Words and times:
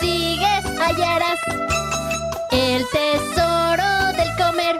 sigues, 0.00 0.64
hallarás 0.80 1.38
el 2.50 2.84
tesoro 2.90 4.12
del 4.16 4.36
comer. 4.36 4.78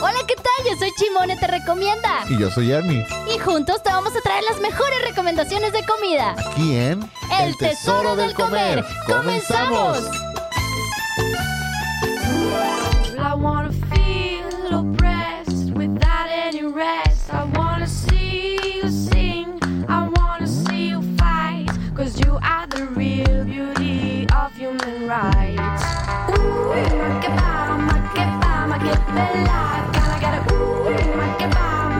Hola, 0.00 0.18
¿qué 0.26 0.34
tal? 0.36 0.66
Yo 0.70 0.76
soy 0.78 0.90
Chimone, 0.96 1.36
te 1.36 1.46
recomienda. 1.46 2.24
Y 2.28 2.38
yo 2.38 2.50
soy 2.50 2.72
Army. 2.72 3.04
Y 3.34 3.38
juntos 3.38 3.82
te 3.82 3.90
vamos 3.90 4.14
a 4.16 4.20
traer 4.20 4.44
las 4.44 4.60
mejores 4.60 5.02
recomendaciones 5.04 5.72
de 5.72 5.84
comida. 5.84 6.34
Aquí 6.38 6.76
en 6.76 7.10
El 7.40 7.56
tesoro 7.56 8.16
del 8.16 8.34
comer. 8.34 8.84
¡Comenzamos! 9.06 10.31
Bella. 29.14 29.60
Gotta 29.92 30.16
get 30.20 30.34
it. 30.38 30.52
Ooh, 30.52 30.84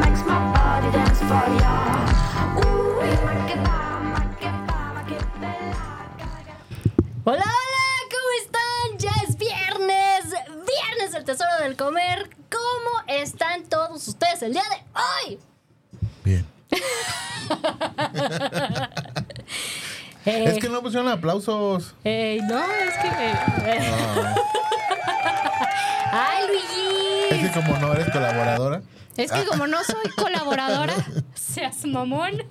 makes 0.00 0.22
my 0.24 0.38
body 0.54 0.88
dance 0.92 1.20
for 1.20 1.46
ya. 1.60 1.74
Ooh. 2.58 3.02
Hola, 7.24 7.44
hola, 7.44 7.86
¿cómo 8.10 8.30
están? 8.42 8.98
Ya 8.98 9.12
es 9.28 9.36
viernes, 9.36 10.34
viernes 10.66 11.12
del 11.12 11.24
tesoro 11.24 11.56
del 11.60 11.76
comer. 11.76 12.30
¿Cómo 12.50 13.00
están 13.06 13.62
todos 13.68 14.08
ustedes 14.08 14.42
el 14.42 14.54
día 14.54 14.64
de 14.70 14.82
hoy? 15.28 15.38
Bien. 16.24 16.44
Es 20.24 20.58
que 20.58 20.68
no 20.68 20.82
pusieron 20.82 21.08
aplausos. 21.08 21.94
no, 22.04 22.10
es 22.10 22.94
que... 22.98 23.08
eh, 23.08 23.94
¡Ay, 26.12 26.44
Es 27.30 27.40
Luigi! 27.40 27.48
que 27.48 27.60
como 27.60 27.78
no 27.78 27.92
eres 27.92 28.10
colaboradora. 28.10 28.82
Es 29.16 29.30
que 29.32 29.44
como 29.44 29.66
no 29.66 29.82
soy 29.84 30.10
colaboradora, 30.16 30.94
seas 31.34 31.84
mamón. 31.84 32.42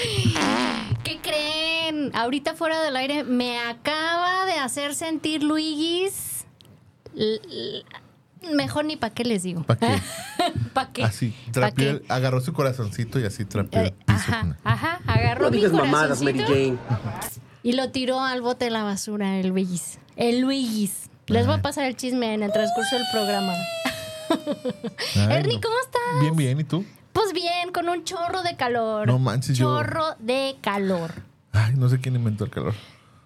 ¿Qué 1.04 1.18
creen? 1.20 2.10
Ahorita 2.14 2.54
fuera 2.54 2.80
del 2.82 2.96
aire 2.96 3.24
me 3.24 3.58
acaba 3.58 4.46
de 4.46 4.54
hacer 4.54 4.94
sentir 4.94 5.42
Luigis. 5.42 6.46
Mejor 8.54 8.84
ni 8.86 8.96
para 8.96 9.12
qué 9.14 9.24
les 9.24 9.42
digo. 9.42 9.62
¿Para 9.64 9.78
qué? 9.80 10.02
¿Para 10.72 10.92
qué? 10.92 11.04
Así, 11.04 11.34
¿Pa' 11.46 11.52
trapeó, 11.52 12.00
qué? 12.00 12.06
agarró 12.08 12.40
su 12.40 12.52
corazoncito 12.52 13.18
y 13.20 13.24
así 13.24 13.44
trapeó 13.44 13.80
el 13.82 13.88
Eh, 13.88 13.94
piso. 14.06 14.12
ajá, 14.18 14.56
ajá, 14.64 15.00
agarró 15.06 15.44
No 15.44 15.50
mi 15.50 15.56
digas 15.58 15.72
mamadas, 15.72 16.22
Mary 16.22 16.38
corazoncito 16.38 16.78
Jane. 16.88 17.40
y 17.62 17.72
lo 17.72 17.90
tiró 17.90 18.20
al 18.20 18.40
bote 18.42 18.64
de 18.66 18.70
la 18.70 18.82
basura, 18.82 19.38
el 19.38 19.48
Luigis. 19.48 19.98
El 20.16 20.40
Luigis. 20.40 21.10
Les 21.26 21.46
voy 21.46 21.56
a 21.56 21.62
pasar 21.62 21.84
el 21.84 21.96
chisme 21.96 22.34
en 22.34 22.42
el 22.42 22.50
transcurso 22.52 22.96
del 22.96 23.04
programa. 23.12 23.52
Ay, 24.30 25.36
Ernie, 25.36 25.54
no. 25.56 25.60
¿cómo 25.60 25.74
estás? 25.84 26.20
Bien, 26.20 26.36
bien. 26.36 26.60
¿Y 26.60 26.64
tú? 26.64 26.84
Pues 27.12 27.32
bien, 27.32 27.72
con 27.72 27.88
un 27.88 28.04
chorro 28.04 28.42
de 28.42 28.56
calor. 28.56 29.06
No 29.06 29.18
manches, 29.18 29.56
yo- 29.58 29.66
Chorro 29.66 30.14
de 30.18 30.56
calor. 30.60 31.12
Ay, 31.52 31.74
no 31.76 31.88
sé 31.88 32.00
quién 32.00 32.14
inventó 32.16 32.44
el 32.44 32.50
calor. 32.50 32.74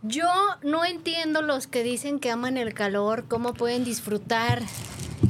Yo 0.02 0.28
no 0.62 0.84
entiendo 0.84 1.40
los 1.40 1.66
que 1.66 1.82
dicen 1.82 2.18
que 2.20 2.30
aman 2.30 2.56
el 2.58 2.74
calor, 2.74 3.24
cómo 3.28 3.54
pueden 3.54 3.84
disfrutar 3.84 4.60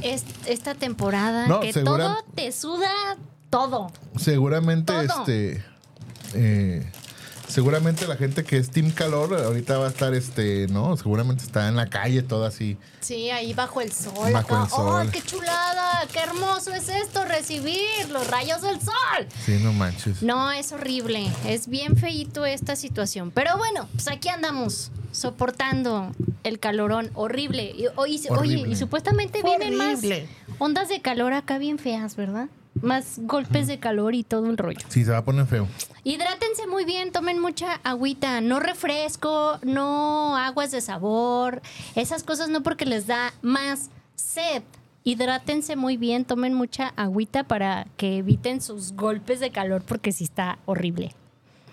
est- 0.02 0.26
esta 0.46 0.74
temporada, 0.74 1.46
No, 1.46 1.60
que 1.60 1.72
segura- 1.72 2.06
todo 2.06 2.24
te 2.34 2.52
suda 2.52 2.90
todo. 3.50 3.90
Seguramente, 4.18 4.92
Todo. 4.92 5.02
este. 5.02 5.64
eh, 6.34 6.90
seguramente 7.48 8.06
la 8.08 8.16
gente 8.16 8.42
que 8.42 8.56
es 8.56 8.70
Team 8.70 8.90
Calor 8.90 9.34
ahorita 9.34 9.78
va 9.78 9.86
a 9.86 9.88
estar, 9.90 10.12
este, 10.14 10.66
¿no? 10.68 10.96
Seguramente 10.96 11.44
está 11.44 11.68
en 11.68 11.76
la 11.76 11.86
calle 11.88 12.22
todo 12.22 12.44
así. 12.46 12.76
Sí, 13.00 13.30
ahí 13.30 13.52
bajo 13.54 13.80
el 13.80 13.92
sol. 13.92 14.32
Bajo 14.32 14.62
el 14.64 14.68
sol. 14.70 15.06
¡Oh, 15.06 15.10
qué 15.12 15.22
chulada! 15.22 16.06
¡Qué 16.12 16.18
hermoso 16.20 16.72
es 16.74 16.88
esto! 16.88 17.24
Recibir 17.24 18.08
los 18.10 18.26
rayos 18.28 18.62
del 18.62 18.80
sol. 18.80 19.28
Sí, 19.44 19.58
no 19.62 19.72
manches. 19.72 20.22
No, 20.22 20.50
es 20.50 20.72
horrible. 20.72 21.30
Es 21.46 21.68
bien 21.68 21.96
feíto 21.96 22.44
esta 22.44 22.74
situación. 22.76 23.30
Pero 23.30 23.56
bueno, 23.58 23.88
pues 23.92 24.08
aquí 24.08 24.28
andamos 24.28 24.90
soportando 25.14 26.12
el 26.42 26.58
calorón 26.58 27.10
horrible. 27.14 27.72
Y, 27.76 27.86
oye, 27.96 28.20
y 28.68 28.76
supuestamente 28.76 29.42
vienen 29.42 29.76
más 29.76 30.00
ondas 30.58 30.88
de 30.88 31.00
calor 31.00 31.32
acá 31.32 31.58
bien 31.58 31.78
feas, 31.78 32.16
¿verdad? 32.16 32.48
Más 32.82 33.20
golpes 33.22 33.68
de 33.68 33.78
calor 33.78 34.14
y 34.14 34.24
todo 34.24 34.50
el 34.50 34.58
rollo. 34.58 34.80
Sí, 34.88 35.04
se 35.04 35.12
va 35.12 35.18
a 35.18 35.24
poner 35.24 35.46
feo. 35.46 35.68
Hidrátense 36.02 36.66
muy 36.66 36.84
bien, 36.84 37.12
tomen 37.12 37.38
mucha 37.40 37.80
agüita, 37.84 38.40
no 38.40 38.60
refresco, 38.60 39.58
no 39.62 40.36
aguas 40.36 40.72
de 40.72 40.80
sabor, 40.80 41.62
esas 41.94 42.24
cosas 42.24 42.48
no 42.50 42.62
porque 42.62 42.84
les 42.84 43.06
da 43.06 43.32
más 43.42 43.90
sed. 44.16 44.62
Hidrátense 45.04 45.76
muy 45.76 45.96
bien, 45.96 46.24
tomen 46.24 46.54
mucha 46.54 46.88
agüita 46.96 47.44
para 47.44 47.86
que 47.96 48.18
eviten 48.18 48.60
sus 48.60 48.92
golpes 48.92 49.38
de 49.38 49.50
calor 49.50 49.82
porque 49.82 50.12
sí 50.12 50.24
está 50.24 50.58
horrible. 50.66 51.14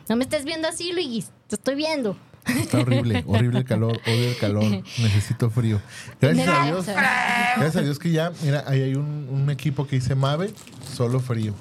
No 0.07 0.15
me 0.15 0.23
estés 0.23 0.45
viendo 0.45 0.67
así, 0.67 0.91
Luis, 0.91 1.31
te 1.47 1.55
estoy 1.55 1.75
viendo. 1.75 2.15
Está 2.59 2.79
horrible, 2.79 3.23
horrible 3.27 3.59
el 3.59 3.65
calor, 3.65 3.99
odio 4.05 4.29
el 4.29 4.37
calor, 4.37 4.63
necesito 4.63 5.49
frío. 5.49 5.81
Gracias 6.19 6.47
a 6.47 6.65
Dios, 6.65 6.85
gracias 6.85 7.75
a 7.75 7.81
Dios 7.81 7.99
que 7.99 8.11
ya, 8.11 8.31
mira, 8.43 8.63
ahí 8.67 8.81
hay 8.81 8.95
un, 8.95 9.27
un 9.29 9.49
equipo 9.49 9.87
que 9.87 9.97
dice 9.97 10.15
Mave, 10.15 10.53
solo 10.93 11.19
frío. 11.19 11.53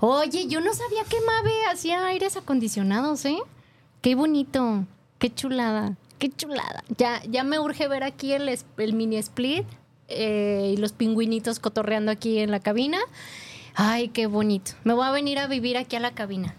Oye, 0.00 0.46
yo 0.48 0.60
no 0.60 0.72
sabía 0.72 1.04
que 1.04 1.16
Mave 1.20 1.66
hacía 1.72 2.06
aires 2.06 2.36
acondicionados, 2.36 3.24
¿eh? 3.24 3.38
Qué 4.00 4.14
bonito, 4.14 4.84
qué 5.18 5.34
chulada, 5.34 5.96
qué 6.18 6.30
chulada. 6.30 6.82
Ya, 6.96 7.22
ya 7.28 7.44
me 7.44 7.58
urge 7.58 7.88
ver 7.88 8.04
aquí 8.04 8.32
el 8.32 8.92
mini 8.92 9.16
split 9.16 9.66
eh, 10.08 10.72
y 10.74 10.76
los 10.78 10.92
pingüinitos 10.92 11.58
cotorreando 11.58 12.12
aquí 12.12 12.38
en 12.38 12.50
la 12.50 12.60
cabina. 12.60 12.98
Ay, 13.74 14.08
qué 14.08 14.26
bonito. 14.26 14.72
Me 14.84 14.94
voy 14.94 15.06
a 15.06 15.10
venir 15.10 15.38
a 15.38 15.46
vivir 15.46 15.76
aquí 15.76 15.96
a 15.96 16.00
la 16.00 16.12
cabina. 16.12 16.54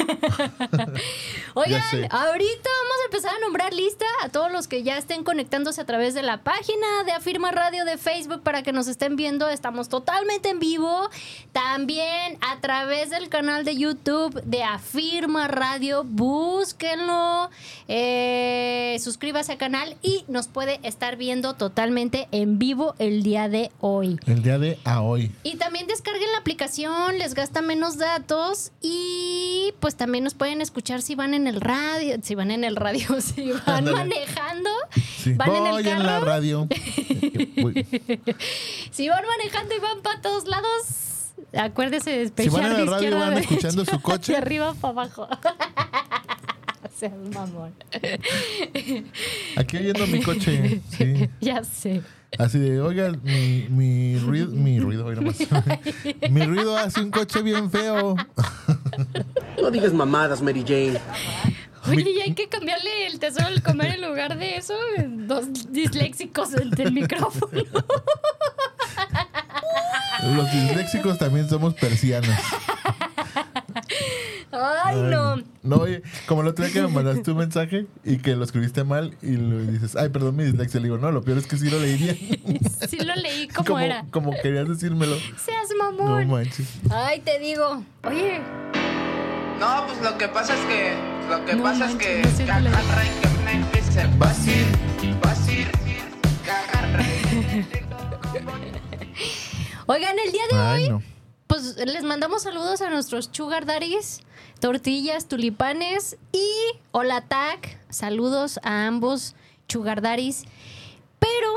Oigan, 1.54 1.82
ahorita 2.10 2.70
vamos 2.82 2.96
a 3.02 3.04
empezar 3.06 3.34
a 3.34 3.38
nombrar 3.40 3.74
lista 3.74 4.06
a 4.22 4.28
todos 4.28 4.50
los 4.52 4.68
que 4.68 4.82
ya 4.82 4.96
estén 4.98 5.24
conectándose 5.24 5.80
a 5.80 5.84
través 5.84 6.14
de 6.14 6.22
la 6.22 6.38
página 6.42 7.04
de 7.04 7.12
Afirma 7.12 7.50
Radio 7.50 7.84
de 7.84 7.98
Facebook 7.98 8.42
para 8.42 8.62
que 8.62 8.72
nos 8.72 8.88
estén 8.88 9.16
viendo. 9.16 9.48
Estamos 9.48 9.88
totalmente 9.88 10.50
en 10.50 10.58
vivo. 10.60 11.08
También 11.52 12.38
a 12.40 12.60
través 12.60 13.10
del 13.10 13.28
canal 13.28 13.64
de 13.64 13.76
YouTube 13.76 14.40
de 14.42 14.62
Afirma 14.62 15.48
Radio. 15.48 16.04
Búsquenlo. 16.04 17.50
eh, 17.88 18.96
suscríbase 19.00 19.52
al 19.52 19.58
canal 19.58 19.96
y 20.02 20.24
nos 20.28 20.48
puede 20.48 20.80
estar 20.82 21.16
viendo 21.16 21.54
totalmente 21.54 22.28
en 22.32 22.58
vivo 22.58 22.94
el 22.98 23.22
día 23.22 23.48
de 23.48 23.70
hoy. 23.80 24.18
El 24.26 24.42
día 24.42 24.58
de 24.58 24.78
a 24.84 25.00
hoy. 25.02 25.30
Y 25.42 25.56
también 25.56 25.86
descarguen 25.86 26.30
la 26.32 26.38
aplicación, 26.38 27.18
les 27.18 27.34
gasta 27.34 27.62
menos 27.62 27.98
datos 27.98 28.70
y 28.80 29.74
pues 29.80 29.89
también 29.96 30.24
nos 30.24 30.34
pueden 30.34 30.60
escuchar 30.60 31.02
si 31.02 31.14
van 31.14 31.34
en 31.34 31.46
el 31.46 31.60
radio, 31.60 32.16
si 32.22 32.34
van 32.34 32.50
en 32.50 32.64
el 32.64 32.76
radio, 32.76 33.20
si 33.20 33.52
van 33.66 33.84
manejando, 33.84 34.70
Sí. 35.22 35.34
van 35.34 35.54
en 35.54 35.66
el 35.66 35.86
en 35.86 35.98
la 35.98 36.04
carro, 36.06 36.24
radio. 36.26 36.68
Si 38.90 39.08
van 39.08 39.24
manejando 39.26 39.74
y 39.74 39.78
van 39.80 40.00
para 40.02 40.20
todos 40.20 40.46
lados, 40.46 41.32
acuérdese 41.56 42.30
de 42.30 42.42
Si 42.42 42.48
van 42.48 42.66
en 42.66 42.76
de 42.76 42.84
la 42.84 42.90
radio 42.92 43.18
van 43.18 43.30
derecha, 43.30 43.48
escuchando 43.54 43.84
su 43.84 43.96
de 43.96 44.02
coche. 44.02 44.36
arriba 44.36 44.74
para 44.74 44.92
abajo. 44.92 45.28
Seas 46.98 47.12
mamón. 47.34 47.72
Aquí 49.56 49.76
oyendo 49.78 50.06
mi 50.06 50.20
coche. 50.22 50.80
Sí. 50.96 51.28
ya 51.40 51.64
sé. 51.64 52.02
Así 52.38 52.58
de, 52.58 52.80
oiga, 52.80 53.10
mi, 53.22 53.66
mi 53.70 54.18
ruido, 54.18 54.48
mi 54.52 54.78
ruido, 54.78 55.06
mi 56.30 56.42
ruido 56.44 56.76
hace 56.76 57.00
un 57.00 57.10
coche 57.10 57.42
bien 57.42 57.70
feo. 57.70 58.16
No 59.60 59.70
digas 59.70 59.92
mamadas, 59.92 60.40
Mary 60.42 60.62
Jane. 60.66 60.98
Oye, 61.88 62.10
y 62.10 62.20
hay 62.20 62.34
que 62.34 62.48
cambiarle 62.48 63.06
el 63.06 63.18
tesoro 63.18 63.48
del 63.48 63.62
comer 63.62 63.94
en 63.94 64.02
lugar 64.08 64.36
de 64.38 64.56
eso. 64.56 64.74
Dos 65.06 65.72
disléxicos 65.72 66.52
entre 66.54 66.84
el 66.84 66.92
micrófono. 66.92 67.62
Los 70.36 70.52
disléxicos 70.52 71.18
también 71.18 71.48
somos 71.48 71.74
persianas. 71.74 72.38
Ay, 74.52 74.96
no. 74.96 75.36
No, 75.62 75.76
oye, 75.76 76.02
como 76.26 76.42
el 76.42 76.48
otro 76.48 76.64
día 76.64 76.72
que 76.74 76.82
me 76.82 76.88
mandaste 76.88 77.30
un 77.30 77.38
mensaje 77.38 77.86
y 78.04 78.18
que 78.18 78.34
lo 78.36 78.44
escribiste 78.44 78.84
mal 78.84 79.16
y 79.22 79.36
lo 79.36 79.58
dices, 79.60 79.96
ay, 79.96 80.08
perdón, 80.10 80.36
mi 80.36 80.44
dislexia. 80.44 80.80
Le 80.80 80.84
digo, 80.88 80.98
no, 80.98 81.10
lo 81.12 81.22
peor 81.22 81.38
es 81.38 81.46
que 81.46 81.56
sí 81.56 81.70
lo 81.70 81.78
leí 81.78 81.96
bien. 81.96 82.60
Sí 82.88 82.98
lo 82.98 83.14
leí 83.14 83.48
como, 83.54 83.66
como, 83.66 83.78
era. 83.78 84.04
como 84.10 84.32
querías 84.42 84.68
decírmelo. 84.68 85.16
Seas 85.42 85.68
No 85.78 85.92
mamón. 85.92 86.28
manches. 86.28 86.68
Ay, 86.90 87.20
te 87.20 87.38
digo. 87.38 87.84
Oye, 88.04 88.40
No, 89.60 89.86
pues 89.86 90.00
lo 90.00 90.16
que 90.18 90.26
pasa 90.28 90.54
es 90.54 90.60
que. 90.66 90.94
Lo 91.28 91.44
que 91.44 91.54
No 91.54 91.62
pasa 91.62 91.86
es 91.90 91.94
que. 91.96 92.22
oigan, 99.86 100.16
el 100.24 100.32
día 100.32 100.42
de 100.50 100.56
Ay, 100.58 100.82
hoy, 100.84 100.88
no. 100.90 101.02
pues 101.46 101.76
les 101.76 102.04
mandamos 102.04 102.42
saludos 102.42 102.80
a 102.80 102.90
nuestros 102.90 103.28
sugar 103.32 103.66
daddies. 103.66 104.20
tortillas, 104.60 105.26
tulipanes 105.26 106.16
y 106.32 106.48
hola 106.92 107.22
tag. 107.22 107.60
Saludos 107.88 108.60
a 108.62 108.86
ambos 108.86 109.34
chugardaris. 109.68 110.44
Pero 111.18 111.48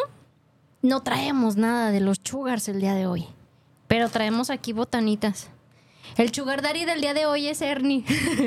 no 0.82 1.02
traemos 1.04 1.56
nada 1.58 1.92
de 1.92 2.00
los 2.00 2.22
chugars 2.22 2.68
el 2.68 2.80
día 2.80 2.94
de 2.94 3.08
hoy. 3.08 3.28
Pero 3.88 4.10
traemos 4.10 4.50
aquí 4.50 4.74
botanitas. 4.74 5.50
El 6.18 6.32
chugardari 6.32 6.86
del 6.86 7.02
día 7.02 7.14
de 7.14 7.26
hoy 7.26 7.48
es 7.48 7.62
Ernie. 7.62 8.04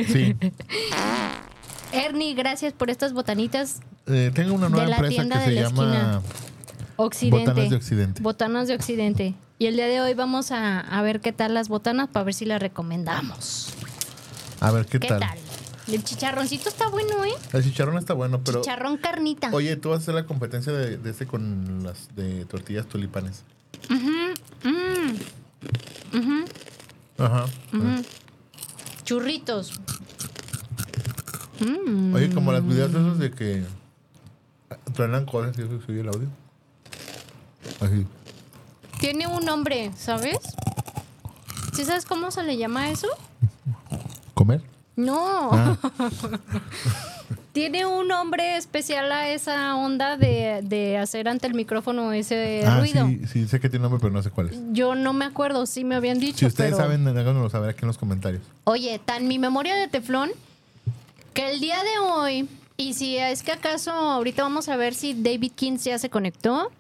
Sí. 0.06 0.37
Ernie, 1.93 2.35
gracias 2.35 2.73
por 2.73 2.91
estas 2.91 3.12
botanitas 3.12 3.81
Eh, 4.06 4.31
tengo 4.35 4.55
una 4.55 4.69
nueva 4.69 4.85
De 4.85 4.91
la 4.91 4.97
empresa 4.97 5.23
que 5.23 5.29
de 5.38 5.44
se 5.44 5.50
la 5.53 5.62
llama. 5.62 6.23
Occidente. 6.97 7.38
Botanas 7.50 7.70
de 7.70 7.76
Occidente. 7.76 8.23
Botanas 8.23 8.69
de 8.69 8.75
Occidente. 8.75 9.35
Y 9.58 9.67
el 9.67 9.76
día 9.76 9.87
de 9.87 10.00
hoy 10.00 10.14
vamos 10.14 10.50
a, 10.53 10.81
a 10.81 11.03
ver 11.03 11.20
qué 11.20 11.32
tal 11.32 11.55
las 11.55 11.69
botanas 11.69 12.08
para 12.08 12.25
ver 12.25 12.35
si 12.35 12.44
las 12.44 12.61
recomendamos. 12.61 13.70
A 14.61 14.70
ver 14.70 14.87
qué, 14.87 14.99
¿Qué 15.00 15.09
tal. 15.09 15.20
tal? 15.20 15.38
El 15.88 16.02
chicharroncito 16.02 16.69
está 16.69 16.88
bueno, 16.88 17.25
¿eh? 17.25 17.32
El 17.52 17.62
chicharrón 17.62 17.99
está 17.99 18.12
bueno, 18.14 18.41
pero. 18.44 18.61
Chicharrón 18.61 18.97
carnita. 18.97 19.50
Oye, 19.52 19.76
tú 19.76 19.91
vas 19.91 20.00
a 20.00 20.02
hacer 20.02 20.14
la 20.14 20.25
competencia 20.26 20.73
de, 20.73 20.97
de 20.99 21.11
este 21.11 21.26
con 21.26 21.85
las 21.85 22.14
de 22.17 22.44
tortillas 22.47 22.87
tulipanes. 22.87 23.44
Mm, 23.88 25.14
Ajá. 27.19 27.47
churritos. 29.05 29.73
Mm. 31.61 32.15
Oye, 32.15 32.35
como 32.35 32.53
las 32.53 32.67
videos 32.67 32.91
esos 32.91 33.19
de 33.19 33.31
que 33.31 33.65
truenan 34.95 35.27
cosas 35.27 35.57
y 35.59 35.63
eso 35.63 35.81
se 35.85 35.93
oye 35.93 36.01
el 36.01 36.09
audio. 36.09 36.29
Así. 37.81 38.07
Tiene 39.01 39.27
un 39.27 39.45
nombre, 39.45 39.93
¿sabes? 39.97 40.39
¿Sí 41.75 41.85
sabes 41.85 42.07
cómo 42.07 42.31
se 42.31 42.43
le 42.43 42.57
llama 42.57 42.91
eso? 42.91 43.09
¿Comer? 44.35 44.62
No. 44.97 45.51
Ah. 45.53 45.77
Tiene 47.56 47.87
un 47.87 48.06
nombre 48.06 48.58
especial 48.58 49.11
a 49.11 49.31
esa 49.31 49.76
onda 49.76 50.19
de, 50.19 50.61
de 50.62 50.99
hacer 50.99 51.26
ante 51.26 51.47
el 51.47 51.55
micrófono 51.55 52.12
ese 52.12 52.62
ah, 52.67 52.81
ruido. 52.81 53.06
sí, 53.06 53.23
sí, 53.32 53.49
sé 53.49 53.61
que 53.61 53.70
tiene 53.70 53.85
nombre, 53.85 53.99
pero 53.99 54.12
no 54.12 54.23
sé 54.23 54.29
cuál 54.29 54.50
es. 54.50 54.58
Yo 54.73 54.94
no 54.94 55.14
me 55.14 55.25
acuerdo, 55.25 55.64
sí 55.64 55.82
me 55.82 55.94
habían 55.94 56.20
dicho. 56.20 56.41
Si 56.41 56.44
ustedes 56.44 56.73
pero- 56.73 56.82
saben, 56.82 57.08
háganoslo 57.08 57.49
saber 57.49 57.70
aquí 57.70 57.79
en 57.81 57.87
los 57.87 57.97
comentarios. 57.97 58.43
Oye, 58.64 59.00
tan 59.03 59.26
mi 59.26 59.38
memoria 59.38 59.75
de 59.75 59.88
teflón 59.88 60.32
que 61.32 61.50
el 61.50 61.61
día 61.61 61.79
de 61.82 61.99
hoy, 62.06 62.47
y 62.76 62.93
si 62.93 63.17
es 63.17 63.43
que 63.43 63.53
acaso 63.53 63.91
ahorita 63.91 64.43
vamos 64.43 64.69
a 64.69 64.76
ver 64.76 64.93
si 64.93 65.14
David 65.14 65.52
King 65.55 65.79
ya 65.79 65.99
se 65.99 66.11
conectó. 66.11 66.70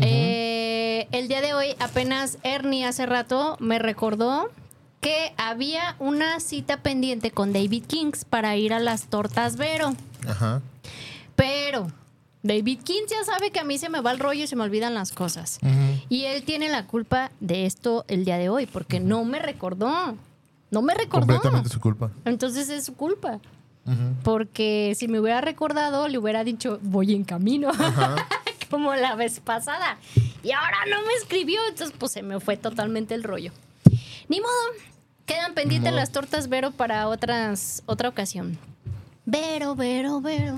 Eh, 0.00 1.08
el 1.10 1.26
día 1.26 1.40
de 1.40 1.52
hoy 1.52 1.74
apenas 1.80 2.38
Ernie 2.44 2.84
hace 2.84 3.06
rato 3.06 3.56
me 3.58 3.80
recordó 3.80 4.52
que 5.00 5.32
había 5.36 5.96
una 5.98 6.40
cita 6.40 6.82
pendiente 6.82 7.30
con 7.30 7.52
David 7.52 7.84
Kings 7.86 8.24
para 8.24 8.56
ir 8.56 8.72
a 8.72 8.78
las 8.78 9.06
tortas 9.06 9.56
Vero. 9.56 9.94
Ajá. 10.28 10.60
Pero 11.36 11.88
David 12.42 12.80
King 12.82 13.02
ya 13.08 13.24
sabe 13.24 13.50
que 13.50 13.60
a 13.60 13.64
mí 13.64 13.78
se 13.78 13.88
me 13.88 14.00
va 14.00 14.12
el 14.12 14.18
rollo 14.18 14.44
y 14.44 14.46
se 14.46 14.56
me 14.56 14.62
olvidan 14.62 14.94
las 14.94 15.12
cosas. 15.12 15.58
Y 16.08 16.24
él 16.24 16.42
tiene 16.42 16.68
la 16.68 16.86
culpa 16.86 17.30
de 17.40 17.66
esto 17.66 18.04
el 18.08 18.24
día 18.24 18.38
de 18.38 18.48
hoy, 18.48 18.66
porque 18.66 19.00
no 19.00 19.24
me 19.24 19.38
recordó. 19.38 20.16
No 20.70 20.82
me 20.82 20.94
recordó. 20.94 21.26
Completamente 21.26 21.68
su 21.68 21.80
culpa. 21.80 22.10
Entonces 22.24 22.68
es 22.68 22.84
su 22.84 22.94
culpa. 22.94 23.40
Porque 24.22 24.94
si 24.96 25.08
me 25.08 25.18
hubiera 25.18 25.40
recordado, 25.40 26.06
le 26.06 26.18
hubiera 26.18 26.44
dicho, 26.44 26.78
voy 26.82 27.14
en 27.14 27.24
camino. 27.24 27.72
Como 28.70 28.94
la 28.94 29.16
vez 29.16 29.40
pasada. 29.40 29.98
Y 30.44 30.52
ahora 30.52 30.78
no 30.88 31.02
me 31.02 31.12
escribió, 31.14 31.60
entonces 31.68 31.94
pues 31.98 32.12
se 32.12 32.22
me 32.22 32.38
fue 32.38 32.56
totalmente 32.56 33.14
el 33.14 33.24
rollo. 33.24 33.52
Ni 34.30 34.40
modo. 34.40 34.50
Quedan 35.26 35.54
pendientes 35.54 35.92
las 35.92 36.12
tortas 36.12 36.48
Vero 36.48 36.70
para 36.70 37.08
otras, 37.08 37.82
otra 37.86 38.08
ocasión. 38.08 38.56
Vero, 39.26 39.74
Vero, 39.74 40.20
Vero. 40.20 40.56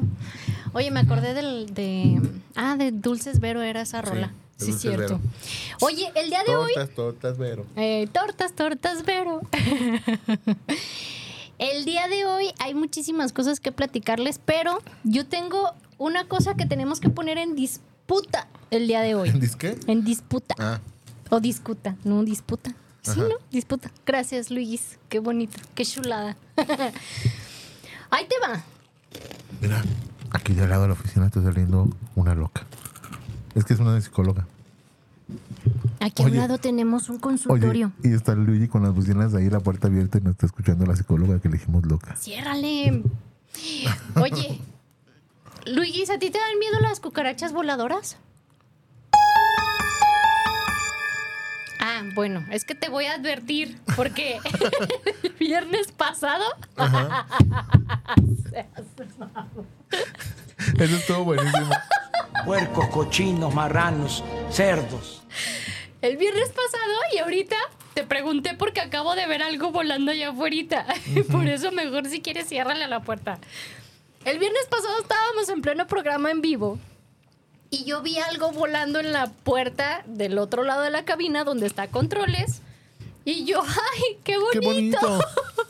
Oye, 0.74 0.90
me 0.90 1.00
acordé 1.00 1.32
del, 1.32 1.72
de... 1.74 2.20
Ah, 2.54 2.76
de 2.76 2.92
Dulces 2.92 3.40
Vero 3.40 3.62
era 3.62 3.80
esa 3.80 4.02
Sí, 4.02 4.08
rola. 4.08 4.32
Sí, 4.58 4.66
Dulces 4.66 4.80
cierto. 4.82 5.18
Vero. 5.18 5.20
Oye, 5.80 6.12
el 6.14 6.28
día 6.28 6.44
de 6.46 6.54
hoy... 6.54 6.72
Tortas, 6.74 6.94
tortas, 6.94 7.38
Vero. 7.38 7.66
Eh, 7.76 8.08
tortas, 8.12 8.52
tortas, 8.52 9.04
Vero. 9.06 9.40
El 11.58 11.84
día 11.84 12.08
de 12.08 12.26
hoy 12.26 12.52
hay 12.58 12.74
muchísimas 12.74 13.32
cosas 13.32 13.60
que 13.60 13.70
platicarles, 13.72 14.40
pero 14.44 14.80
yo 15.04 15.26
tengo 15.26 15.70
una 15.96 16.24
cosa 16.26 16.56
que 16.56 16.66
tenemos 16.66 16.98
que 16.98 17.08
poner 17.08 17.38
en 17.38 17.54
disputa 17.54 18.48
el 18.70 18.88
día 18.88 19.00
de 19.00 19.14
hoy. 19.14 19.28
¿En 19.28 19.38
disque? 19.38 19.78
En 19.86 20.02
disputa. 20.04 20.56
Ah, 20.58 20.80
O 21.30 21.38
discuta, 21.40 21.96
no 22.04 22.24
disputa. 22.24 22.74
Sí, 23.02 23.10
Ajá. 23.12 23.22
¿no? 23.22 23.34
Disputa. 23.50 23.90
Gracias, 24.06 24.50
Luis. 24.50 24.98
Qué 25.08 25.18
bonito, 25.18 25.58
qué 25.74 25.84
chulada. 25.84 26.36
Ahí 28.10 28.26
te 28.28 28.36
va. 28.46 28.62
mira, 29.60 29.82
aquí 30.30 30.52
de 30.54 30.62
al 30.64 30.70
lado 30.70 30.82
de 30.82 30.88
la 30.88 30.94
oficina 30.94 31.26
está 31.26 31.42
saliendo 31.42 31.88
una 32.14 32.34
loca. 32.34 32.64
Es 33.54 33.64
que 33.64 33.74
es 33.74 33.80
una 33.80 34.00
psicóloga. 34.00 34.46
Aquí 36.00 36.22
a 36.22 36.26
un 36.26 36.32
Oye. 36.32 36.40
lado 36.40 36.58
tenemos 36.58 37.08
un 37.08 37.16
Oye, 37.16 37.20
consultorio. 37.22 37.92
y 38.02 38.12
está 38.12 38.34
Luigi 38.34 38.68
con 38.68 38.82
las 38.82 38.94
bocinas 38.94 39.34
ahí, 39.34 39.48
la 39.50 39.60
puerta 39.60 39.86
abierta 39.88 40.18
y 40.18 40.20
nos 40.20 40.32
está 40.32 40.46
escuchando 40.46 40.84
la 40.84 40.94
psicóloga 40.96 41.40
que 41.40 41.48
elegimos 41.48 41.86
loca. 41.86 42.16
Ciérrale. 42.16 43.02
Oye, 44.20 44.60
Luis, 45.66 46.10
¿a 46.10 46.18
ti 46.18 46.30
te 46.30 46.38
dan 46.38 46.58
miedo 46.58 46.80
las 46.80 47.00
cucarachas 47.00 47.52
voladoras? 47.52 48.16
Ah, 51.84 52.04
bueno, 52.14 52.46
es 52.52 52.64
que 52.64 52.76
te 52.76 52.88
voy 52.88 53.06
a 53.06 53.14
advertir 53.14 53.76
porque 53.96 54.38
el 55.24 55.32
viernes 55.40 55.90
pasado 55.90 56.44
Eso 60.78 60.96
estuvo 60.96 61.24
buenísimo. 61.24 61.70
Puercos, 62.44 62.86
cochinos, 62.86 63.52
marranos, 63.52 64.22
cerdos. 64.48 65.24
El 66.02 66.18
viernes 66.18 66.50
pasado 66.50 66.94
y 67.12 67.18
ahorita 67.18 67.56
te 67.94 68.04
pregunté 68.04 68.54
porque 68.54 68.80
acabo 68.80 69.16
de 69.16 69.26
ver 69.26 69.42
algo 69.42 69.72
volando 69.72 70.12
allá 70.12 70.30
afuera. 70.30 70.86
Por 71.32 71.48
eso 71.48 71.72
mejor 71.72 72.06
si 72.06 72.22
quieres 72.22 72.48
ciérrale 72.48 72.84
a 72.84 72.88
la 72.88 73.00
puerta. 73.00 73.40
El 74.24 74.38
viernes 74.38 74.68
pasado 74.70 75.00
estábamos 75.00 75.48
en 75.48 75.62
pleno 75.62 75.88
programa 75.88 76.30
en 76.30 76.42
vivo 76.42 76.78
y 77.72 77.84
yo 77.84 78.02
vi 78.02 78.18
algo 78.18 78.52
volando 78.52 79.00
en 79.00 79.12
la 79.12 79.32
puerta 79.32 80.04
del 80.06 80.38
otro 80.38 80.62
lado 80.62 80.82
de 80.82 80.90
la 80.90 81.06
cabina 81.06 81.42
donde 81.42 81.66
está 81.66 81.88
controles. 81.88 82.60
Y 83.24 83.46
yo, 83.46 83.62
¡ay, 83.62 84.18
qué 84.22 84.36
bonito! 84.36 84.60
¡Qué 84.60 84.66
bonito! 84.66 85.20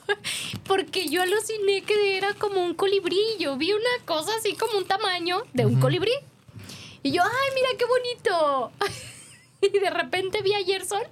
Porque 0.67 1.09
yo 1.09 1.23
aluciné 1.23 1.83
que 1.83 2.17
era 2.17 2.35
como 2.35 2.65
un 2.65 2.75
colibrí. 2.75 3.21
Yo 3.39 3.57
vi 3.57 3.73
una 3.73 4.05
cosa 4.05 4.33
así 4.37 4.55
como 4.55 4.79
un 4.79 4.85
tamaño 4.85 5.45
de 5.53 5.65
un 5.65 5.79
colibrí. 5.79 6.13
Y 7.05 7.13
yo, 7.13 7.23
¡ay, 7.23 7.49
mira 7.55 7.69
qué 7.79 7.85
bonito! 7.85 8.73
Y 9.73 9.79
de 9.79 9.91
repente 9.91 10.43
vi 10.43 10.53
a 10.55 10.65
Gerson 10.65 11.03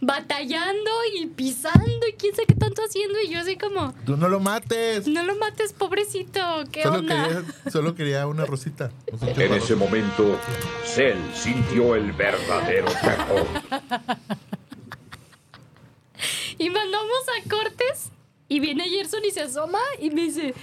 batallando 0.00 0.90
y 1.14 1.26
pisando 1.26 2.06
y 2.08 2.12
quién 2.12 2.34
sabe 2.34 2.46
qué 2.46 2.54
tanto 2.54 2.82
haciendo. 2.82 3.20
Y 3.20 3.28
yo 3.30 3.40
así 3.40 3.56
como, 3.56 3.92
¡Tú 4.04 4.16
no 4.16 4.28
lo 4.28 4.38
mates! 4.40 5.06
no 5.08 5.22
lo 5.24 5.34
mates, 5.36 5.72
pobrecito. 5.72 6.40
¿Qué 6.70 6.84
Solo 6.84 6.98
onda? 6.98 7.26
quería, 7.28 7.44
solo 7.70 7.94
quería 7.94 8.26
una 8.26 8.46
rosita. 8.46 8.90
En 9.20 9.52
ese 9.54 9.74
momento, 9.74 10.38
Cell 10.84 11.18
sintió 11.34 11.94
el 11.96 12.12
verdadero 12.12 12.86
terror. 13.02 13.46
Y 16.58 16.70
mandamos 16.70 17.18
a 17.28 17.48
Cortes 17.50 18.10
y 18.48 18.60
viene 18.60 18.88
Gerson 18.88 19.22
y 19.24 19.30
se 19.30 19.42
asoma 19.42 19.78
y 20.00 20.08
me 20.08 20.22
dice, 20.22 20.54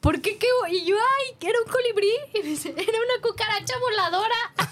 ¿por 0.00 0.22
qué 0.22 0.38
qué? 0.38 0.46
bo-?" 0.62 0.66
Y 0.68 0.84
yo, 0.86 0.96
ay, 0.96 1.36
que 1.38 1.48
era 1.50 1.58
un 1.64 1.70
colibrí. 1.70 2.10
Y 2.34 2.38
me 2.42 2.48
dice, 2.48 2.70
era 2.70 2.82
una 2.98 3.20
cucaracha 3.22 3.74
voladora. 3.78 4.34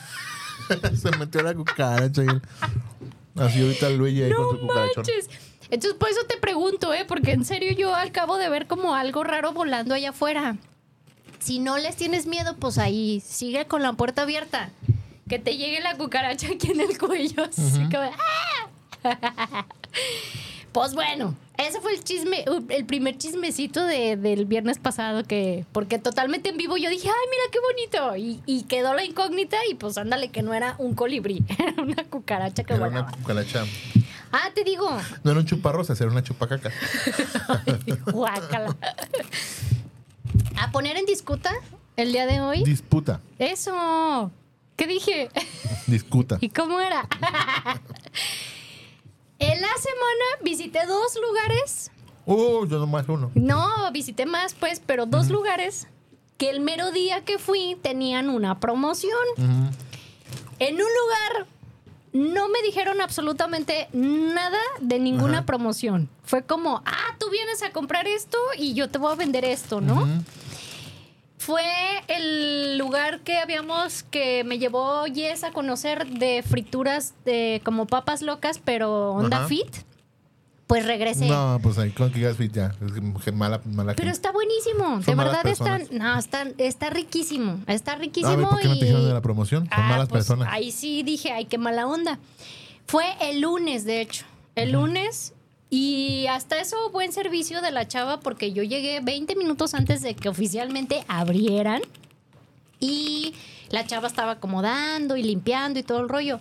Se 0.96 1.10
metió 1.18 1.42
la 1.42 1.54
cucaracha 1.54 2.22
y 2.22 2.28
Así 3.40 3.62
ahorita 3.62 3.90
Luigi 3.90 4.22
ahí 4.22 4.30
No 4.30 4.36
con 4.36 4.50
su 4.56 4.60
cucarachón. 4.60 4.92
manches. 4.96 5.28
Entonces, 5.70 5.98
por 5.98 6.08
eso 6.08 6.20
te 6.28 6.36
pregunto, 6.36 6.92
¿eh? 6.94 7.04
Porque 7.06 7.32
en 7.32 7.44
serio 7.44 7.72
yo 7.72 7.94
acabo 7.94 8.36
de 8.36 8.48
ver 8.48 8.66
como 8.66 8.94
algo 8.94 9.24
raro 9.24 9.52
volando 9.52 9.94
allá 9.94 10.10
afuera. 10.10 10.56
Si 11.40 11.58
no 11.58 11.76
les 11.78 11.96
tienes 11.96 12.26
miedo, 12.26 12.56
pues 12.56 12.78
ahí 12.78 13.20
sigue 13.26 13.66
con 13.66 13.82
la 13.82 13.92
puerta 13.94 14.22
abierta. 14.22 14.70
Que 15.28 15.38
te 15.38 15.56
llegue 15.56 15.80
la 15.80 15.96
cucaracha 15.96 16.48
aquí 16.54 16.70
en 16.70 16.80
el 16.80 16.96
cuello. 16.98 17.44
Así 17.44 17.80
como, 17.90 18.10
¡ah! 19.02 19.66
Pues 20.74 20.92
bueno, 20.94 21.34
ese 21.56 21.80
fue 21.80 21.94
el 21.94 22.02
chisme, 22.02 22.44
uh, 22.48 22.60
el 22.68 22.84
primer 22.84 23.16
chismecito 23.16 23.84
de- 23.86 24.16
del 24.16 24.44
viernes 24.44 24.78
pasado 24.78 25.22
que, 25.22 25.64
porque 25.72 26.00
totalmente 26.00 26.48
en 26.50 26.56
vivo 26.56 26.76
yo 26.76 26.90
dije, 26.90 27.08
ay, 27.08 27.26
mira 27.30 27.42
qué 27.52 27.58
bonito. 27.60 28.16
Y, 28.16 28.42
y 28.44 28.64
quedó 28.64 28.92
la 28.92 29.04
incógnita 29.04 29.56
y 29.70 29.74
pues 29.74 29.96
ándale 29.96 30.30
que 30.30 30.42
no 30.42 30.52
era 30.52 30.74
un 30.78 30.94
colibrí, 30.96 31.44
era 31.58 31.80
una 31.80 32.02
cucaracha 32.04 32.64
que 32.64 32.74
Era 32.74 32.86
volaba. 32.88 33.06
una 33.08 33.16
cucaracha. 33.16 33.64
Ah, 34.32 34.50
te 34.52 34.64
digo. 34.64 34.90
No 35.22 35.30
era 35.30 35.38
un 35.38 35.46
chuparrosa, 35.46 35.92
era 35.94 36.10
una 36.10 36.24
chupacaca. 36.24 36.72
Guácala. 38.12 38.76
A 40.56 40.72
poner 40.72 40.96
en 40.96 41.06
discuta 41.06 41.52
el 41.96 42.10
día 42.12 42.26
de 42.26 42.40
hoy. 42.40 42.64
Disputa. 42.64 43.20
Eso. 43.38 44.32
¿Qué 44.74 44.88
dije? 44.88 45.28
Discuta. 45.86 46.38
¿Y 46.40 46.48
cómo 46.48 46.80
era? 46.80 47.06
En 49.44 49.60
la 49.60 49.68
semana 49.78 50.24
visité 50.42 50.80
dos 50.86 51.16
lugares 51.28 51.90
Uh, 52.26 52.64
yo 52.66 52.78
nomás 52.78 53.06
uno. 53.06 53.30
No, 53.34 53.92
visité 53.92 54.24
más, 54.24 54.54
pues, 54.54 54.80
pero 54.84 55.04
dos 55.04 55.28
lugares 55.28 55.88
que 56.38 56.48
el 56.48 56.60
mero 56.60 56.90
día 56.90 57.22
que 57.22 57.38
fui 57.38 57.76
tenían 57.82 58.30
una 58.30 58.60
promoción. 58.60 59.12
En 60.58 60.74
un 60.74 60.80
lugar 60.80 61.46
no 62.14 62.48
me 62.48 62.62
dijeron 62.62 63.02
absolutamente 63.02 63.88
nada 63.92 64.58
de 64.80 64.98
ninguna 64.98 65.38
Ajá. 65.38 65.46
promoción. 65.46 66.08
Fue 66.22 66.44
como, 66.44 66.80
ah, 66.86 67.14
tú 67.18 67.28
vienes 67.30 67.62
a 67.62 67.72
comprar 67.72 68.06
esto 68.06 68.38
y 68.56 68.72
yo 68.72 68.88
te 68.88 68.96
voy 68.96 69.12
a 69.12 69.16
vender 69.16 69.44
esto, 69.44 69.82
¿no? 69.82 70.08
Fue 71.44 71.62
el 72.08 72.78
lugar 72.78 73.20
que 73.20 73.36
habíamos, 73.36 74.02
que 74.04 74.44
me 74.44 74.58
llevó 74.58 75.06
Yes 75.06 75.44
a 75.44 75.50
conocer 75.52 76.06
de 76.06 76.42
frituras 76.42 77.12
de 77.26 77.60
como 77.66 77.86
papas 77.86 78.22
locas, 78.22 78.58
pero 78.64 79.10
onda 79.12 79.38
Ajá. 79.40 79.48
fit. 79.48 79.68
Pues 80.66 80.86
regresé. 80.86 81.28
No, 81.28 81.58
pues 81.62 81.76
ahí 81.76 81.90
con 81.90 82.10
Gigas 82.10 82.38
Fit 82.38 82.50
ya. 82.54 82.74
Es 82.80 82.92
que 83.22 83.30
mala, 83.32 83.60
mala 83.66 83.92
Pero 83.94 84.08
está 84.10 84.32
buenísimo, 84.32 84.96
de 84.96 85.04
Son 85.04 85.18
verdad 85.18 85.46
está, 85.46 85.64
personas. 85.76 85.90
no, 85.92 86.18
está, 86.18 86.46
está 86.56 86.88
riquísimo, 86.88 87.60
está 87.66 87.92
A 87.92 87.96
riquísimo. 87.96 88.48
¿por 88.48 88.60
qué 88.60 88.68
no 88.68 88.74
y- 88.76 88.78
te 88.78 88.86
dijeron 88.86 89.06
de 89.06 89.12
la 89.12 89.20
promoción? 89.20 89.64
Son 89.68 89.72
Ah, 89.84 89.88
malas 89.90 90.08
pues, 90.08 90.20
personas. 90.26 90.48
Ahí 90.50 90.72
sí 90.72 91.02
dije, 91.02 91.30
ay, 91.32 91.44
qué 91.44 91.58
mala 91.58 91.86
onda. 91.86 92.18
Fue 92.86 93.04
el 93.20 93.42
lunes, 93.42 93.84
de 93.84 94.00
hecho. 94.00 94.24
El 94.54 94.72
lunes. 94.72 95.33
Y 95.76 96.28
hasta 96.28 96.60
eso, 96.60 96.90
buen 96.90 97.10
servicio 97.10 97.60
de 97.60 97.72
la 97.72 97.88
chava, 97.88 98.20
porque 98.20 98.52
yo 98.52 98.62
llegué 98.62 99.00
20 99.00 99.34
minutos 99.34 99.74
antes 99.74 100.02
de 100.02 100.14
que 100.14 100.28
oficialmente 100.28 101.04
abrieran. 101.08 101.82
Y 102.78 103.34
la 103.70 103.84
chava 103.84 104.06
estaba 104.06 104.30
acomodando 104.30 105.16
y 105.16 105.24
limpiando 105.24 105.80
y 105.80 105.82
todo 105.82 105.98
el 105.98 106.08
rollo. 106.08 106.38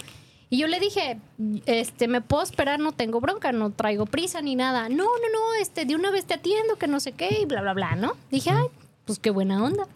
Y 0.51 0.59
yo 0.59 0.67
le 0.67 0.79
dije, 0.79 1.19
este, 1.65 2.07
¿me 2.07 2.21
puedo 2.21 2.43
esperar? 2.43 2.79
No 2.79 2.91
tengo 2.91 3.19
bronca, 3.21 3.51
no 3.51 3.71
traigo 3.71 4.05
prisa 4.05 4.39
ni 4.43 4.55
nada. 4.55 4.87
No, 4.87 5.05
no, 5.05 5.29
no, 5.33 5.53
este, 5.59 5.85
de 5.85 5.95
una 5.95 6.11
vez 6.11 6.25
te 6.25 6.35
atiendo, 6.35 6.75
que 6.75 6.85
no 6.85 6.99
sé 6.99 7.13
qué, 7.13 7.39
y 7.41 7.45
bla, 7.45 7.63
bla, 7.63 7.73
bla, 7.73 7.95
¿no? 7.95 8.13
Dije, 8.29 8.51
ay, 8.51 8.67
pues 9.05 9.17
qué 9.17 9.31
buena 9.31 9.63
onda. 9.63 9.87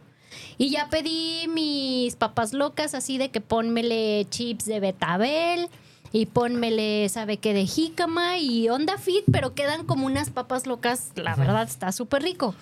Y 0.58 0.72
ya 0.72 0.90
pedí 0.90 1.48
mis 1.48 2.16
papas 2.16 2.54
locas, 2.54 2.96
así 2.96 3.20
de 3.20 3.30
que 3.30 3.40
pónmele 3.40 4.26
chips 4.32 4.66
de 4.66 4.80
betabel 4.80 5.70
y 6.12 6.28
pónmele, 6.28 7.08
¿sabe 7.10 7.38
qué? 7.38 7.54
De 7.54 7.66
jícama 7.66 8.38
y 8.38 8.70
onda 8.70 8.98
fit, 8.98 9.26
pero 9.32 9.54
quedan 9.54 9.86
como 9.86 10.06
unas 10.06 10.30
papas 10.30 10.68
locas. 10.68 11.12
La 11.16 11.36
verdad, 11.36 11.64
está 11.64 11.92
súper 11.92 12.24
rico. 12.24 12.56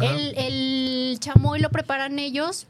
El, 0.00 0.36
el 0.36 1.16
chamoy 1.20 1.60
lo 1.60 1.70
preparan 1.70 2.18
ellos 2.18 2.66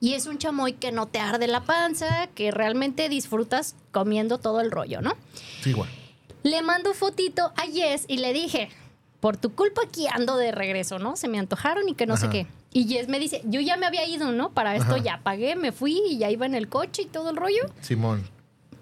y 0.00 0.14
es 0.14 0.26
un 0.26 0.38
chamoy 0.38 0.74
que 0.74 0.92
no 0.92 1.06
te 1.06 1.18
arde 1.18 1.46
la 1.48 1.64
panza, 1.64 2.28
que 2.34 2.50
realmente 2.50 3.08
disfrutas 3.08 3.74
comiendo 3.90 4.38
todo 4.38 4.60
el 4.60 4.70
rollo, 4.70 5.00
¿no? 5.00 5.14
Sí, 5.62 5.70
igual. 5.70 5.88
Le 6.42 6.62
mando 6.62 6.94
fotito 6.94 7.52
a 7.56 7.62
Jess 7.72 8.04
y 8.06 8.18
le 8.18 8.32
dije, 8.32 8.70
por 9.20 9.36
tu 9.36 9.54
culpa 9.54 9.82
aquí 9.84 10.06
ando 10.06 10.36
de 10.36 10.52
regreso, 10.52 10.98
¿no? 10.98 11.16
Se 11.16 11.26
me 11.26 11.38
antojaron 11.38 11.88
y 11.88 11.94
que 11.94 12.06
no 12.06 12.16
sé 12.16 12.28
qué. 12.28 12.46
Y 12.72 12.86
Jess 12.86 13.08
me 13.08 13.18
dice, 13.18 13.42
yo 13.44 13.60
ya 13.60 13.76
me 13.76 13.86
había 13.86 14.06
ido, 14.06 14.30
¿no? 14.30 14.50
Para 14.50 14.76
esto 14.76 14.94
Ajá. 14.94 15.02
ya 15.02 15.20
pagué, 15.22 15.56
me 15.56 15.72
fui 15.72 16.00
y 16.08 16.18
ya 16.18 16.30
iba 16.30 16.46
en 16.46 16.54
el 16.54 16.68
coche 16.68 17.02
y 17.02 17.06
todo 17.06 17.30
el 17.30 17.36
rollo. 17.36 17.62
Simón. 17.80 18.28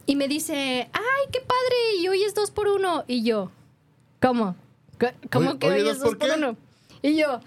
Y 0.06 0.16
me 0.16 0.28
dice, 0.28 0.88
ay, 0.92 1.24
qué 1.32 1.40
padre, 1.40 1.96
y 2.00 2.08
hoy 2.08 2.22
es 2.22 2.34
dos 2.34 2.50
por 2.50 2.68
uno. 2.68 3.04
Y 3.08 3.24
yo, 3.24 3.50
¿cómo? 4.22 4.54
¿Qué- 4.98 5.14
¿Cómo 5.30 5.50
Oye, 5.50 5.58
que 5.58 5.68
hoy 5.70 5.82
¿dos 5.82 5.92
es 5.96 5.98
dos 6.00 6.14
por 6.16 6.28
uno? 6.30 6.56
Y 7.02 7.16
yo, 7.16 7.40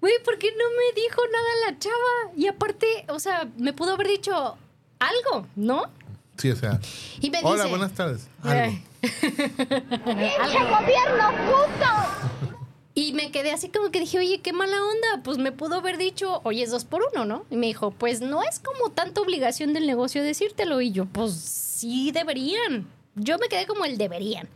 güey, 0.00 0.14
¿por 0.24 0.38
qué 0.38 0.50
no 0.52 0.64
me 0.70 1.00
dijo 1.02 1.20
nada 1.32 1.48
la 1.70 1.78
chava? 1.78 2.32
Y 2.36 2.46
aparte, 2.46 2.86
o 3.08 3.18
sea, 3.18 3.48
me 3.58 3.72
pudo 3.72 3.94
haber 3.94 4.06
dicho 4.08 4.56
algo, 5.00 5.46
¿no? 5.56 5.84
Sí, 6.38 6.50
o 6.50 6.56
sea. 6.56 6.80
Y 7.20 7.30
me 7.30 7.40
Hola, 7.42 7.64
dice, 7.64 7.68
buenas 7.68 7.92
tardes. 7.92 8.28
Algo. 8.42 8.76
"Eh, 9.02 10.32
Y 12.96 13.12
me 13.12 13.32
quedé 13.32 13.50
así 13.50 13.68
como 13.70 13.90
que 13.90 13.98
dije, 13.98 14.18
oye, 14.20 14.40
qué 14.40 14.52
mala 14.52 14.76
onda. 14.84 15.22
Pues 15.24 15.38
me 15.38 15.50
pudo 15.50 15.76
haber 15.76 15.98
dicho, 15.98 16.40
oye, 16.44 16.62
es 16.62 16.70
dos 16.70 16.84
por 16.84 17.02
uno, 17.12 17.24
¿no? 17.24 17.44
Y 17.50 17.56
me 17.56 17.66
dijo, 17.66 17.90
pues 17.90 18.20
no 18.20 18.42
es 18.44 18.60
como 18.60 18.90
tanta 18.90 19.20
obligación 19.20 19.72
del 19.72 19.86
negocio 19.86 20.22
decírtelo. 20.22 20.80
Y 20.80 20.92
yo, 20.92 21.06
pues 21.06 21.32
sí 21.34 22.12
deberían. 22.12 22.86
Yo 23.16 23.38
me 23.38 23.48
quedé 23.48 23.66
como 23.66 23.84
el 23.84 23.98
deberían. 23.98 24.48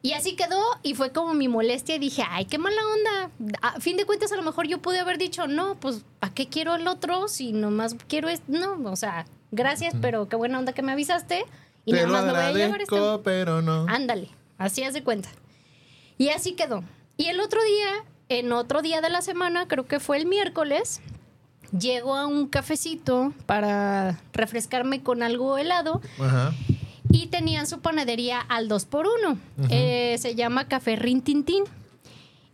Y 0.00 0.12
así 0.12 0.36
quedó 0.36 0.62
y 0.84 0.94
fue 0.94 1.10
como 1.10 1.34
mi 1.34 1.48
molestia 1.48 1.96
y 1.96 1.98
dije, 1.98 2.22
ay, 2.28 2.44
qué 2.44 2.58
mala 2.58 2.80
onda. 2.86 3.30
A 3.60 3.80
fin 3.80 3.96
de 3.96 4.06
cuentas, 4.06 4.30
a 4.30 4.36
lo 4.36 4.42
mejor 4.42 4.68
yo 4.68 4.78
pude 4.78 5.00
haber 5.00 5.18
dicho, 5.18 5.48
no, 5.48 5.74
pues, 5.74 6.04
¿para 6.20 6.32
qué 6.32 6.46
quiero 6.46 6.76
el 6.76 6.86
otro 6.86 7.26
si 7.26 7.52
nomás 7.52 7.96
quiero 8.06 8.28
esto? 8.28 8.44
No, 8.46 8.78
o 8.88 8.96
sea, 8.96 9.26
gracias, 9.50 9.94
pero 10.00 10.28
qué 10.28 10.36
buena 10.36 10.60
onda 10.60 10.72
que 10.72 10.82
me 10.82 10.92
avisaste. 10.92 11.44
Y 11.84 11.92
Te 11.92 11.96
nada 11.96 12.06
lo 12.06 12.12
más 12.12 12.24
me 12.24 12.32
voy 12.32 12.40
a 12.40 12.52
llevar 12.52 12.80
agradezco, 12.80 13.22
pero 13.24 13.60
no. 13.62 13.86
Ándale, 13.88 14.30
así 14.56 14.84
haz 14.84 14.94
de 14.94 15.02
cuenta. 15.02 15.28
Y 16.16 16.28
así 16.28 16.52
quedó. 16.52 16.84
Y 17.18 17.26
el 17.26 17.40
otro 17.40 17.60
día, 17.62 18.04
en 18.30 18.52
otro 18.52 18.80
día 18.80 19.00
de 19.02 19.10
la 19.10 19.20
semana, 19.20 19.68
creo 19.68 19.86
que 19.86 20.00
fue 20.00 20.16
el 20.16 20.24
miércoles, 20.26 21.00
llego 21.76 22.14
a 22.16 22.26
un 22.26 22.46
cafecito 22.48 23.34
para 23.44 24.18
refrescarme 24.32 25.02
con 25.02 25.22
algo 25.22 25.58
helado 25.58 26.00
Ajá. 26.18 26.54
y 27.10 27.26
tenían 27.26 27.66
su 27.66 27.80
panadería 27.80 28.40
al 28.40 28.68
2 28.68 28.84
por 28.86 29.06
1 29.06 29.38
se 29.68 30.34
llama 30.34 30.66
Café 30.68 30.96
Rin 30.96 31.20
Tin 31.20 31.44
Tin. 31.44 31.64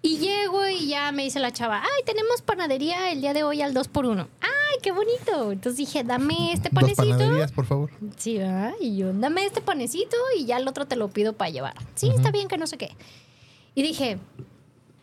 Y 0.02 0.18
llego 0.18 0.66
y 0.66 0.88
ya 0.88 1.12
me 1.12 1.22
dice 1.24 1.40
la 1.40 1.50
chava, 1.52 1.80
ay, 1.82 2.02
tenemos 2.04 2.42
panadería 2.42 3.10
el 3.12 3.20
día 3.22 3.32
de 3.32 3.42
hoy 3.42 3.62
al 3.62 3.72
2 3.72 3.88
por 3.88 4.04
1 4.04 4.28
Ay, 4.40 4.78
qué 4.82 4.92
bonito. 4.92 5.52
Entonces 5.52 5.76
dije, 5.78 6.04
dame 6.04 6.52
este 6.52 6.68
Dos 6.70 6.74
panecito. 6.82 7.02
panaderías, 7.16 7.52
por 7.52 7.64
favor. 7.66 7.90
Sí, 8.16 8.36
¿verdad? 8.38 8.72
Y 8.80 8.96
yo, 8.96 9.12
dame 9.14 9.44
este 9.46 9.60
panecito 9.62 10.16
y 10.38 10.44
ya 10.46 10.56
el 10.58 10.66
otro 10.68 10.86
te 10.86 10.96
lo 10.96 11.08
pido 11.08 11.32
para 11.34 11.50
llevar. 11.50 11.74
Sí, 11.94 12.08
está 12.10 12.30
bien, 12.30 12.48
que 12.48 12.58
no 12.58 12.66
sé 12.66 12.76
qué. 12.76 12.94
Y 13.74 13.82
dije, 13.82 14.18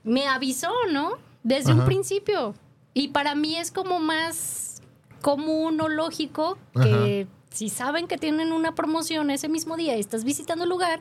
me 0.03 0.27
avisó, 0.27 0.71
¿no? 0.91 1.13
Desde 1.43 1.73
un 1.73 1.85
principio. 1.85 2.53
Y 2.93 3.09
para 3.09 3.35
mí 3.35 3.55
es 3.55 3.71
como 3.71 3.99
más 3.99 4.81
común 5.21 5.79
o 5.81 5.89
lógico 5.89 6.57
que 6.73 7.27
si 7.51 7.69
saben 7.69 8.07
que 8.07 8.17
tienen 8.17 8.51
una 8.51 8.75
promoción 8.75 9.29
ese 9.29 9.49
mismo 9.49 9.77
día 9.77 9.95
y 9.97 9.99
estás 9.99 10.23
visitando 10.23 10.63
el 10.63 10.69
lugar, 10.69 10.99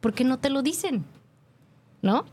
¿por 0.00 0.12
qué 0.12 0.24
no 0.24 0.38
te 0.38 0.50
lo 0.50 0.62
dicen? 0.62 1.04
¿No? 2.02 2.24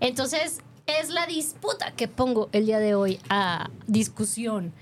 Entonces, 0.00 0.60
es 0.86 1.10
la 1.10 1.26
disputa 1.26 1.92
que 1.92 2.08
pongo 2.08 2.48
el 2.52 2.66
día 2.66 2.78
de 2.78 2.94
hoy 2.94 3.20
a 3.28 3.70
discusión. 3.86 4.72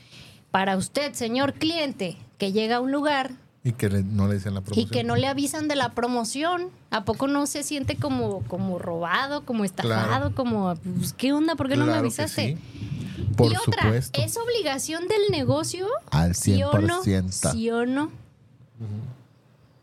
Para 0.50 0.76
usted, 0.76 1.12
señor 1.14 1.54
cliente, 1.54 2.16
que 2.38 2.52
llega 2.52 2.76
a 2.76 2.80
un 2.80 2.92
lugar 2.92 3.32
Y 3.62 3.72
que 3.72 3.90
le- 3.90 4.02
no 4.02 4.26
le 4.26 4.34
dicen 4.34 4.54
la 4.54 4.60
y 4.60 4.62
promoción. 4.62 4.88
que 4.90 5.04
no 5.04 5.16
le 5.16 5.26
avisan 5.26 5.68
de 5.68 5.76
la 5.76 5.90
promoción, 5.90 6.68
¿a 6.90 7.04
poco 7.04 7.26
no 7.28 7.46
se 7.46 7.62
siente 7.62 7.96
como, 7.96 8.40
como 8.44 8.78
robado, 8.78 9.44
como 9.44 9.64
estafado, 9.64 10.06
Claro. 10.08 10.34
como, 10.34 10.74
pues, 10.76 11.12
¿qué 11.12 11.32
onda? 11.34 11.56
¿Por 11.56 11.68
qué 11.68 11.76
no 11.76 11.84
me 11.86 11.92
avisaste? 11.94 12.56
sí. 12.56 13.24
Por 13.36 13.52
y 13.52 13.56
otra, 13.56 13.82
supuesto. 13.82 14.20
¿es 14.22 14.36
obligación 14.38 15.06
del 15.08 15.20
negocio? 15.30 15.86
Al 16.10 16.34
¿Sí 16.34 16.62
o 16.62 16.78
no? 16.78 17.02
100%. 17.02 17.52
¿Sí 17.52 17.70
o 17.70 17.84
no? 17.84 18.10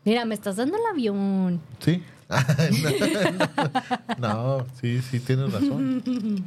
Mira, 0.04 0.24
me 0.24 0.34
estás 0.34 0.56
dando 0.56 0.76
el 0.76 0.82
avión. 0.90 1.60
Sí. 1.78 2.02
no, 4.18 4.66
sí, 4.80 5.00
sí, 5.02 5.20
tienes 5.20 5.52
razón. 5.52 6.02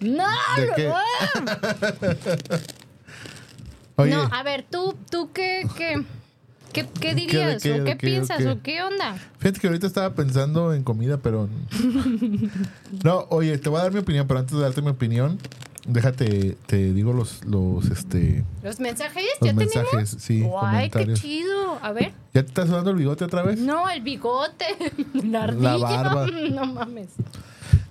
¡No! 0.00 0.24
¿De 0.56 0.70
qué? 0.76 0.92
no. 3.98 4.04
Oye, 4.04 4.14
No, 4.14 4.22
a 4.34 4.42
ver, 4.42 4.64
tú, 4.70 4.94
tú 5.10 5.30
qué, 5.32 5.66
qué, 5.76 6.02
qué, 6.72 6.86
qué 7.00 7.14
dirías 7.14 7.62
qué, 7.62 7.80
o 7.80 7.84
qué 7.84 7.96
piensas 7.96 8.46
o 8.46 8.62
qué? 8.62 8.82
onda. 8.82 9.14
fíjate 9.38 9.60
que 9.60 9.66
ahorita 9.66 9.86
estaba 9.86 10.14
pensando 10.14 10.72
en 10.74 10.82
comida, 10.84 11.18
pero. 11.18 11.48
No, 13.04 13.26
oye, 13.30 13.58
te 13.58 13.68
voy 13.68 13.80
a 13.80 13.82
dar 13.84 13.92
mi 13.92 13.98
opinión, 14.00 14.26
pero 14.26 14.40
antes 14.40 14.56
de 14.56 14.62
darte 14.62 14.82
mi 14.82 14.90
opinión, 14.90 15.38
déjate, 15.86 16.56
te 16.66 16.92
digo 16.92 17.12
los, 17.12 17.44
los, 17.44 17.86
este, 17.86 18.44
¿Los 18.62 18.80
mensajes? 18.80 19.24
los 19.40 19.46
¿Ya 19.48 19.52
mensajes, 19.54 19.90
tenemos? 19.90 20.10
sí, 20.18 20.44
Ay, 20.62 20.90
qué 20.90 21.12
chido. 21.14 21.78
A 21.82 21.92
ver. 21.92 22.12
¿Ya 22.34 22.42
te 22.42 22.48
estás 22.48 22.68
sudando 22.68 22.90
el 22.90 22.96
bigote 22.96 23.24
otra 23.24 23.42
vez? 23.42 23.58
No, 23.58 23.88
el 23.88 24.00
bigote, 24.02 24.64
la 25.24 25.44
ardilla. 25.44 25.76
barba. 25.76 26.26
No 26.50 26.66
mames. 26.66 27.08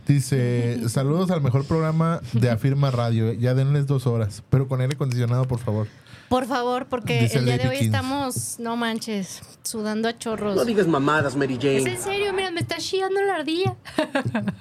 Dice, 0.08 0.88
saludos 0.88 1.32
al 1.32 1.42
mejor 1.42 1.66
programa 1.66 2.22
de 2.32 2.50
Afirma 2.50 2.92
Radio. 2.92 3.34
Ya 3.34 3.54
denles 3.54 3.88
dos 3.88 4.08
horas, 4.08 4.42
pero 4.50 4.68
con 4.68 4.80
aire 4.80 4.94
acondicionado, 4.96 5.46
por 5.46 5.60
favor. 5.60 5.88
Por 6.30 6.46
favor, 6.46 6.88
porque 6.88 7.22
Dice 7.22 7.40
el 7.40 7.46
día 7.46 7.58
de 7.58 7.68
hoy 7.70 7.78
Kings. 7.78 7.86
estamos, 7.86 8.60
no 8.60 8.76
manches, 8.76 9.42
sudando 9.64 10.08
a 10.10 10.18
chorros. 10.18 10.56
No 10.56 10.66
digas 10.66 10.88
mamadas, 10.88 11.36
Mary 11.36 11.56
Es 11.56 11.84
Jane. 11.84 11.96
en 11.96 12.02
serio, 12.02 12.34
mira, 12.34 12.52
me 12.52 12.60
está 12.62 12.78
chillando 12.78 13.22
la 13.22 13.36
ardilla. 13.36 13.76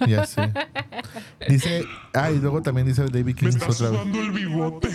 Ya 0.07 0.27
sé. 0.27 0.53
Dice, 1.49 1.85
ah, 2.15 2.31
y 2.31 2.39
luego 2.39 2.63
también 2.63 2.87
dice 2.87 3.05
David 3.05 3.35
King 3.37 3.51
otra 3.69 3.91
vez. 3.91 4.01
el 4.17 4.31
bigote. 4.33 4.89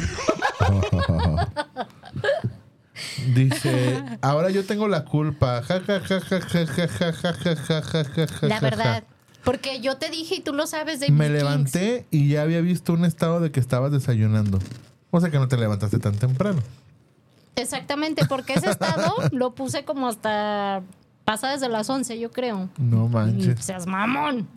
Dice, 3.33 4.03
ahora 4.21 4.49
yo 4.49 4.65
tengo 4.65 4.87
la 4.87 5.05
culpa. 5.05 5.61
Ja, 5.63 5.81
ja, 5.81 5.99
ja, 6.01 6.19
ja, 6.21 6.39
ja, 6.41 6.65
ja, 6.67 6.87
ja, 6.87 6.87
ja, 6.87 7.33
ja, 7.33 7.55
ja, 7.55 7.81
ja, 7.81 8.03
ja, 8.03 8.27
ja, 8.27 8.47
La 8.47 8.55
ja, 8.55 8.61
verdad. 8.61 9.03
Porque 9.43 9.79
yo 9.81 9.97
te 9.97 10.09
dije 10.09 10.35
y 10.35 10.39
tú 10.41 10.53
lo 10.53 10.67
sabes 10.67 10.99
de 10.99 11.09
Me 11.09 11.29
levanté 11.29 12.05
y 12.11 12.27
ya 12.29 12.43
había 12.43 12.61
visto 12.61 12.93
un 12.93 13.05
estado 13.05 13.39
de 13.39 13.51
que 13.51 13.59
estabas 13.59 13.91
desayunando. 13.91 14.59
O 15.09 15.19
sea 15.19 15.29
que 15.29 15.39
no 15.39 15.47
te 15.47 15.57
levantaste 15.57 15.99
tan 15.99 16.15
temprano. 16.15 16.61
Exactamente, 17.55 18.25
porque 18.27 18.53
ese 18.53 18.69
estado 18.69 19.13
lo 19.31 19.51
puse 19.53 19.83
como 19.83 20.07
hasta 20.07 20.81
pasadas 21.25 21.61
de 21.61 21.69
las 21.69 21.89
11, 21.89 22.19
yo 22.19 22.31
creo. 22.31 22.69
No 22.77 23.07
Y 23.07 23.09
manches. 23.09 23.59
seas 23.65 23.85
mamón. 23.87 24.47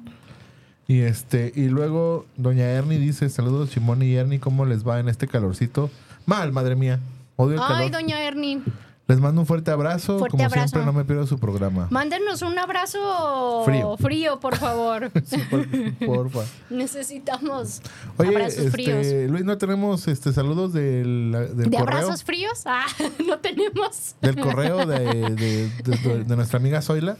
Y 0.86 1.00
este, 1.00 1.50
y 1.56 1.68
luego 1.68 2.26
Doña 2.36 2.66
Ernie 2.66 2.98
dice, 2.98 3.30
saludos 3.30 3.70
Chimón 3.70 4.02
y 4.02 4.14
Ernie, 4.14 4.38
¿cómo 4.38 4.66
les 4.66 4.86
va 4.86 5.00
en 5.00 5.08
este 5.08 5.26
calorcito? 5.26 5.90
Mal, 6.26 6.52
madre 6.52 6.76
mía. 6.76 7.00
Odio 7.36 7.54
el 7.54 7.60
Ay, 7.62 7.68
calor. 7.68 7.90
doña 7.90 8.22
Ernie. 8.22 8.60
Les 9.06 9.20
mando 9.20 9.42
un 9.42 9.46
fuerte 9.46 9.70
abrazo. 9.70 10.18
Fuerte 10.18 10.30
Como 10.38 10.44
abrazo. 10.44 10.68
siempre, 10.68 10.86
no 10.86 10.92
me 10.94 11.04
pierdo 11.04 11.26
su 11.26 11.38
programa. 11.38 11.88
Mándenos 11.90 12.40
un 12.40 12.58
abrazo 12.58 13.62
Frío. 13.66 13.96
frío, 13.98 14.40
por 14.40 14.56
favor. 14.56 15.10
Sí, 15.26 15.36
por- 15.50 15.68
porfa. 16.06 16.40
Necesitamos 16.70 17.82
Oye, 18.16 18.30
abrazos 18.30 18.70
fríos. 18.70 19.04
este, 19.06 19.28
Luis, 19.28 19.44
¿no 19.44 19.58
tenemos 19.58 20.08
este 20.08 20.32
saludos 20.32 20.72
del, 20.72 21.32
del 21.54 21.70
¿De 21.70 21.76
correo? 21.78 21.98
abrazos 21.98 22.24
fríos? 22.24 22.62
Ah, 22.64 22.86
no 23.26 23.38
tenemos. 23.40 24.14
Del 24.22 24.36
correo 24.40 24.86
de, 24.86 24.98
de- 25.30 25.68
de- 25.68 26.24
de 26.24 26.36
nuestra 26.36 26.58
amiga 26.58 26.80
Zoila. 26.80 27.18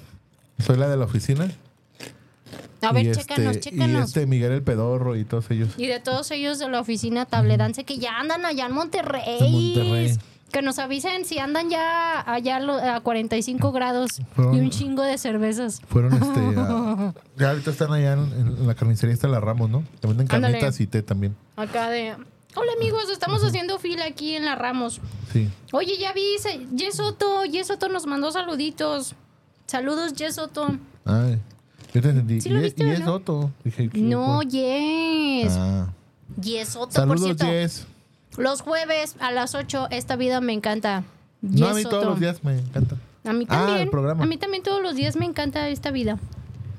Zoila 0.63 0.89
de 0.89 0.97
la 0.97 1.05
oficina. 1.05 1.51
A 2.81 2.93
ver, 2.93 3.07
y 3.07 3.13
chécanos, 3.13 3.57
este, 3.57 3.71
chécanos. 3.71 4.01
Y 4.01 4.05
este 4.05 4.27
Miguel 4.27 4.53
el 4.53 4.63
Pedorro 4.63 5.17
y 5.17 5.25
todos 5.25 5.51
ellos. 5.51 5.71
Y 5.77 5.87
de 5.87 6.01
todos 6.01 6.31
ellos 6.31 6.59
de 6.59 6.69
la 6.69 6.81
oficina 6.81 7.27
Tabledance 7.27 7.85
que 7.85 7.99
ya 7.99 8.19
andan 8.21 8.45
allá 8.45 8.67
en 8.67 8.73
Monterrey. 8.73 9.23
En 9.41 9.53
Monterrey. 9.53 10.19
Que 10.55 10.63
nos 10.63 10.79
avisen 10.79 11.25
si 11.25 11.41
andan 11.41 11.69
ya 11.69 12.21
allá 12.33 12.57
a 12.57 12.61
lo- 12.61 12.79
a 12.79 13.01
45 13.01 13.73
grados 13.73 14.23
Fueron- 14.37 14.55
y 14.55 14.61
un 14.61 14.71
chingo 14.71 15.03
de 15.03 15.19
cervezas. 15.19 15.81
Fueron 15.89 16.13
este. 16.13 16.41
a- 16.61 17.13
ya 17.37 17.51
ahorita 17.51 17.73
están 17.73 17.93
allá 17.93 18.13
en, 18.13 18.21
en 18.21 18.67
la 18.69 18.77
carnicería 18.77 19.13
está 19.13 19.27
la 19.27 19.41
Ramos, 19.41 19.69
¿no? 19.69 19.83
Te 19.99 20.07
venden 20.07 20.29
carnitas 20.29 20.79
y 20.79 20.87
té 20.87 21.03
también. 21.03 21.35
Acá 21.57 21.91
de. 21.91 22.15
Hola 22.55 22.71
amigos, 22.77 23.11
estamos 23.11 23.43
haciendo 23.43 23.81
fila 23.81 24.05
aquí 24.07 24.37
en 24.37 24.45
la 24.45 24.55
Ramos. 24.55 25.01
Sí. 25.33 25.51
Oye, 25.73 25.99
ya 25.99 26.13
vi, 26.13 26.37
Yesoto, 26.77 27.45
Yesoto 27.47 27.89
nos 27.89 28.07
mandó 28.07 28.31
saluditos. 28.31 29.17
Saludos, 29.67 30.13
Yesoto. 30.13 30.69
Ay. 31.05 31.41
Yo 31.93 32.01
te 32.01 32.11
entendí. 32.11 32.41
Sí 32.41 32.49
lo 32.49 32.61
viste, 32.61 32.85
y 32.85 32.91
es 32.91 32.99
¿verdad? 33.01 33.15
Otto. 33.17 33.51
Dije, 33.65 33.89
¿qué 33.89 33.99
No? 34.01 34.41
Yes. 34.43 35.53
Ah. 35.57 35.89
Yesoto, 36.41 36.87
por 36.87 36.93
Saludos, 36.93 37.23
cierto. 37.25 37.45
Jess. 37.47 37.87
Los 38.37 38.61
jueves 38.63 39.17
a 39.21 39.31
las 39.33 39.55
8, 39.55 39.89
esta 39.91 40.17
vida 40.17 40.41
me 40.41 40.53
encanta. 40.53 41.05
No, 41.41 41.69
a 41.69 41.75
mí 41.75 41.83
todos 41.85 42.05
los 42.05 42.21
días 42.21 42.43
me 42.45 42.59
encanta. 42.59 42.97
A 43.25 43.33
mí 43.33 43.47
Ah, 43.49 43.59
también. 43.59 43.79
el 43.83 43.91
programa. 43.91 44.25
A 44.25 44.27
mí 44.27 44.37
también 44.37 44.63
todos 44.63 44.83
los 44.83 44.95
días 44.97 45.17
me 45.17 45.25
encanta 45.25 45.69
esta 45.69 45.91
vida. 45.91 46.19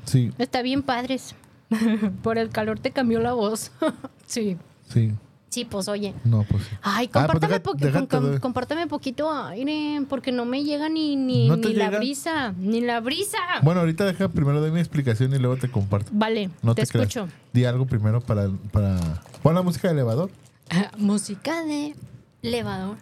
Sí, 0.06 0.32
Está 0.38 0.62
bien 0.62 0.84
padres. 0.84 1.36
Por 2.24 2.38
el 2.38 2.50
calor 2.50 2.80
te 2.80 2.92
cambió 2.92 3.20
la 3.20 3.34
voz. 3.34 3.72
sí. 4.28 4.58
sí. 4.90 5.12
Sí, 5.50 5.64
pues 5.64 5.88
oye. 5.88 6.14
No, 6.26 6.44
pues 6.44 6.64
sí. 6.64 6.76
Ay, 6.82 7.06
Ah, 7.14 7.28
pues 7.28 7.40
compártame, 7.40 7.62
deja- 7.80 8.08
com- 8.08 8.40
compártame 8.40 8.88
poquito 8.88 9.32
aire, 9.32 10.02
porque 10.10 10.34
no 10.34 10.44
me 10.44 10.66
llega 10.66 10.90
ni, 10.90 11.16
ni, 11.16 11.48
¿No 11.48 11.58
te 11.60 11.70
ni 11.70 11.76
la 11.76 11.92
brisa. 11.92 12.52
Ni 12.60 12.82
la 12.82 13.00
brisa. 13.00 13.38
Bueno, 13.62 13.80
ahorita 13.80 14.04
deja 14.06 14.28
primero 14.28 14.62
de 14.62 14.70
mi 14.72 14.80
explicación 14.82 15.34
y 15.34 15.40
luego 15.40 15.56
te 15.56 15.72
comparto. 15.72 16.10
Vale, 16.14 16.50
No 16.62 16.76
te, 16.76 16.82
te, 16.84 16.90
creas. 16.90 17.08
escucho. 17.08 17.30
Di 17.54 17.64
algo 17.64 17.86
primero 17.86 18.20
para, 18.20 18.50
para. 18.74 19.00
Pon 19.42 19.56
la 19.56 19.62
música 19.62 19.88
de 19.88 19.94
elevador. 19.94 20.30
Música 20.98 21.64
de 21.64 21.96
elevador. 22.42 22.98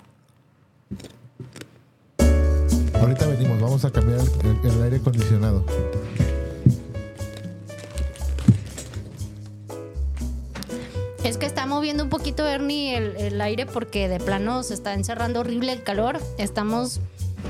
Ahorita 2.99 3.27
venimos, 3.27 3.59
vamos 3.59 3.83
a 3.83 3.91
cambiar 3.91 4.19
el, 4.19 4.71
el 4.71 4.83
aire 4.83 4.97
acondicionado. 4.97 5.65
Es 11.23 11.37
que 11.37 11.45
está 11.45 11.65
moviendo 11.65 12.03
un 12.03 12.09
poquito, 12.09 12.45
Ernie, 12.45 12.95
el, 12.95 13.15
el 13.17 13.41
aire 13.41 13.65
porque 13.65 14.07
de 14.07 14.19
plano 14.19 14.63
se 14.63 14.73
está 14.73 14.93
encerrando 14.93 15.41
horrible 15.41 15.71
el 15.71 15.83
calor. 15.83 16.19
Estamos 16.37 16.99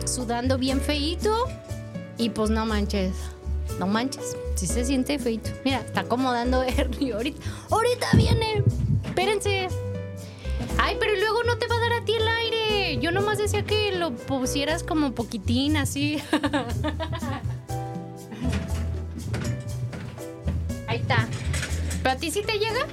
sudando 0.06 0.58
bien 0.58 0.80
feíto 0.80 1.48
y 2.18 2.30
pues 2.30 2.50
no 2.50 2.66
manches. 2.66 3.14
No 3.80 3.88
manches. 3.88 4.38
Sí 4.56 4.68
se 4.68 4.86
siente 4.86 5.18
feíto. 5.20 5.50
Mira, 5.66 5.80
está 5.80 6.02
acomodando 6.02 6.64
Ernie 6.78 7.14
ahorita. 7.14 7.42
Ahorita 7.70 8.08
viene. 8.16 8.64
Espérense. 9.06 9.68
Ay, 10.86 10.98
pero 11.00 11.16
luego 11.16 11.44
no 11.44 11.58
te 11.58 11.66
va 11.68 11.78
a 11.78 11.80
dar 11.80 11.94
a 11.94 12.04
ti 12.04 12.12
el 12.12 12.28
aire. 12.28 12.98
Yo 12.98 13.14
nomás 13.14 13.38
decía 13.38 13.64
que 13.64 13.96
lo 13.96 14.12
pusieras 14.12 14.84
como 14.84 15.14
poquitín 15.14 15.78
así. 15.78 16.22
Ahí 20.88 21.00
está. 21.00 21.26
¿Pero 22.02 22.16
a 22.16 22.18
ti 22.18 22.32
sí 22.32 22.42
te 22.42 22.60
llega? 22.60 22.86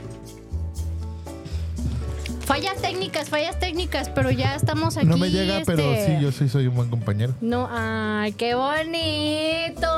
Fallas 2.45 2.81
técnicas, 2.81 3.29
fallas 3.29 3.59
técnicas, 3.59 4.09
pero 4.09 4.31
ya 4.31 4.55
estamos 4.55 4.97
aquí. 4.97 5.07
no 5.07 5.19
me 5.19 5.29
llega, 5.29 5.63
pero 5.67 5.83
este, 5.83 6.17
sí, 6.17 6.23
yo 6.23 6.31
sí 6.31 6.49
soy 6.49 6.69
un 6.69 6.77
buen 6.77 6.91
compañero. 6.91 7.35
No, 7.41 7.69
ay, 7.69 8.35
qué 8.35 8.55
bonito. 8.55 9.89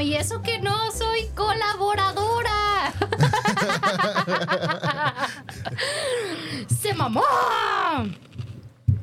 Y 0.00 0.16
eso 0.16 0.42
que 0.42 0.58
no 0.58 0.76
soy 0.92 1.28
colaboradora. 1.34 2.92
Se 7.04 7.10
mamó. 7.10 7.22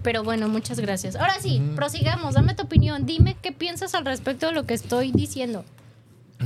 Pero 0.04 0.24
bueno, 0.24 0.48
muchas 0.48 0.80
gracias. 0.80 1.16
Ahora 1.16 1.34
sí, 1.42 1.62
prosigamos. 1.76 2.36
Dame 2.36 2.56
tu 2.56 2.64
opinión. 2.64 3.06
Dime 3.06 3.36
qué 3.42 3.52
piensas 3.52 3.96
al 3.96 4.06
respecto 4.06 4.46
de 4.48 4.54
lo 4.54 4.66
que 4.66 4.74
estoy 4.74 5.12
diciendo. 5.12 5.66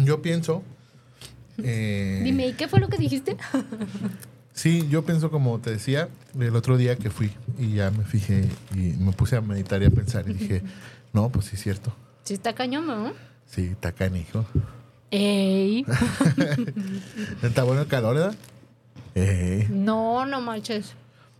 Yo 0.04 0.22
pienso. 0.22 0.64
eh, 1.64 2.22
Dime, 2.24 2.48
¿y 2.48 2.54
qué 2.54 2.68
fue 2.68 2.80
lo 2.80 2.88
que 2.90 2.98
dijiste? 2.98 3.38
Sí, 4.56 4.88
yo 4.88 5.04
pienso 5.04 5.32
como 5.32 5.58
te 5.60 5.72
decía 5.72 6.10
el 6.40 6.56
otro 6.56 6.78
día 6.78 6.96
que 6.96 7.10
fui 7.10 7.32
y 7.58 7.74
ya 7.74 7.90
me 7.90 8.04
fijé 8.04 8.48
y 8.76 8.78
me 9.02 9.12
puse 9.12 9.36
a 9.36 9.42
meditar 9.42 9.82
y 9.82 9.86
a 9.86 9.90
pensar 9.90 10.30
y 10.30 10.34
dije, 10.34 10.62
no, 11.12 11.30
pues 11.30 11.46
sí 11.48 11.56
es 11.56 11.64
cierto. 11.64 11.92
Sí, 12.24 12.36
está 12.36 12.54
cañón, 12.54 12.86
¿no? 12.86 13.14
Sí, 13.48 13.70
está 13.72 13.92
canijo. 13.94 14.46
Ey. 15.10 15.84
Está 17.42 17.64
bueno 17.64 17.82
el 17.82 17.88
calor, 17.88 18.14
¿verdad? 18.14 18.36
Eh. 19.16 19.66
No, 19.72 20.24
no 20.28 20.40
manches. 20.40 20.94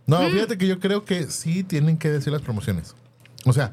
No, 0.06 0.18
fíjate 0.30 0.58
que 0.58 0.66
yo 0.66 0.78
creo 0.80 1.04
que 1.04 1.24
sí 1.30 1.64
tienen 1.64 1.96
que 1.96 2.10
decir 2.10 2.32
las 2.32 2.42
promociones. 2.42 2.94
O 3.46 3.52
sea, 3.52 3.72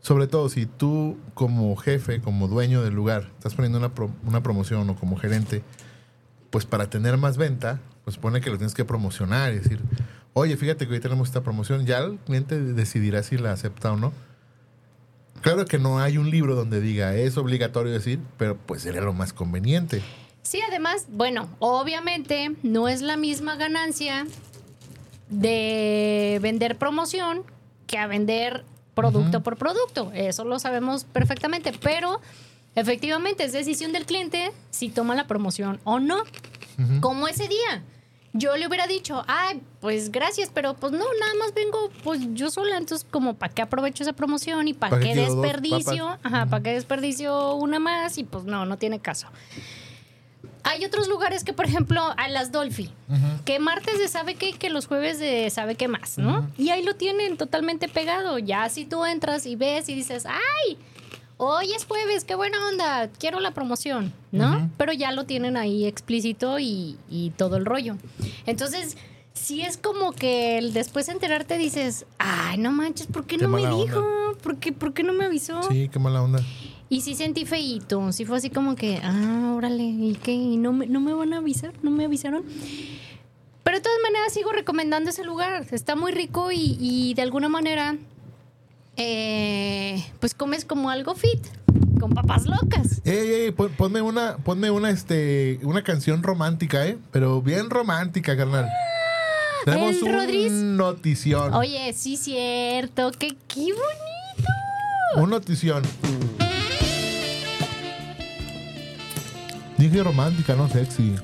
sobre 0.00 0.26
todo 0.26 0.48
si 0.48 0.66
tú 0.66 1.16
como 1.34 1.74
jefe, 1.76 2.20
como 2.20 2.48
dueño 2.48 2.82
del 2.82 2.94
lugar, 2.94 3.30
estás 3.38 3.54
poniendo 3.54 3.78
una, 3.78 3.94
pro- 3.94 4.10
una 4.26 4.42
promoción 4.42 4.88
o 4.90 4.96
como 4.96 5.16
gerente, 5.16 5.62
pues 6.50 6.66
para 6.66 6.90
tener 6.90 7.16
más 7.16 7.36
venta, 7.36 7.80
pues 8.04 8.18
pone 8.18 8.40
que 8.40 8.50
lo 8.50 8.58
tienes 8.58 8.74
que 8.74 8.84
promocionar 8.84 9.52
y 9.52 9.58
decir, 9.60 9.80
oye, 10.34 10.56
fíjate 10.56 10.86
que 10.86 10.94
hoy 10.94 11.00
tenemos 11.00 11.28
esta 11.28 11.42
promoción, 11.42 11.86
ya 11.86 11.98
el 11.98 12.18
cliente 12.18 12.60
decidirá 12.60 13.22
si 13.22 13.38
la 13.38 13.52
acepta 13.52 13.92
o 13.92 13.96
no. 13.96 14.12
Claro 15.40 15.64
que 15.64 15.78
no 15.78 15.98
hay 15.98 16.18
un 16.18 16.30
libro 16.30 16.54
donde 16.54 16.80
diga 16.80 17.14
es 17.16 17.36
obligatorio 17.36 17.92
decir, 17.92 18.20
pero 18.38 18.56
pues 18.56 18.82
sería 18.82 19.00
lo 19.00 19.12
más 19.12 19.32
conveniente. 19.32 20.02
Sí, 20.42 20.60
además, 20.68 21.06
bueno, 21.10 21.48
obviamente 21.60 22.54
no 22.62 22.88
es 22.88 23.00
la 23.00 23.16
misma 23.16 23.56
ganancia 23.56 24.26
de 25.32 26.38
vender 26.42 26.76
promoción 26.76 27.42
que 27.86 27.98
a 27.98 28.06
vender 28.06 28.64
producto 28.94 29.42
por 29.42 29.56
producto. 29.56 30.12
Eso 30.14 30.44
lo 30.44 30.58
sabemos 30.58 31.04
perfectamente, 31.04 31.72
pero 31.82 32.20
efectivamente 32.74 33.44
es 33.44 33.52
decisión 33.52 33.92
del 33.92 34.04
cliente 34.04 34.52
si 34.70 34.90
toma 34.90 35.14
la 35.14 35.26
promoción 35.26 35.80
o 35.84 35.98
no. 35.98 36.22
Como 37.00 37.28
ese 37.28 37.48
día. 37.48 37.82
Yo 38.34 38.56
le 38.56 38.66
hubiera 38.66 38.86
dicho, 38.86 39.24
ay, 39.28 39.62
pues 39.80 40.10
gracias, 40.10 40.50
pero 40.52 40.72
pues 40.74 40.90
no, 40.90 41.04
nada 41.20 41.34
más 41.38 41.52
vengo 41.52 41.90
pues 42.02 42.20
yo 42.32 42.50
sola, 42.50 42.78
entonces 42.78 43.06
como 43.10 43.34
para 43.34 43.52
qué 43.52 43.60
aprovecho 43.60 44.02
esa 44.02 44.14
promoción 44.14 44.68
y 44.68 44.72
para 44.72 44.96
¿Pa' 44.96 45.00
qué 45.00 45.14
dos 45.14 45.42
desperdicio, 45.42 46.18
ajá, 46.22 46.46
para 46.46 46.62
qué 46.62 46.72
desperdicio 46.72 47.54
una 47.56 47.78
más 47.78 48.16
y 48.16 48.24
pues 48.24 48.44
no, 48.44 48.64
no 48.64 48.78
tiene 48.78 49.00
caso. 49.00 49.28
Hay 50.64 50.84
otros 50.84 51.08
lugares 51.08 51.44
que, 51.44 51.52
por 51.52 51.66
ejemplo, 51.66 52.02
a 52.16 52.28
las 52.28 52.52
Dolphy, 52.52 52.90
que 53.44 53.58
martes 53.58 53.98
de 53.98 54.08
sabe 54.08 54.36
qué, 54.36 54.52
que 54.52 54.70
los 54.70 54.86
jueves 54.86 55.18
de 55.18 55.50
sabe 55.50 55.74
qué 55.74 55.88
más, 55.88 56.18
¿no? 56.18 56.48
Y 56.56 56.70
ahí 56.70 56.82
lo 56.84 56.94
tienen 56.94 57.36
totalmente 57.36 57.88
pegado. 57.88 58.38
Ya 58.38 58.68
si 58.68 58.84
tú 58.84 59.04
entras 59.04 59.46
y 59.46 59.56
ves 59.56 59.88
y 59.88 59.94
dices, 59.94 60.24
¡ay! 60.26 60.78
Hoy 61.36 61.72
es 61.72 61.84
jueves, 61.84 62.24
qué 62.24 62.36
buena 62.36 62.64
onda, 62.68 63.08
quiero 63.18 63.40
la 63.40 63.50
promoción, 63.52 64.12
¿no? 64.30 64.70
Pero 64.76 64.92
ya 64.92 65.10
lo 65.10 65.24
tienen 65.24 65.56
ahí 65.56 65.86
explícito 65.86 66.60
y, 66.60 66.96
y 67.10 67.30
todo 67.30 67.56
el 67.56 67.64
rollo. 67.64 67.96
Entonces, 68.46 68.96
si 69.34 69.62
es 69.62 69.76
como 69.76 70.12
que 70.12 70.58
el 70.58 70.72
después 70.72 71.06
de 71.06 71.12
enterarte 71.12 71.58
dices, 71.58 72.06
ay, 72.18 72.58
no 72.58 72.70
manches, 72.70 73.06
¿por 73.08 73.26
qué 73.26 73.36
Qué 73.36 73.42
no 73.42 73.48
me 73.48 73.66
dijo? 73.66 74.04
¿Por 74.42 74.58
qué, 74.58 74.72
¿Por 74.72 74.92
qué 74.92 75.02
no 75.02 75.12
me 75.12 75.24
avisó? 75.24 75.62
Sí, 75.64 75.88
qué 75.88 75.98
mala 75.98 76.22
onda. 76.22 76.40
Y 76.92 77.00
sí 77.00 77.14
sentí 77.14 77.46
feíto, 77.46 78.12
sí 78.12 78.26
fue 78.26 78.36
así 78.36 78.50
como 78.50 78.76
que, 78.76 79.00
ah, 79.02 79.54
órale, 79.56 79.82
¿y 79.82 80.18
qué? 80.22 80.32
¿Y 80.32 80.58
no 80.58 80.74
me, 80.74 80.86
no 80.86 81.00
me 81.00 81.14
van 81.14 81.32
a 81.32 81.38
avisar? 81.38 81.72
¿No 81.82 81.90
me 81.90 82.04
avisaron? 82.04 82.44
Pero 83.64 83.78
de 83.78 83.82
todas 83.82 83.98
maneras 84.02 84.34
sigo 84.34 84.52
recomendando 84.52 85.08
ese 85.08 85.24
lugar. 85.24 85.64
Está 85.70 85.96
muy 85.96 86.12
rico 86.12 86.52
y, 86.52 86.76
y 86.78 87.14
de 87.14 87.22
alguna 87.22 87.48
manera, 87.48 87.96
eh, 88.98 90.04
pues 90.20 90.34
comes 90.34 90.66
como 90.66 90.90
algo 90.90 91.14
fit, 91.14 91.40
con 91.98 92.10
papas 92.12 92.44
locas. 92.44 93.00
Ey, 93.06 93.30
ey, 93.44 93.50
pon- 93.52 93.72
ponme 93.72 94.02
una, 94.02 94.36
ponme 94.36 94.70
una, 94.70 94.90
este, 94.90 95.60
una 95.62 95.82
canción 95.82 96.22
romántica, 96.22 96.86
¿eh? 96.86 96.98
Pero 97.10 97.40
bien 97.40 97.70
romántica, 97.70 98.36
carnal. 98.36 98.68
Tenemos 99.64 99.96
el 99.96 100.02
un 100.02 100.12
Rodríguez. 100.12 100.52
notición. 100.52 101.54
Oye, 101.54 101.94
sí 101.94 102.18
cierto, 102.18 103.12
que 103.12 103.28
qué 103.48 103.60
bonito. 103.72 105.22
Un 105.22 105.30
notición. 105.30 105.82
Dije 109.82 110.00
romántica, 110.04 110.54
no 110.54 110.68
sexy. 110.68 111.16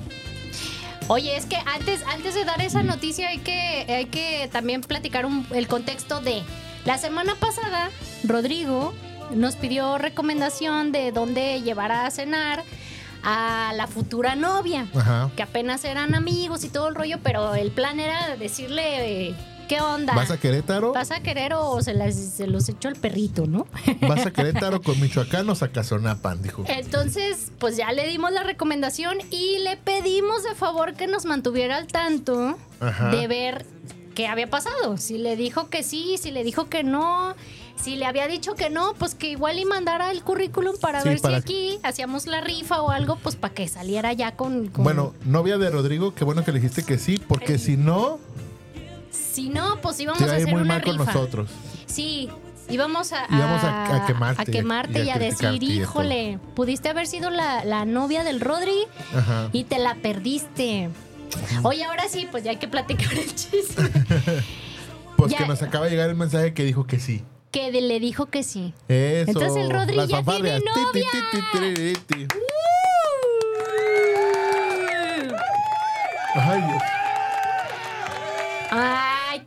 Oye, 1.07 1.37
es 1.37 1.45
que 1.45 1.55
antes, 1.65 2.01
antes 2.13 2.35
de 2.35 2.43
dar 2.43 2.59
esa 2.61 2.83
noticia 2.83 3.29
hay 3.29 3.37
que, 3.37 3.85
hay 3.87 4.05
que 4.07 4.49
también 4.51 4.81
platicar 4.81 5.25
un- 5.25 5.47
el 5.51 5.65
contexto 5.69 6.19
de 6.19 6.43
la 6.83 6.97
semana 6.97 7.35
pasada, 7.35 7.89
Rodrigo 8.25 8.93
nos 9.33 9.55
pidió 9.55 9.97
recomendación 9.97 10.91
de 10.91 11.13
dónde 11.13 11.61
llevar 11.61 11.93
a 11.93 12.11
cenar 12.11 12.65
a 13.23 13.71
la 13.77 13.87
futura 13.87 14.35
novia, 14.35 14.87
Ajá. 14.93 15.31
que 15.37 15.43
apenas 15.43 15.85
eran 15.85 16.13
amigos 16.13 16.65
y 16.65 16.69
todo 16.69 16.89
el 16.89 16.95
rollo, 16.95 17.17
pero 17.23 17.55
el 17.55 17.71
plan 17.71 18.01
era 18.01 18.35
decirle 18.35 19.27
eh, 19.29 19.35
qué 19.69 19.79
onda. 19.79 20.13
¿Vas 20.15 20.31
a 20.31 20.37
Querétaro? 20.37 20.91
¿Vas 20.91 21.11
a 21.11 21.21
querer 21.21 21.53
o 21.53 21.81
se, 21.81 21.93
las- 21.93 22.15
se 22.15 22.47
los 22.47 22.67
echó 22.67 22.89
el 22.89 22.95
perrito, 22.97 23.45
no? 23.47 23.67
¿Vas 24.01 24.25
a 24.25 24.31
Querétaro 24.31 24.81
con 24.83 24.99
michoacanos 24.99 25.63
a 25.63 25.69
Cazonapan? 25.71 26.41
Dijo. 26.41 26.65
Entonces, 26.67 27.51
pues 27.59 27.77
ya 27.77 27.91
le 27.93 28.05
dimos 28.07 28.31
la 28.33 28.43
recomendación 28.43 29.17
y 29.31 29.59
le 29.59 29.77
pedimos 29.77 30.43
de 30.43 30.55
favor 30.55 30.95
que 30.95 31.07
nos 31.07 31.23
mantuviera 31.25 31.77
al 31.77 31.87
tanto 31.87 32.57
Ajá. 32.81 33.11
de 33.11 33.27
ver 33.27 33.65
qué 34.15 34.27
había 34.27 34.49
pasado. 34.49 34.97
Si 34.97 35.17
le 35.17 35.37
dijo 35.37 35.69
que 35.69 35.83
sí, 35.83 36.17
si 36.19 36.31
le 36.31 36.43
dijo 36.43 36.67
que 36.67 36.83
no. 36.83 37.35
Si 37.81 37.95
le 37.95 38.05
había 38.05 38.27
dicho 38.27 38.55
que 38.55 38.69
no, 38.69 38.93
pues 38.95 39.15
que 39.15 39.29
igual 39.29 39.57
y 39.57 39.63
mandara 39.63 40.11
el 40.11 40.21
currículum 40.21 40.75
para 40.81 41.01
Sí, 41.01 41.07
ver 41.07 41.21
para- 41.21 41.37
si 41.37 41.41
aquí 41.41 41.79
hacíamos 41.83 42.27
la 42.27 42.41
rifa 42.41 42.81
o 42.81 42.91
algo, 42.91 43.15
pues 43.23 43.37
para 43.37 43.53
que 43.53 43.69
saliera 43.69 44.11
ya 44.11 44.35
con, 44.35 44.67
con- 44.67 44.83
Bueno, 44.83 45.13
novia 45.23 45.57
de 45.57 45.69
Rodrigo, 45.69 46.13
qué 46.13 46.25
bueno 46.25 46.43
que 46.43 46.51
le 46.51 46.59
dijiste 46.59 46.83
que 46.83 46.97
sí, 46.97 47.21
porque 47.25 47.57
si 47.57 47.77
no, 47.77 48.19
Si 49.39 49.49
no, 49.49 49.79
pues 49.81 49.99
íbamos 49.99 50.21
a 50.21 50.25
hacer 50.25 50.47
muy 50.47 50.61
una 50.61 50.65
mal 50.75 50.83
con 50.83 50.97
rifa. 50.97 51.13
nosotros. 51.13 51.49
Sí, 51.85 52.29
íbamos 52.69 53.13
a, 53.13 53.25
Íbamos 53.29 53.63
a- 53.63 54.03
a 54.03 54.05
quemarte 54.05 54.41
a 54.41 54.45
quemarte 54.45 54.99
y 54.99 55.01
a 55.03 55.05
y 55.05 55.09
a, 55.11 55.17
decir, 55.17 55.63
híjole, 55.63 56.39
pudiste 56.55 56.89
haber 56.89 57.07
sido 57.07 57.29
la, 57.29 57.63
la 57.63 57.85
novia 57.85 58.23
del 58.23 58.41
Rodri 58.41 58.85
Ajá. 59.15 59.49
y 59.53 59.63
te 59.63 59.79
la 59.79 59.95
perdiste. 59.95 60.89
Oye, 61.63 61.83
ahora 61.85 62.09
sí, 62.09 62.27
pues 62.29 62.43
ya 62.43 62.51
hay 62.51 62.57
que 62.57 62.67
platicar 62.67 63.13
el 63.13 63.33
chisme. 63.35 63.89
Pues 65.15 65.31
Ya. 65.33 65.39
que 65.39 65.47
nos 65.47 65.61
acaba 65.61 65.83
de 65.85 65.91
llegar 65.91 66.09
el 66.09 66.15
mensaje 66.15 66.53
que 66.53 66.63
dijo 66.63 66.85
que 66.87 66.97
sí. 66.99 67.23
que 67.51 67.71
de- 67.73 67.81
le 67.81 67.99
dijo 67.99 68.27
que 68.27 68.41
sí. 68.43 68.73
Eso. 68.87 69.31
Entonces 69.31 69.63
el 69.65 69.69
Rodri 69.69 69.95
ya 70.07 70.23
tiene 70.23 70.59
Ti, 70.59 70.69
ti, 70.73 70.75
novia. 70.81 71.03
ti, 71.11 71.93
ti, 72.07 72.15
ti, 72.27 72.27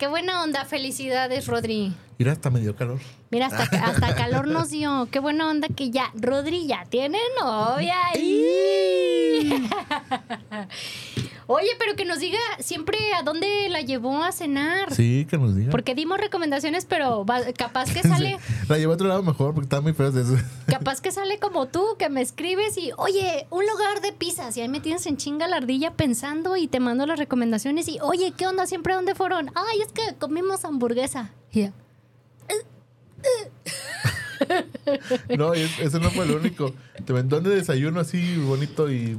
qué 0.02 0.08
buena 0.08 0.42
onda. 0.42 0.64
Felicidades, 0.64 1.46
Rodri. 1.46 1.92
Mira, 2.18 2.32
hasta 2.32 2.50
me 2.50 2.58
dio 2.58 2.74
calor. 2.74 2.98
Mira, 3.30 3.46
hasta, 3.46 3.62
hasta 3.62 4.16
calor 4.16 4.48
nos 4.48 4.70
dio. 4.70 5.06
Qué 5.12 5.20
buena 5.20 5.48
onda 5.48 5.68
que 5.68 5.92
ya. 5.92 6.10
Rodri 6.20 6.66
ya 6.66 6.84
tiene 6.90 7.20
novia. 7.40 7.94
¡Ih! 8.16 9.68
Oye, 11.52 11.70
pero 11.78 11.94
que 11.96 12.04
nos 12.04 12.18
diga 12.18 12.38
siempre 12.60 12.96
a 13.14 13.22
dónde 13.22 13.68
la 13.68 13.80
llevó 13.80 14.22
a 14.22 14.32
cenar. 14.32 14.94
Sí, 14.94 15.26
que 15.28 15.38
nos 15.38 15.54
diga. 15.54 15.70
Porque 15.70 15.94
dimos 15.94 16.18
recomendaciones, 16.18 16.84
pero 16.84 17.24
va- 17.26 17.52
capaz 17.52 17.92
que 17.92 18.02
sale, 18.02 18.38
La 18.68 18.78
llevo 18.78 18.92
a 18.92 18.94
otro 18.94 19.08
lado 19.08 19.22
mejor 19.22 19.54
porque 19.54 19.66
está 19.66 19.80
muy 19.80 19.92
feo 19.92 20.10
de 20.10 20.22
eso. 20.22 20.36
capaz 20.66 21.00
que 21.00 21.12
sale 21.12 21.38
como 21.38 21.66
tú, 21.68 21.84
que 21.98 22.08
me 22.08 22.20
escribes 22.22 22.76
y, 22.78 22.90
oye, 22.96 23.46
un 23.50 23.64
lugar 23.66 24.00
de 24.00 24.12
pizzas. 24.12 24.56
Y 24.56 24.60
ahí 24.62 24.68
me 24.68 24.80
tienes 24.80 25.06
en 25.06 25.16
chinga 25.16 25.46
la 25.48 25.56
ardilla 25.56 25.92
pensando 25.94 26.56
y 26.56 26.68
te 26.68 26.80
mando 26.80 27.06
las 27.06 27.18
recomendaciones. 27.18 27.88
Y, 27.88 27.98
oye, 28.00 28.32
¿qué 28.36 28.46
onda? 28.46 28.66
¿Siempre 28.66 28.94
dónde 28.94 29.14
fueron? 29.14 29.50
Ay, 29.54 29.80
es 29.86 29.92
que 29.92 30.16
comimos 30.18 30.64
hamburguesa. 30.64 31.30
Y 31.52 31.64
yo, 31.64 31.68
No, 35.38 35.54
es- 35.54 35.78
ese 35.78 36.00
no 36.00 36.10
fue 36.10 36.24
el 36.24 36.32
único. 36.32 36.72
Te 37.04 37.12
ven 37.12 37.28
de 37.28 37.40
desayuno 37.40 38.00
así 38.00 38.36
bonito 38.38 38.90
y. 38.90 39.16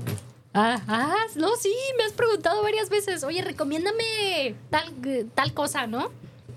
Ah, 0.54 0.82
ah, 0.88 1.16
no, 1.36 1.56
sí, 1.56 1.74
me 1.98 2.04
has 2.04 2.14
preguntado 2.14 2.62
varias 2.62 2.90
veces, 2.90 3.24
oye, 3.24 3.42
recomiéndame 3.42 4.56
tal, 4.70 4.94
tal 5.34 5.54
cosa, 5.54 5.88
¿no? 5.88 6.12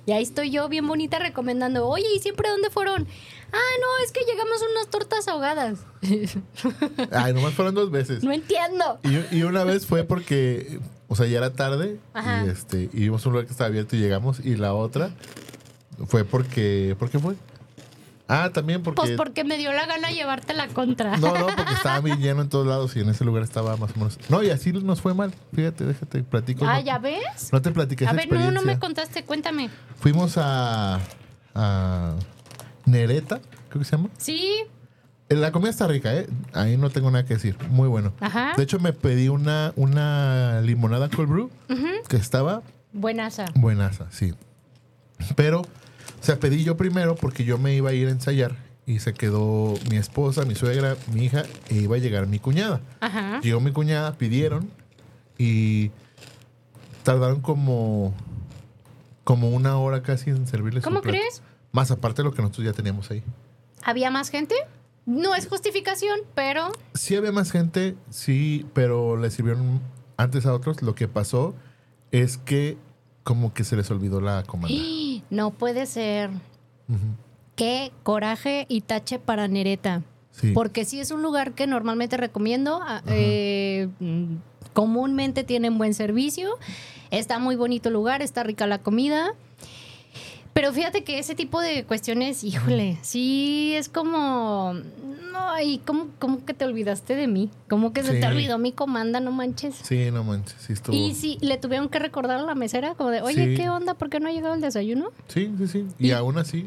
Y 0.05 0.13
ahí 0.13 0.23
estoy 0.23 0.51
yo 0.51 0.69
bien 0.69 0.87
bonita 0.87 1.19
recomendando, 1.19 1.89
oye, 1.89 2.07
¿y 2.15 2.19
siempre 2.21 2.49
dónde 2.49 2.71
fueron? 2.71 3.07
Ah, 3.53 3.75
no, 3.81 4.05
es 4.05 4.13
que 4.13 4.21
llegamos 4.25 4.63
a 4.63 4.71
unas 4.71 4.89
tortas 4.89 5.29
ahogadas. 5.29 5.79
Ay, 7.13 7.33
nomás 7.33 7.55
fueron 7.55 7.75
dos 7.75 7.91
veces. 7.91 8.23
No 8.23 8.33
entiendo. 8.33 8.99
Y, 9.03 9.37
y 9.39 9.43
una 9.45 9.65
vez 9.65 9.87
fue 9.87 10.05
porque, 10.05 10.79
o 11.09 11.17
sea, 11.17 11.27
ya 11.27 11.39
era 11.39 11.53
tarde 11.53 11.99
Ajá. 12.13 12.45
y 12.45 12.51
este, 12.51 12.83
y 12.93 13.01
vimos 13.01 13.25
un 13.27 13.33
lugar 13.33 13.47
que 13.47 13.53
estaba 13.53 13.69
abierto 13.69 13.97
y 13.97 14.01
llegamos. 14.01 14.41
Y 14.45 14.57
la 14.57 14.75
otra 14.75 15.11
fue 16.07 16.25
porque, 16.25 16.95
¿por 16.99 17.11
qué 17.11 17.19
fue? 17.19 17.35
Ah, 18.29 18.51
también 18.53 18.83
porque. 18.83 19.01
Pues 19.01 19.13
porque 19.17 19.45
me 19.45 19.57
dio 19.57 19.73
la 19.73 19.87
gana 19.87 20.11
llevarte 20.11 20.53
la 20.55 20.67
contra. 20.69 21.17
No, 21.17 21.33
no, 21.39 21.47
porque 21.47 21.73
estaba 21.75 22.01
bien 22.01 22.19
lleno 22.21 22.43
en 22.43 22.49
todos 22.49 22.67
lados 22.67 22.97
y 22.97 23.01
en 23.01 23.09
ese 23.09 23.25
lugar 23.25 23.43
estaba 23.45 23.77
más 23.77 23.93
o 23.93 23.99
menos. 23.99 24.19
No, 24.29 24.43
y 24.43 24.51
así 24.51 24.73
nos 24.73 25.01
fue 25.01 25.15
mal. 25.15 25.33
Fíjate, 25.55 25.85
déjate, 25.85 26.23
platico. 26.25 26.65
Ah, 26.67 26.79
no, 26.81 26.85
¿ya 26.85 26.99
ves? 26.99 27.51
no 27.53 27.63
te 27.63 27.71
platiqué 27.71 28.05
A 28.07 28.13
ver, 28.13 28.17
no, 28.17 28.23
experiencia. 28.23 28.61
no 28.61 28.67
me 28.67 28.79
contaste, 28.81 29.25
cuéntame. 29.25 29.71
Fuimos 30.01 30.37
a, 30.39 30.99
a 31.55 32.15
Nereta, 32.85 33.41
creo 33.69 33.79
que 33.81 33.85
se 33.85 33.97
llama. 33.97 34.09
Sí, 34.19 34.65
La 35.29 35.53
comida 35.53 35.71
está 35.71 35.87
rica, 35.87 36.13
¿eh? 36.15 36.29
Ahí 36.53 36.77
no 36.77 36.91
tengo 36.91 37.11
nada 37.11 37.25
que 37.25 37.35
decir. 37.35 37.57
Muy 37.71 37.89
bueno. 37.89 38.13
Ajá. 38.21 38.55
De 38.57 38.63
hecho, 38.65 38.79
me 38.81 38.93
pedí 38.93 39.29
una, 39.29 39.73
una 39.77 40.61
limonada 40.63 41.09
cold 41.09 41.29
brew 41.29 41.51
que 42.09 42.17
estaba 42.17 42.63
buenaza. 42.93 43.45
buenaza, 43.55 44.07
sí. 44.11 44.35
Pero, 45.35 45.63
sea, 46.27 46.41
pedí 46.41 46.65
yo 46.65 46.77
primero 46.77 47.15
porque 47.15 47.45
yo 47.45 47.57
me 47.57 47.75
iba 47.75 47.91
a 47.91 47.93
ir 47.93 48.09
a 48.09 48.11
ensayar 48.11 48.57
y 48.85 48.99
se 48.99 49.15
quedó 49.15 49.75
mi 49.91 49.97
esposa, 49.97 50.45
mi 50.45 50.55
suegra, 50.55 50.97
mi 51.13 51.25
hija 51.25 51.45
e 51.69 51.77
iba 51.77 51.97
a 51.97 51.99
llegar 51.99 52.27
mi 52.27 52.39
cuñada. 52.39 52.81
Ajá. 53.01 53.41
Llegó 53.43 53.61
mi 53.61 53.71
cuñada, 53.73 54.13
pidieron 54.19 54.71
y 55.39 55.91
tardaron 57.03 57.41
como, 57.41 58.15
como 59.25 59.51
una 59.51 59.79
hora 59.79 60.03
casi 60.03 60.31
en 60.31 60.47
servirles 60.47 60.83
su 60.83 60.89
¿Cómo 60.89 61.01
plato. 61.01 61.17
crees? 61.17 61.43
Más 61.71 61.91
aparte 61.91 62.23
de 62.23 62.29
lo 62.29 62.35
que 62.35 62.43
nosotros 62.43 62.65
ya 62.65 62.73
teníamos 62.73 63.11
ahí. 63.11 63.23
¿Había 63.85 64.11
más 64.11 64.31
gente? 64.31 64.55
No 65.05 65.37
es 65.37 65.47
justificación, 65.47 66.19
pero 66.35 66.73
Sí 66.95 67.15
había 67.15 67.31
más 67.31 67.53
gente, 67.53 67.97
sí, 68.11 68.67
pero 68.73 69.17
le 69.17 69.31
sirvieron 69.31 69.81
antes 70.17 70.47
a 70.47 70.53
otros. 70.55 70.83
Lo 70.83 70.97
que 70.97 71.07
pasó 71.07 71.55
es 72.11 72.37
que 72.37 72.77
como 73.23 73.55
que 73.55 73.63
se 73.63 73.77
les 73.77 73.91
olvidó 73.91 74.21
la 74.21 74.43
comanda. 74.45 74.77
no 75.31 75.51
puede 75.51 75.87
ser. 75.87 76.31
Ujú. 76.89 77.17
Qué 77.55 77.93
coraje 78.03 78.67
y 78.69 78.83
tache 78.83 79.19
para 79.19 79.49
Nereta. 79.49 80.03
Sí. 80.31 80.53
Porque 80.53 80.85
sí 80.85 81.01
es 81.01 81.11
un 81.11 81.23
lugar 81.23 81.55
que 81.55 81.67
normalmente 81.67 82.17
recomiendo. 82.17 82.81
ah, 82.83 83.03
eh, 83.07 83.89
mm, 84.01 84.35
comúnmente 84.73 85.43
tienen 85.43 85.79
buen 85.79 85.95
servicio. 85.95 86.59
Está 87.11 87.39
muy 87.39 87.57
bonito 87.57 87.89
el 87.89 87.95
lugar, 87.95 88.21
está 88.21 88.43
rica 88.43 88.67
la 88.67 88.79
comida. 88.79 89.33
Pero 90.57 90.73
fíjate 90.73 91.05
que 91.05 91.19
ese 91.19 91.35
tipo 91.35 91.61
de 91.61 91.85
cuestiones, 91.85 92.43
híjole, 92.43 92.97
sí 93.03 93.75
es 93.75 93.91
como. 93.91 94.73
No, 95.31 95.61
y 95.63 95.79
¿cómo, 95.81 96.07
cómo 96.19 96.47
que 96.47 96.55
te 96.55 96.65
olvidaste 96.65 97.15
de 97.15 97.27
mí? 97.27 97.51
¿Cómo 97.69 97.93
que 97.93 98.03
se 98.03 98.15
te 98.19 98.27
olvidó 98.27 98.57
mi 98.57 98.73
comanda? 98.73 99.21
No 99.21 99.33
manches. 99.33 99.75
Sí, 99.83 100.11
no 100.11 100.25
manches, 100.25 100.57
sí 100.59 100.73
estuvo. 100.73 100.97
Y 100.97 101.13
sí, 101.15 101.37
le 101.43 101.59
tuvieron 101.59 101.91
que 101.91 101.99
recordar 101.99 102.39
a 102.41 102.43
la 102.43 102.55
mesera, 102.55 102.95
como 102.95 103.11
de, 103.11 103.21
oye, 103.21 103.49
Sí. 103.51 103.55
¿qué 103.55 103.69
onda? 103.69 103.93
¿Por 103.93 104.09
qué 104.09 104.19
no 104.19 104.31
ha 104.31 104.33
llegado 104.33 104.55
el 104.55 104.63
desayuno? 104.63 105.11
Sí, 105.29 105.53
sí, 105.59 105.69
sí. 105.69 105.87
Y, 105.99 106.07
Y- 106.09 106.13
aún 106.13 106.39
así, 106.39 106.67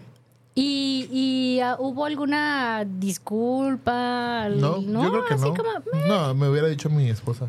¿Y, 0.54 1.08
y, 1.12 1.60
ah, 1.62 1.75
hubo 1.80 2.06
alguna 2.06 2.86
disculpa? 2.86 4.49
no, 4.49 4.82
yo 4.82 5.12
creo 5.12 5.25
que 5.25 5.34
así 5.34 5.45
no. 5.45 5.54
como, 5.56 5.69
"Meh". 5.93 6.08
No, 6.08 6.36
me 6.36 6.47
hubiera 6.47 6.67
dicho 6.67 6.91
mi 6.91 7.10
esposa. 7.10 7.47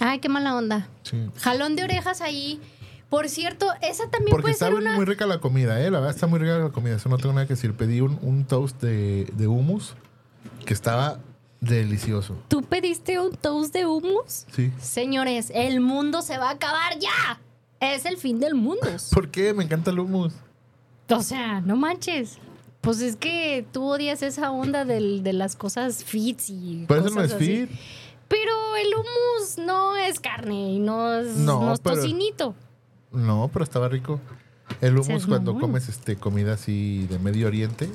Ay, 0.00 0.18
qué 0.18 0.28
mala 0.28 0.56
onda. 0.56 0.88
Sí. 1.04 1.16
Jalón 1.38 1.76
de 1.76 1.84
orejas 1.84 2.20
ahí. 2.20 2.60
Por 3.10 3.28
cierto, 3.28 3.66
esa 3.82 4.04
también 4.10 4.30
Porque 4.30 4.42
puede 4.42 4.52
está 4.54 4.66
ser 4.66 4.74
muy- 4.74 4.82
una... 4.82 4.96
muy 4.96 5.04
rica 5.04 5.26
la 5.26 5.38
comida, 5.40 5.80
¿eh? 5.80 5.90
La 5.90 6.00
verdad 6.00 6.14
está 6.14 6.26
muy 6.26 6.38
rica 6.38 6.58
la 6.58 6.70
comida. 6.70 6.96
Eso 6.96 7.08
no 7.08 7.16
tengo 7.18 7.32
nada 7.34 7.46
que 7.46 7.54
decir. 7.54 7.74
Pedí 7.74 8.00
un, 8.00 8.18
un 8.22 8.44
toast 8.44 8.80
de, 8.82 9.26
de 9.34 9.46
hummus 9.46 9.94
que 10.66 10.74
estaba 10.74 11.20
delicioso. 11.60 12.36
¿Tú 12.48 12.62
pediste 12.62 13.18
un 13.20 13.32
toast 13.36 13.72
de 13.72 13.86
humus? 13.86 14.46
Sí. 14.52 14.72
Señores, 14.80 15.50
el 15.54 15.80
mundo 15.80 16.22
se 16.22 16.38
va 16.38 16.48
a 16.48 16.52
acabar 16.52 16.98
ya. 16.98 17.40
Es 17.80 18.04
el 18.06 18.16
fin 18.16 18.40
del 18.40 18.54
mundo. 18.54 18.86
¿Por 19.12 19.28
qué? 19.30 19.52
Me 19.54 19.64
encanta 19.64 19.90
el 19.90 19.98
hummus. 20.00 20.32
O 21.10 21.22
sea, 21.22 21.60
no 21.60 21.76
manches. 21.76 22.38
Pues 22.80 23.00
es 23.00 23.16
que 23.16 23.66
tú 23.72 23.84
odias 23.84 24.22
esa 24.22 24.50
onda 24.50 24.84
del- 24.84 25.22
de 25.22 25.32
las 25.32 25.56
cosas 25.56 26.04
fits 26.04 26.50
y 26.50 26.84
Pero 26.88 27.00
eso 27.00 27.10
cosas 27.14 27.16
no 27.16 27.22
es 27.24 27.32
así. 27.32 27.66
fit. 27.66 27.70
Pero 28.28 28.52
el 28.76 28.88
hummus 28.94 29.58
no 29.66 29.96
es 29.96 30.18
carne 30.18 30.72
y 30.72 30.78
no 30.78 31.14
es, 31.14 31.36
No, 31.36 31.60
no 31.60 31.72
es 31.74 31.80
tocinito. 31.80 32.54
No, 33.14 33.48
pero 33.52 33.64
estaba 33.64 33.88
rico. 33.88 34.20
El 34.80 34.98
hummus 34.98 35.26
cuando 35.26 35.58
comes 35.58 35.88
este 35.88 36.16
comida 36.16 36.54
así 36.54 37.06
de 37.10 37.18
Medio 37.18 37.46
Oriente 37.46 37.88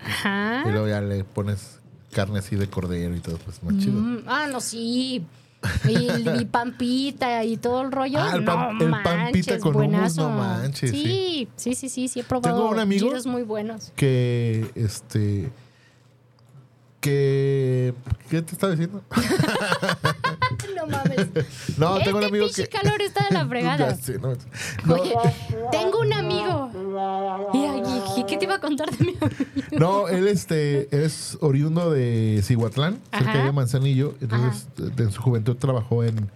Ajá. 0.00 0.62
y 0.66 0.70
luego 0.70 0.86
ya 0.88 1.00
le 1.00 1.24
pones 1.24 1.80
carne 2.12 2.38
así 2.38 2.54
de 2.56 2.68
cordero 2.68 3.14
y 3.16 3.20
todo, 3.20 3.38
pues 3.38 3.62
más 3.64 3.76
chido. 3.78 4.00
Mm, 4.00 4.18
ah, 4.28 4.46
no, 4.50 4.60
sí. 4.60 5.26
Y, 5.88 6.40
y 6.40 6.44
pampita 6.50 7.42
y 7.44 7.56
todo 7.56 7.82
el 7.82 7.90
rollo. 7.90 8.18
Ah, 8.20 8.36
el 8.36 8.44
no 8.44 8.52
pan- 8.54 8.80
el 8.82 8.90
pampita 9.02 9.58
con 9.58 9.74
hummus, 9.76 10.16
no 10.16 10.30
manches, 10.30 10.90
Sí, 10.90 11.48
sí, 11.56 11.74
sí, 11.74 11.88
sí, 11.88 12.06
sí, 12.08 12.20
he 12.20 12.24
probado 12.24 12.54
Tengo 12.56 12.70
un 12.70 12.78
amigo- 12.78 13.10
muy 13.26 13.42
buenos. 13.42 13.92
Que 13.96 14.70
este 14.76 15.50
que 17.00 17.92
¿qué 18.30 18.42
te 18.42 18.52
estaba 18.52 18.72
diciendo? 18.72 19.02
No 20.86 20.96
mames. 20.98 21.26
No, 21.78 21.98
tengo 21.98 22.18
un 22.18 22.24
este 22.24 22.26
amigo 22.26 22.44
pinche 22.46 22.68
que. 22.68 22.68
calor 22.78 23.02
está 23.02 23.24
de 23.28 23.34
la 23.34 23.46
fregada. 23.48 23.96
No, 24.20 24.32
no, 24.86 24.94
Oye, 24.94 25.14
tengo 25.72 26.00
un 26.00 26.12
amigo. 26.12 26.70
Y, 27.52 28.20
y- 28.20 28.24
¿qué 28.26 28.36
te 28.36 28.44
iba 28.44 28.54
a 28.54 28.60
contar 28.60 28.90
de 28.90 29.04
mi 29.04 29.10
amigo? 29.20 29.28
no, 29.72 30.08
él 30.08 30.28
este, 30.28 31.04
es 31.04 31.36
oriundo 31.40 31.90
de 31.90 32.40
Cihuatlán, 32.44 32.98
cerca 33.16 33.44
de 33.44 33.52
Manzanillo. 33.52 34.14
Entonces, 34.20 34.66
en 34.96 35.10
su 35.10 35.20
juventud 35.20 35.56
trabajó 35.56 36.04
en, 36.04 36.30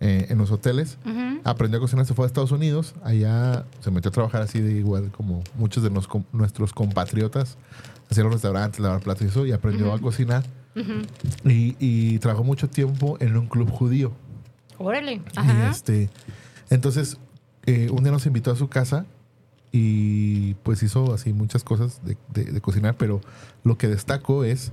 eh, 0.00 0.26
en 0.28 0.38
los 0.38 0.50
hoteles. 0.50 0.98
Aprendió 1.44 1.78
a 1.78 1.80
cocinar, 1.80 2.06
se 2.06 2.14
fue 2.14 2.24
a 2.24 2.26
Estados 2.26 2.52
Unidos. 2.52 2.94
Allá 3.02 3.64
se 3.80 3.90
metió 3.90 4.10
a 4.10 4.12
trabajar 4.12 4.42
así 4.42 4.60
de 4.60 4.72
igual 4.72 5.10
como 5.10 5.42
muchos 5.56 5.82
de 5.82 5.90
nos- 5.90 6.06
com- 6.08 6.24
nuestros 6.32 6.72
compatriotas. 6.72 7.56
Hacía 8.10 8.24
los 8.24 8.32
restaurantes, 8.34 8.78
lavar 8.80 9.00
platos 9.00 9.22
y 9.22 9.26
eso. 9.26 9.46
Y 9.46 9.52
aprendió 9.52 9.92
a 9.92 9.98
cocinar. 9.98 10.44
Y, 11.44 11.76
y 11.78 12.18
trabajó 12.18 12.44
mucho 12.44 12.68
tiempo 12.68 13.16
en 13.20 13.36
un 13.36 13.46
club 13.46 13.70
judío. 13.70 14.12
Órale. 14.78 15.14
Y 15.14 15.22
Ajá. 15.36 15.70
este, 15.70 16.08
entonces, 16.70 17.18
eh, 17.66 17.88
un 17.90 18.02
día 18.02 18.12
nos 18.12 18.26
invitó 18.26 18.50
a 18.50 18.56
su 18.56 18.68
casa 18.68 19.06
y 19.70 20.54
pues 20.62 20.82
hizo 20.82 21.14
así 21.14 21.32
muchas 21.32 21.64
cosas 21.64 22.00
de, 22.04 22.16
de- 22.32 22.50
de 22.52 22.60
cocinar, 22.60 22.94
pero 22.96 23.20
lo 23.64 23.78
que 23.78 23.88
destaco 23.88 24.44
es 24.44 24.72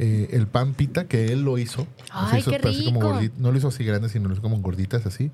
eh, 0.00 0.28
el 0.32 0.46
pan 0.46 0.74
pita 0.74 1.08
que 1.08 1.32
él 1.32 1.42
lo 1.42 1.58
hizo. 1.58 1.86
Ay, 2.10 2.42
qué 2.44 2.60
como 2.84 3.20
no 3.38 3.50
lo 3.50 3.58
hizo 3.58 3.68
así 3.68 3.84
grande, 3.84 4.08
sino 4.08 4.28
lo 4.28 4.34
hizo 4.34 4.42
como 4.42 4.58
gorditas 4.58 5.06
así. 5.06 5.32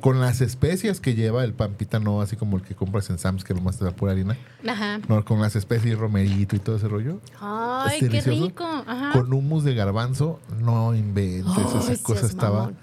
Con 0.00 0.20
las 0.20 0.40
especias 0.40 1.00
que 1.00 1.14
lleva 1.14 1.42
el 1.42 1.52
pan 1.54 1.74
pita, 1.74 1.98
no 1.98 2.20
así 2.20 2.36
como 2.36 2.56
el 2.56 2.62
que 2.62 2.76
compras 2.76 3.10
en 3.10 3.18
Sam's, 3.18 3.42
que 3.42 3.52
nomás 3.52 3.78
te 3.78 3.84
da 3.84 3.90
pura 3.90 4.12
harina. 4.12 4.36
Ajá. 4.68 5.00
No, 5.08 5.24
con 5.24 5.40
las 5.40 5.56
especies, 5.56 5.98
romerito 5.98 6.54
y 6.54 6.60
todo 6.60 6.76
ese 6.76 6.86
rollo. 6.86 7.20
Ay, 7.40 7.98
Es 8.00 8.08
qué 8.08 8.20
rico. 8.20 8.64
Ajá. 8.64 9.10
Con 9.12 9.32
hummus 9.32 9.64
de 9.64 9.74
garbanzo, 9.74 10.40
no 10.60 10.94
inventes. 10.94 11.52
Esa 11.90 12.02
cosa 12.02 12.26
estaba 12.26 12.58
mamón. 12.58 12.76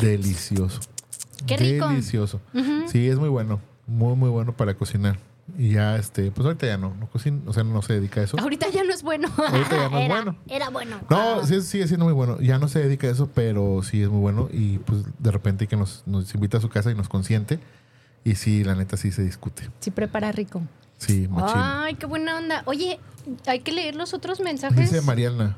delicioso. 0.00 0.80
Qué 1.46 1.56
rico. 1.58 1.88
Delicioso. 1.88 2.40
Sí, 2.86 3.06
es 3.06 3.18
muy 3.18 3.28
bueno. 3.28 3.60
Muy, 3.86 4.14
muy 4.16 4.30
bueno 4.30 4.56
para 4.56 4.74
cocinar. 4.74 5.18
Y 5.58 5.72
ya, 5.72 5.96
este, 5.96 6.30
pues 6.30 6.44
ahorita 6.46 6.66
ya 6.66 6.76
no, 6.78 6.94
no 6.94 7.08
cocina, 7.08 7.40
o 7.46 7.52
sea, 7.52 7.64
no 7.64 7.80
se 7.82 7.94
dedica 7.94 8.20
a 8.20 8.24
eso. 8.24 8.38
Ahorita 8.38 8.68
ya 8.70 8.82
no 8.84 8.92
es 8.92 9.02
bueno. 9.02 9.28
Ahorita 9.36 9.70
ya 9.76 9.88
no 9.88 9.98
es 9.98 10.04
era, 10.06 10.14
bueno. 10.14 10.36
Era 10.48 10.70
bueno. 10.70 11.00
No, 11.08 11.16
Ah. 11.18 11.40
sí, 11.46 11.60
sigue 11.62 11.86
siendo 11.88 12.04
muy 12.06 12.14
bueno. 12.14 12.40
Ya 12.40 12.58
no 12.58 12.68
se 12.68 12.78
dedica 12.80 13.06
a 13.06 13.10
eso, 13.10 13.28
pero 13.34 13.82
sí 13.82 14.02
es 14.02 14.08
muy 14.08 14.20
bueno. 14.20 14.48
Y 14.52 14.78
pues 14.78 15.04
de 15.18 15.30
repente 15.30 15.66
que 15.66 15.76
nos, 15.76 16.02
nos 16.06 16.34
invita 16.34 16.58
a 16.58 16.60
su 16.60 16.68
casa 16.68 16.90
y 16.90 16.94
nos 16.94 17.08
consiente. 17.08 17.58
Y 18.24 18.34
sí, 18.34 18.64
la 18.64 18.74
neta 18.74 18.96
sí 18.96 19.12
se 19.12 19.22
discute. 19.22 19.68
Sí 19.80 19.90
prepara 19.90 20.30
rico. 20.32 20.62
Sí, 20.98 21.26
machín. 21.28 21.56
Ay, 21.62 21.94
qué 21.94 22.04
buena 22.06 22.36
onda. 22.36 22.62
Oye, 22.66 23.00
hay 23.46 23.60
que 23.60 23.72
leer 23.72 23.96
los 23.96 24.12
otros 24.12 24.40
mensajes. 24.40 24.76
Dice 24.90 25.00
Mariana. 25.00 25.56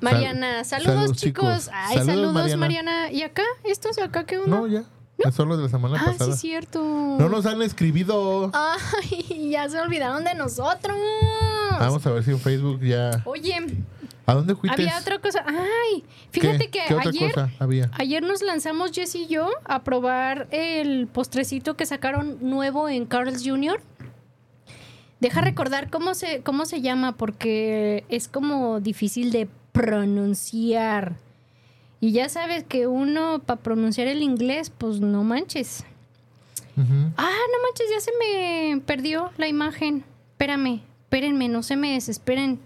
Mariana, 0.00 0.64
Sal- 0.64 0.82
saludos, 0.82 0.94
saludos, 1.02 1.16
chicos. 1.16 1.44
chicos. 1.64 1.70
Ay, 1.72 1.96
Saludos, 1.98 2.14
saludos, 2.14 2.34
Mariana. 2.34 2.60
Mariana. 2.60 3.12
¿Y 3.12 3.22
acá? 3.22 3.42
¿Estos 3.64 3.96
de 3.96 4.02
acá 4.02 4.24
qué 4.24 4.38
onda? 4.38 4.56
No, 4.56 4.66
ya. 4.66 4.84
Es 5.18 5.34
solo 5.34 5.56
de 5.56 5.62
la 5.64 5.68
semana 5.68 5.96
ah, 5.98 6.04
sí, 6.04 6.12
pasada. 6.12 6.34
es 6.34 6.40
cierto. 6.40 6.82
No 7.18 7.28
nos 7.28 7.46
han 7.46 7.62
escribido. 7.62 8.50
Ay, 8.52 9.50
ya 9.50 9.68
se 9.68 9.80
olvidaron 9.80 10.24
de 10.24 10.34
nosotros. 10.34 10.96
Vamos 11.78 12.04
a 12.06 12.10
ver 12.10 12.22
si 12.24 12.30
en 12.32 12.40
Facebook 12.40 12.80
ya. 12.82 13.22
Oye, 13.24 13.56
¿A 14.26 14.34
dónde 14.34 14.54
fuiste? 14.54 14.82
había 14.82 14.98
otra 14.98 15.18
cosa. 15.20 15.44
Ay, 15.46 16.04
fíjate 16.30 16.68
que 16.70 16.80
¿Qué 16.88 16.94
otra 16.94 17.10
ayer, 17.10 17.32
cosa 17.32 17.50
había? 17.58 17.90
ayer 17.94 18.22
nos 18.22 18.42
lanzamos 18.42 18.90
Jess 18.92 19.14
y 19.14 19.26
yo 19.26 19.48
a 19.64 19.82
probar 19.84 20.48
el 20.50 21.06
postrecito 21.06 21.74
que 21.76 21.86
sacaron 21.86 22.38
nuevo 22.40 22.88
en 22.88 23.06
Carl's 23.06 23.42
Jr. 23.46 23.80
Deja 25.20 25.40
Mm. 25.40 25.44
recordar 25.44 25.90
cómo 25.90 26.14
se, 26.14 26.42
cómo 26.42 26.66
se 26.66 26.80
llama, 26.80 27.16
porque 27.16 28.04
es 28.08 28.28
como 28.28 28.80
difícil 28.80 29.30
de 29.30 29.48
pronunciar. 29.72 31.16
Y 32.04 32.12
ya 32.12 32.28
sabes 32.28 32.64
que 32.64 32.86
uno, 32.86 33.38
para 33.46 33.62
pronunciar 33.62 34.08
el 34.08 34.20
inglés, 34.20 34.68
pues 34.76 35.00
no 35.00 35.24
manches. 35.24 35.84
Ah, 36.76 36.82
no 37.16 37.62
manches, 37.62 37.86
ya 37.90 37.98
se 37.98 38.10
me 38.20 38.78
perdió 38.82 39.30
la 39.38 39.48
imagen. 39.48 40.04
Espérame, 40.32 40.82
espérenme, 41.04 41.48
no 41.48 41.62
se 41.62 41.76
me 41.76 41.94
desesperen. 41.94 42.60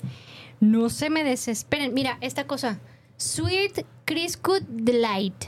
No 0.58 0.90
se 0.90 1.08
me 1.08 1.22
desesperen. 1.22 1.94
Mira, 1.94 2.18
esta 2.20 2.48
cosa. 2.48 2.80
Sweet 3.16 3.86
Criscut 4.06 4.64
Delight. 4.66 5.44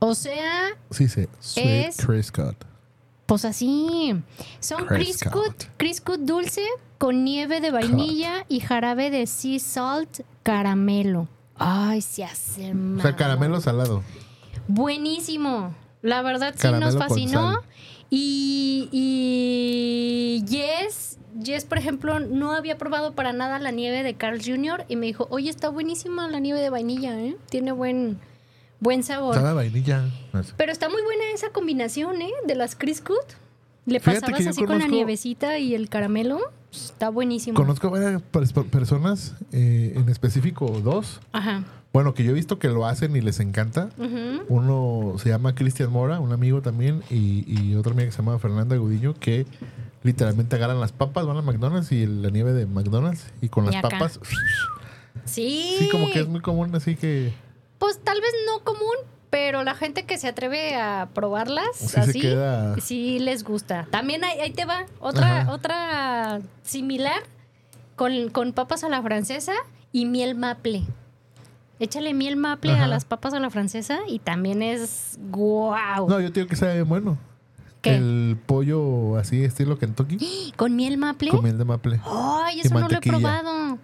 O 0.00 0.14
sea, 0.14 0.76
Sí, 0.90 1.08
sí. 1.08 1.26
Sweet 1.38 1.86
Es- 1.88 1.96
Criscut. 1.96 2.56
pues 3.24 3.46
así. 3.46 4.20
Son 4.60 4.84
Criscut. 4.84 5.32
Criscut, 5.32 5.64
Criscut 5.78 6.20
dulce 6.20 6.66
con 6.98 7.24
nieve 7.24 7.62
de 7.62 7.70
vainilla 7.70 8.44
y 8.50 8.60
jarabe 8.60 9.10
de 9.10 9.26
sea 9.26 9.58
salt 9.58 10.20
caramelo. 10.42 11.26
Ay, 11.62 12.00
se 12.00 12.24
hace 12.24 12.72
O 12.72 13.02
sea, 13.02 13.14
caramelo 13.14 13.60
salado. 13.60 14.02
Buenísimo. 14.66 15.74
La 16.00 16.22
verdad 16.22 16.54
sí 16.56 16.68
nos 16.72 16.96
fascinó. 16.96 17.60
Y, 18.08 18.88
y 18.90 20.44
Jess, 20.48 21.18
Jess, 21.44 21.66
por 21.66 21.76
ejemplo, 21.76 22.18
no 22.18 22.52
había 22.52 22.78
probado 22.78 23.12
para 23.12 23.32
nada 23.34 23.58
la 23.58 23.70
nieve 23.70 24.02
de 24.02 24.14
Carl 24.14 24.40
Jr. 24.42 24.86
y 24.88 24.96
me 24.96 25.06
dijo, 25.06 25.28
oye, 25.30 25.50
está 25.50 25.68
buenísima 25.68 26.26
la 26.28 26.40
nieve 26.40 26.60
de 26.60 26.70
vainilla, 26.70 27.20
¿eh? 27.20 27.36
Tiene 27.50 27.72
buen, 27.72 28.18
buen 28.80 29.02
sabor. 29.04 29.34
Sabe 29.34 29.50
a 29.50 29.52
vainilla. 29.52 30.04
No 30.32 30.42
sé. 30.42 30.54
Pero 30.56 30.72
está 30.72 30.88
muy 30.88 31.02
buena 31.02 31.24
esa 31.34 31.50
combinación, 31.50 32.22
¿eh? 32.22 32.32
De 32.46 32.54
las 32.54 32.74
Criscut. 32.74 33.16
Le 33.84 34.00
Fíjate 34.00 34.20
pasabas 34.22 34.46
así 34.46 34.64
con 34.64 34.78
la 34.78 34.88
nievecita 34.88 35.58
y 35.58 35.74
el 35.74 35.88
caramelo. 35.90 36.40
Está 36.72 37.08
buenísimo. 37.08 37.56
Conozco 37.56 37.88
a 37.88 37.90
varias 37.90 38.22
pers- 38.32 38.64
personas, 38.70 39.34
eh, 39.52 39.92
en 39.96 40.08
específico 40.08 40.66
dos. 40.82 41.20
Ajá. 41.32 41.64
Bueno, 41.92 42.14
que 42.14 42.22
yo 42.22 42.30
he 42.30 42.34
visto 42.34 42.60
que 42.60 42.68
lo 42.68 42.86
hacen 42.86 43.16
y 43.16 43.20
les 43.20 43.40
encanta. 43.40 43.88
Ujú. 43.98 44.44
Uno 44.48 45.18
se 45.18 45.28
llama 45.30 45.56
Cristian 45.56 45.90
Mora, 45.90 46.20
un 46.20 46.32
amigo 46.32 46.62
también, 46.62 47.02
y, 47.10 47.44
y 47.46 47.74
otra 47.74 47.92
amiga 47.92 48.06
que 48.06 48.12
se 48.12 48.18
llama 48.18 48.38
Fernanda 48.38 48.76
Gudiño, 48.76 49.14
que 49.14 49.44
literalmente 50.04 50.54
agarran 50.54 50.78
las 50.78 50.92
papas, 50.92 51.26
van 51.26 51.36
a 51.38 51.42
McDonald's 51.42 51.90
y 51.90 52.06
la 52.06 52.30
nieve 52.30 52.52
de 52.52 52.66
McDonald's, 52.66 53.26
y 53.42 53.48
con 53.48 53.64
Y 53.64 53.68
las 53.72 53.76
acá. 53.84 53.88
papas, 53.90 54.20
Sí. 55.24 55.76
sí, 55.80 55.88
como 55.90 56.10
que 56.12 56.20
es 56.20 56.28
muy 56.28 56.40
común, 56.40 56.72
así 56.76 56.94
que 56.94 57.32
Pues 57.78 57.98
tal 57.98 58.20
vez 58.20 58.30
no 58.46 58.62
común, 58.62 58.94
pero 59.30 59.62
la 59.64 59.74
gente 59.74 60.04
que 60.04 60.18
se 60.18 60.28
atreve 60.28 60.74
a 60.74 61.08
probarlas 61.14 61.64
Sí 61.76 62.00
así, 62.00 62.20
queda- 62.20 62.76
sí 62.80 63.18
les 63.20 63.44
gusta. 63.44 63.86
También 63.90 64.24
ahí, 64.24 64.40
ahí 64.40 64.50
te 64.50 64.64
va 64.64 64.86
otra 65.00 65.42
Ajá. 65.42 65.52
otra 65.52 66.40
similar 66.62 67.22
con, 67.96 68.28
con 68.30 68.52
papas 68.52 68.82
a 68.84 68.88
la 68.88 69.00
francesa 69.02 69.52
y 69.92 70.06
miel 70.06 70.34
maple. 70.34 70.82
Échale 71.78 72.12
miel 72.12 72.36
maple 72.36 72.72
Ajá. 72.72 72.84
a 72.84 72.88
las 72.88 73.04
papas 73.04 73.32
a 73.32 73.40
la 73.40 73.48
francesa 73.50 74.00
y 74.08 74.18
también 74.18 74.62
es 74.62 75.18
guau. 75.30 76.08
no, 76.08 76.20
yo 76.20 76.30
digo 76.30 76.46
que 76.46 76.56
sabe 76.56 76.82
bueno. 76.82 77.16
¿Qué? 77.82 77.94
El 77.96 78.36
pollo 78.44 79.16
así 79.16 79.42
estilo 79.42 79.78
Kentucky 79.78 80.52
¿Con 80.56 80.76
miel 80.76 80.98
maple? 80.98 81.30
con 81.30 81.42
miel 81.42 81.56
de 81.56 81.64
maple. 81.64 82.00
Ay, 82.04 82.60
eso 82.60 82.78
no 82.78 82.86
lo 82.88 82.98
he 82.98 83.00
probado. 83.00 83.78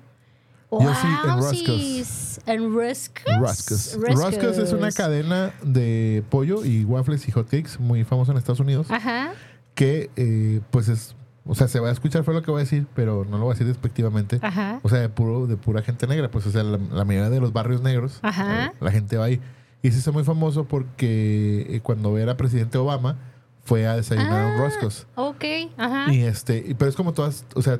Yo 0.70 0.94
sí, 0.94 1.06
en 1.06 1.30
Wow, 1.30 1.36
Roscoe's. 1.40 1.82
sis. 1.82 2.40
¿En 2.46 2.74
Roscoe's? 2.74 3.38
Roscoe's. 3.40 3.98
Roscoe's 4.00 4.58
es 4.58 4.72
una 4.72 4.90
cadena 4.90 5.52
de 5.62 6.24
pollo 6.28 6.64
y 6.64 6.84
waffles 6.84 7.28
y 7.28 7.32
hotcakes 7.32 7.78
muy 7.78 8.04
famosa 8.04 8.32
en 8.32 8.38
Estados 8.38 8.60
Unidos. 8.60 8.90
Ajá. 8.90 9.32
que 9.74 10.10
eh, 10.16 10.60
pues 10.70 10.88
es, 10.88 11.14
o 11.44 11.54
sea, 11.54 11.68
se 11.68 11.78
va 11.80 11.90
a 11.90 11.92
escuchar 11.92 12.24
fue 12.24 12.32
lo 12.34 12.42
que 12.42 12.50
voy 12.50 12.60
a 12.60 12.64
decir, 12.64 12.86
pero 12.94 13.24
no 13.24 13.36
lo 13.38 13.44
voy 13.44 13.50
a 13.52 13.54
decir 13.54 13.66
despectivamente. 13.66 14.38
Ajá. 14.42 14.80
O 14.82 14.88
sea, 14.88 14.98
de 15.00 15.08
puro, 15.08 15.46
de 15.46 15.56
pura 15.56 15.82
gente 15.82 16.06
negra, 16.06 16.30
pues 16.30 16.46
o 16.46 16.50
sea, 16.50 16.62
la, 16.62 16.78
la 16.78 17.04
mayoría 17.04 17.30
de 17.30 17.40
los 17.40 17.52
barrios 17.52 17.82
negros, 17.82 18.18
Ajá. 18.22 18.66
eh, 18.66 18.72
la 18.80 18.90
gente 18.90 19.16
va 19.18 19.26
ahí. 19.26 19.40
Y 19.82 19.90
se 19.92 19.98
hizo 19.98 20.12
muy 20.12 20.24
famoso 20.24 20.64
porque 20.64 21.66
eh, 21.68 21.80
cuando 21.82 22.16
era 22.18 22.36
presidente 22.36 22.78
Obama 22.78 23.18
fue 23.64 23.86
a 23.86 23.94
desayunar 23.96 24.32
a 24.44 24.46
un 24.48 24.52
Ah, 24.54 24.64
Roscoe's. 24.64 25.06
Ok, 25.14 25.44
ajá. 25.76 26.12
Y 26.12 26.22
este, 26.22 26.74
pero 26.78 26.88
es 26.88 26.96
como 26.96 27.12
todas, 27.12 27.44
o 27.54 27.62
sea, 27.62 27.78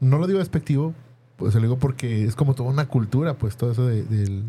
no 0.00 0.18
lo 0.18 0.26
digo 0.26 0.38
despectivo, 0.38 0.94
pues 1.38 1.54
lo 1.54 1.60
digo 1.62 1.78
porque 1.78 2.24
es 2.26 2.34
como 2.36 2.54
toda 2.54 2.68
una 2.68 2.86
cultura, 2.86 3.34
pues 3.38 3.56
todo 3.56 3.72
eso 3.72 3.86
de, 3.86 4.02
del- 4.02 4.42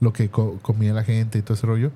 lo 0.00 0.12
que 0.12 0.28
co- 0.30 0.58
comía 0.62 0.92
la 0.94 1.04
gente 1.04 1.38
y 1.38 1.42
todo 1.42 1.54
ese 1.54 1.66
rollo. 1.66 1.92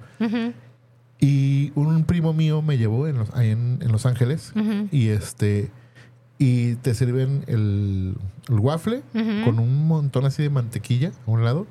Y 1.20 1.72
un 1.74 2.04
primo 2.04 2.32
mío 2.34 2.60
me 2.60 2.76
llevó 2.76 3.06
en 3.08 3.16
los, 3.18 3.30
ahí 3.34 3.50
en, 3.50 3.78
en 3.80 3.90
Los 3.92 4.04
Ángeles 4.06 4.52
y 4.92 5.08
este 5.08 5.70
y 6.38 6.74
te 6.76 6.92
sirven 6.94 7.44
el, 7.46 8.16
el 8.48 8.58
waffle 8.58 9.02
con 9.44 9.58
un 9.60 9.86
montón 9.86 10.26
así 10.26 10.42
de 10.42 10.50
mantequilla 10.50 11.12
a 11.26 11.30
un 11.30 11.44
lado 11.44 11.66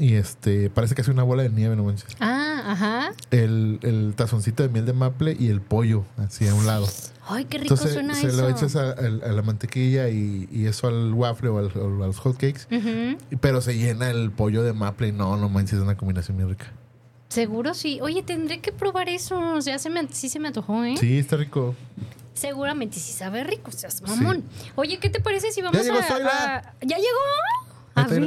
y 0.00 0.14
este 0.14 0.70
parece 0.70 0.94
que 0.96 1.02
hace 1.02 1.10
una 1.12 1.22
bola 1.22 1.42
de 1.44 1.50
nieve, 1.50 1.76
no 1.76 1.84
manches. 1.84 2.06
Ah, 2.18 2.62
ajá. 2.66 3.12
El, 3.30 3.78
el 3.82 4.14
tazoncito 4.16 4.62
de 4.64 4.68
miel 4.70 4.86
de 4.86 4.92
maple 4.94 5.36
y 5.38 5.48
el 5.48 5.60
pollo 5.60 6.04
así 6.16 6.48
a 6.48 6.54
un 6.54 6.66
lado. 6.66 6.88
Ay, 7.28 7.44
qué 7.44 7.58
rico 7.58 7.74
Entonces 7.74 7.92
suena 7.94 8.14
se 8.16 8.26
eso. 8.28 8.40
lo 8.40 8.48
echas 8.48 8.74
a, 8.74 8.90
a- 8.90 8.92
a 8.92 9.32
la 9.32 9.42
mantequilla 9.42 10.08
y, 10.08 10.48
y 10.50 10.66
eso 10.66 10.88
al 10.88 11.12
waffle 11.14 11.48
o, 11.50 11.58
al- 11.58 11.72
o 11.78 12.02
a 12.02 12.06
los 12.08 12.18
hotcakes, 12.18 12.66
Ujú. 12.74 13.18
y- 13.30 13.36
pero 13.36 13.60
se 13.60 13.76
llena 13.76 14.10
el 14.10 14.32
pollo 14.32 14.62
de 14.64 14.72
maple 14.72 15.08
y 15.08 15.12
no, 15.12 15.36
no 15.36 15.48
manches, 15.48 15.74
es 15.78 15.82
una 15.84 15.96
combinación 15.96 16.36
muy 16.38 16.46
rica. 16.50 16.72
Seguro 17.28 17.74
sí. 17.74 18.00
Oye, 18.02 18.24
tendré 18.24 18.60
que 18.60 18.72
probar 18.72 19.08
eso. 19.08 19.38
O 19.54 19.62
sea, 19.62 19.78
se 19.78 19.88
me, 19.90 20.08
sí 20.08 20.28
se 20.28 20.40
me 20.40 20.48
antojó, 20.48 20.82
¿eh? 20.82 20.96
Sí, 20.98 21.18
está 21.18 21.36
rico. 21.36 21.76
Seguramente 22.34 22.98
sí 22.98 23.12
sabe 23.12 23.44
rico, 23.44 23.70
seas 23.70 24.00
mamón. 24.02 24.42
Oye, 24.74 24.98
¿qué 24.98 25.10
te 25.10 25.20
parece 25.20 25.52
si 25.52 25.62
vamos 25.62 25.80
llegó 25.84 25.98
a, 25.98 26.00
a- 26.56 26.74
¿Ya 26.80 26.96
llegó? 26.96 27.59
A 28.04 28.06
ver. 28.06 28.22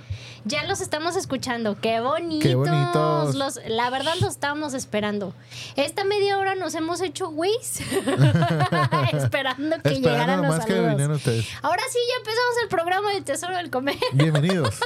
Ya 0.45 0.63
los 0.63 0.79
estamos 0.79 1.17
escuchando. 1.17 1.77
Qué 1.81 1.99
bonitos. 1.99 2.41
Qué 2.47 2.55
bonitos. 2.55 3.35
Los, 3.35 3.59
la 3.67 3.89
verdad 3.89 4.13
los 4.21 4.31
estábamos 4.31 4.73
esperando. 4.73 5.33
Esta 5.75 6.05
media 6.05 6.37
hora 6.37 6.55
nos 6.55 6.73
hemos 6.75 7.01
hecho 7.01 7.29
güeyes. 7.29 7.81
esperando 9.13 9.75
que 9.81 9.89
Esperando 9.89 10.09
llegaran 10.09 10.41
los 10.41 10.55
saludos. 10.55 11.17
ustedes. 11.17 11.49
Ahora 11.61 11.83
sí, 11.91 11.99
ya 12.07 12.15
empezamos 12.19 12.55
el 12.63 12.69
programa 12.69 13.11
del 13.11 13.25
Tesoro 13.25 13.57
del 13.57 13.69
Comer. 13.69 13.97
Bienvenidos. 14.13 14.79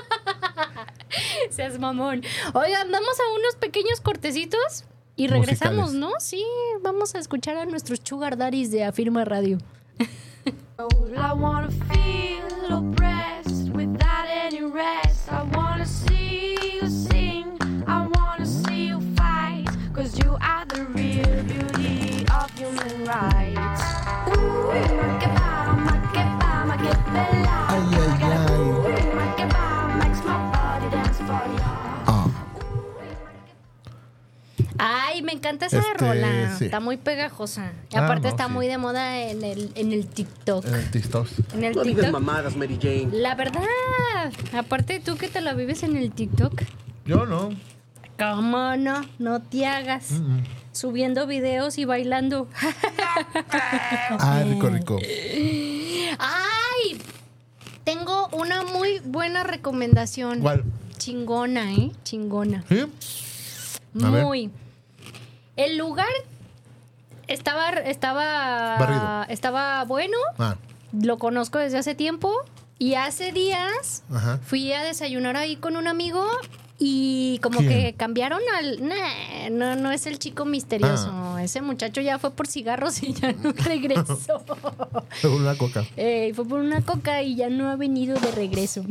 Seas 1.51 1.77
mamón. 1.77 2.23
Oigan, 2.54 2.91
vamos 2.91 3.19
a 3.19 3.39
unos 3.39 3.56
pequeños 3.60 4.01
cortecitos 4.01 4.86
y 5.22 5.28
regresamos, 5.28 5.94
Musicales. 5.94 6.00
¿no? 6.00 6.20
Sí, 6.20 6.44
vamos 6.82 7.14
a 7.14 7.20
escuchar 7.20 7.56
a 7.58 7.66
nuestros 7.68 8.02
sugar 8.04 8.38
daddies 8.38 8.72
de 8.72 8.84
Afirma 8.84 9.24
Radio. 9.24 9.60
I 10.80 11.34
wanna 11.34 11.70
feel 11.70 12.74
oppressed 12.74 13.70
without 13.72 14.26
any 14.28 14.64
rest. 14.64 15.32
I 15.32 15.44
wanna 15.56 15.86
see 15.86 16.58
you 16.82 16.88
sing. 16.90 17.46
I 17.88 18.08
wanna 18.16 18.48
see 18.48 18.88
you 18.88 19.00
fight. 19.16 19.68
Cause 19.94 20.18
you 20.18 20.38
are 20.42 20.66
the 20.66 20.86
real 20.86 21.44
beauty 21.44 22.26
of 22.32 22.50
human 22.58 23.06
rights. 23.06 23.84
Ooh, 24.28 25.21
Ay, 34.84 35.22
me 35.22 35.32
encanta 35.34 35.67
esa 35.67 35.78
Este, 35.78 35.94
rola. 36.08 36.56
sí. 36.58 36.65
Está 36.65 36.80
muy 36.80 36.98
pegajosa. 36.98 37.72
Y 37.91 37.98
Ah, 37.98 38.06
aparte 38.06 38.24
no, 38.24 38.30
está 38.30 38.48
sí. 38.48 38.52
muy 38.54 38.65
de 38.67 38.80
moda 38.80 39.20
en 39.22 39.44
el, 39.44 39.72
en 39.76 39.91
el 39.94 40.08
TikTok. 40.08 40.65
en 40.65 40.74
el 40.74 40.89
TikTok. 40.89 41.28
En 41.54 41.63
el 41.65 41.76
No 41.76 41.84
digas 41.84 42.06
TikTok. 42.06 42.20
mamadas, 42.20 42.56
Mary 42.56 42.80
Jane. 42.82 43.10
La 43.12 43.36
verdad. 43.36 43.62
Aparte 44.58 45.00
tú 45.00 45.17
que 45.17 45.28
te 45.28 45.39
la 45.41 45.54
vives 45.54 45.84
en 45.84 45.96
el 45.98 46.12
TikTok. 46.12 46.63
Yo 47.06 47.28
no. 47.28 47.50
¿Cómo 48.17 48.76
no? 48.76 49.02
No 49.20 49.41
te 49.41 49.67
hagas. 49.67 50.12
Mm. 50.13 50.39
Subiendo 50.72 51.28
videos 51.28 51.78
y 51.78 51.86
bailando. 51.86 52.48
Ah, 54.20 54.44
rico, 54.48 54.70
rico. 54.70 54.98
¡Ay! 56.17 56.98
Tengo 57.84 58.28
una 58.32 58.63
muy 58.63 59.00
buena 59.04 59.44
recomendación. 59.44 60.39
¿Cuál? 60.41 60.63
Chingona, 60.98 61.72
¿eh? 61.74 61.91
Chingona. 62.04 62.63
¿Sí? 62.70 62.86
A 64.04 64.10
ver. 64.10 64.24
Muy. 64.24 64.50
El 65.56 65.78
lugar 65.78 66.08
estaba, 67.28 67.70
estaba, 67.70 68.78
Barrido. 68.78 69.24
estaba 69.30 69.84
bueno. 69.86 70.18
Ah, 70.38 70.56
Lo 70.94 71.18
conozco 71.18 71.60
desde 71.60 71.78
hace 71.78 71.96
tiempo. 71.96 72.34
Y 72.80 72.96
hace 72.96 73.32
días 73.32 74.02
ajá. 74.12 74.40
fui 74.44 74.74
a 74.74 74.82
desayunar 74.84 75.38
ahí 75.38 75.56
con 75.56 75.78
un 75.78 75.88
amigo 75.88 76.26
y 76.80 77.38
como 77.44 77.60
¿Quién? 77.60 77.70
que 77.70 77.94
cambiaron 77.94 78.42
al... 78.58 78.88
Nah, 78.88 79.50
no, 79.52 79.76
no 79.76 79.92
es 79.92 80.08
el 80.08 80.18
chico 80.18 80.46
misterioso. 80.46 81.12
Ah. 81.12 81.44
Ese 81.44 81.62
muchacho 81.62 82.02
ya 82.02 82.18
fue 82.18 82.32
por 82.32 82.48
cigarros 82.48 83.04
y 83.04 83.14
ya 83.14 83.34
no 83.34 83.52
regresó. 83.56 84.44
Según 85.22 85.44
una 85.44 85.56
coca. 85.60 85.86
Eh, 85.96 86.32
fue 86.36 86.44
por 86.48 86.60
una 86.60 86.82
coca 86.82 87.22
y 87.22 87.36
ya 87.36 87.52
no 87.52 87.70
ha 87.70 87.76
venido 87.76 88.20
de 88.20 88.32
regreso. 88.32 88.84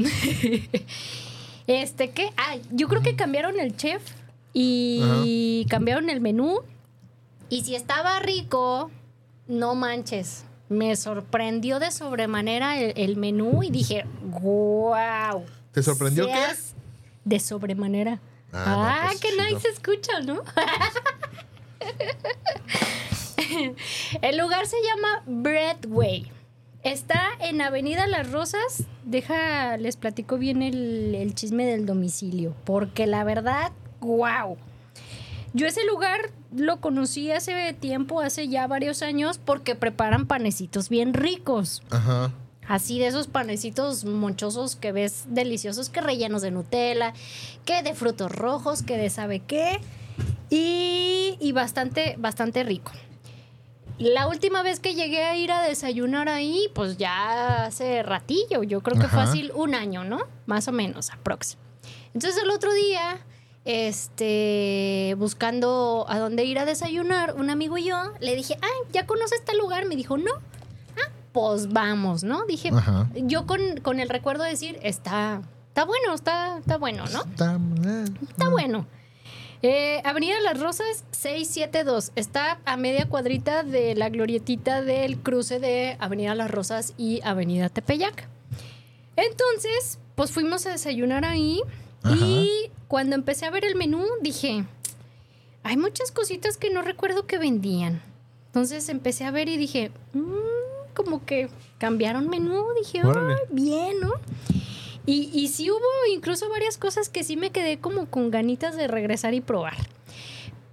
este, 1.67 2.11
¿qué? 2.11 2.31
Ah, 2.37 2.57
yo 2.71 2.87
creo 2.87 3.03
que 3.03 3.17
cambiaron 3.17 3.59
el 3.59 3.77
chef 3.77 4.03
y 4.53 5.67
cambiaron 5.69 6.11
el 6.11 6.21
menú. 6.21 6.61
Y 7.49 7.63
si 7.65 7.75
estaba 7.75 8.19
rico, 8.21 8.91
no 9.49 9.75
manches. 9.75 10.45
Me 10.69 10.95
sorprendió 10.95 11.81
de 11.81 11.91
sobremanera 11.91 12.79
el, 12.79 12.93
el 12.97 13.17
menú 13.17 13.63
y 13.63 13.71
dije, 13.71 14.05
wow. 14.41 15.45
¿Te 15.73 15.83
sorprendió 15.83 16.27
qué? 16.27 16.47
De 17.25 17.41
sobremanera. 17.41 18.21
Ah, 18.53 19.09
Ah, 19.09 19.13
no, 19.13 19.19
pues, 19.21 19.33
nice 19.53 19.61
se 19.61 19.69
escucha, 19.69 20.21
¿no? 20.21 20.43
El 24.23 24.39
lugar 24.39 24.67
se 24.67 24.77
llama 24.83 25.23
Breadway. 25.27 26.31
Está 26.83 27.21
en 27.41 27.61
Avenida 27.61 28.07
Las 28.07 28.31
Rosas. 28.31 28.85
Deja, 29.05 29.77
les 29.77 29.97
platico 29.97 30.39
bien 30.39 30.63
el, 30.63 31.15
el 31.15 31.35
chisme 31.35 31.65
del 31.67 31.85
domicilio. 31.87 32.55
Porque 32.65 33.07
la 33.07 33.25
verdad, 33.25 33.73
wow. 34.01 34.57
Yo 35.53 35.67
ese 35.67 35.85
lugar 35.85 36.31
lo 36.55 36.81
conocí 36.81 37.31
hace 37.31 37.73
tiempo, 37.73 38.21
hace 38.21 38.49
ya 38.49 38.67
varios 38.67 39.03
años, 39.03 39.39
porque 39.39 39.75
preparan 39.75 40.27
panecitos 40.27 40.89
bien 40.89 41.15
ricos. 41.15 41.83
Ajá. 41.91 42.33
Así 42.69 43.01
de 43.01 43.09
esos 43.09 43.27
panecitos 43.27 44.05
monchosos 44.05 44.77
que 44.77 44.93
ves 44.93 45.25
deliciosos, 45.29 45.89
que 45.89 46.01
rellenos 46.01 46.41
de 46.43 46.53
Nutella, 46.53 47.15
que 47.65 47.83
de 47.83 47.95
frutos 47.95 48.31
rojos, 48.31 48.83
que 48.83 48.97
de 48.97 49.11
sabe 49.11 49.41
qué. 49.41 49.81
Y, 50.51 51.37
y 51.41 51.53
bastante, 51.53 52.15
bastante 52.19 52.63
rico. 52.63 52.93
La 53.99 54.29
última 54.29 54.63
vez 54.63 54.81
que 54.81 54.95
llegué 54.95 55.25
a 55.25 55.37
ir 55.37 55.53
a 55.53 55.63
desayunar 55.63 56.29
ahí, 56.29 56.69
pues 56.75 56.97
ya 56.97 57.65
hace 57.67 58.03
ratillo, 58.03 58.63
yo 58.63 58.83
creo 58.83 58.99
que 58.99 59.07
Ajá. 59.07 59.27
fácil 59.27 59.53
un 59.55 59.75
año, 59.75 60.05
¿no? 60.05 60.21
Más 60.47 60.69
o 60.69 60.73
menos, 60.73 61.11
aprox. 61.11 61.59
Entonces 62.15 62.43
el 62.43 62.51
otro 62.51 62.73
día, 62.73 63.19
este, 63.65 65.15
buscando 65.19 66.07
a 66.09 66.19
dónde 66.19 66.45
ir 66.45 66.59
a 66.59 66.65
desayunar, 66.65 67.35
un 67.35 67.51
amigo 67.51 67.79
y 67.79 67.85
yo 67.85 67.97
le 68.21 68.35
dije, 68.35 68.57
ay, 68.63 68.93
¿ya 68.93 69.07
conoces 69.07 69.41
este 69.41 69.57
lugar? 69.57 69.87
Me 69.87 69.97
dijo, 69.97 70.17
no. 70.17 70.33
Ah, 70.97 71.11
pues 71.33 71.69
vamos, 71.73 72.25
¿no? 72.25 72.45
Dije, 72.47 72.71
Ajá. 72.73 73.09
yo 73.15 73.47
con, 73.47 73.61
con 73.83 74.01
el 74.01 74.09
recuerdo 74.09 74.45
de 74.45 74.51
decir, 74.51 74.79
está, 74.83 75.43
está 75.69 75.85
bueno, 75.85 76.15
está, 76.15 76.59
está 76.59 76.79
bueno, 76.79 77.05
¿no? 77.13 77.23
Está, 77.23 77.59
eh, 77.87 78.05
Está 78.29 78.49
bueno. 78.49 78.87
Eh, 79.63 80.01
Avenida 80.05 80.41
Las 80.41 80.59
Rosas 80.59 81.05
672. 81.11 82.13
Está 82.17 82.61
a 82.65 82.79
media 82.79 83.07
cuadrita 83.11 83.63
de 83.63 83.95
la 83.95 84.09
glorietita 84.09 84.81
del 84.81 85.19
cruce 85.19 85.61
de 85.61 85.99
Avenida 86.01 86.35
Las 86.35 86.51
Rosas 86.51 86.95
y 86.97 87.21
Avenida 87.25 87.69
Tepeyac. 87.69 88.27
Entonces, 89.17 89.99
pues 90.15 90.31
fuimos 90.31 90.65
a 90.65 90.71
desayunar 90.71 91.27
ahí 91.27 91.61
y 92.09 92.71
cuando 92.91 93.15
empecé 93.15 93.47
a 93.47 93.51
ver 93.51 93.65
el 93.65 93.77
menú 93.77 94.05
dije, 94.21 94.65
hay 95.63 95.77
muchas 95.77 96.11
cositas 96.11 96.57
que 96.57 96.71
no 96.71 96.83
recuerdo 96.83 97.25
que 97.25 97.39
vendían. 97.39 98.03
Entonces 98.47 98.89
empecé 98.89 99.23
a 99.25 99.31
ver 99.31 99.49
y 99.49 99.57
dije, 99.57 99.93
"Mm, 100.13 100.91
como 100.93 101.25
que 101.25 101.49
cambiaron 101.79 102.29
menú. 102.29 102.65
Dije, 102.77 103.07
Órale. 103.07 103.35
"Ay, 103.35 103.41
bien, 103.53 104.01
¿no? 104.01 104.11
Y, 105.07 105.31
y 105.33 105.47
sí 105.47 105.71
hubo 105.71 105.79
incluso 106.13 106.49
varias 106.51 106.79
cosas 106.79 107.09
que 107.09 107.23
sí 107.23 107.37
me 107.37 107.51
quedé 107.51 107.79
como 107.79 108.07
con 108.07 108.33
ganitas 108.33 108.75
de 108.77 108.89
regresar 108.89 109.35
y 109.35 109.41
probar. 109.41 109.77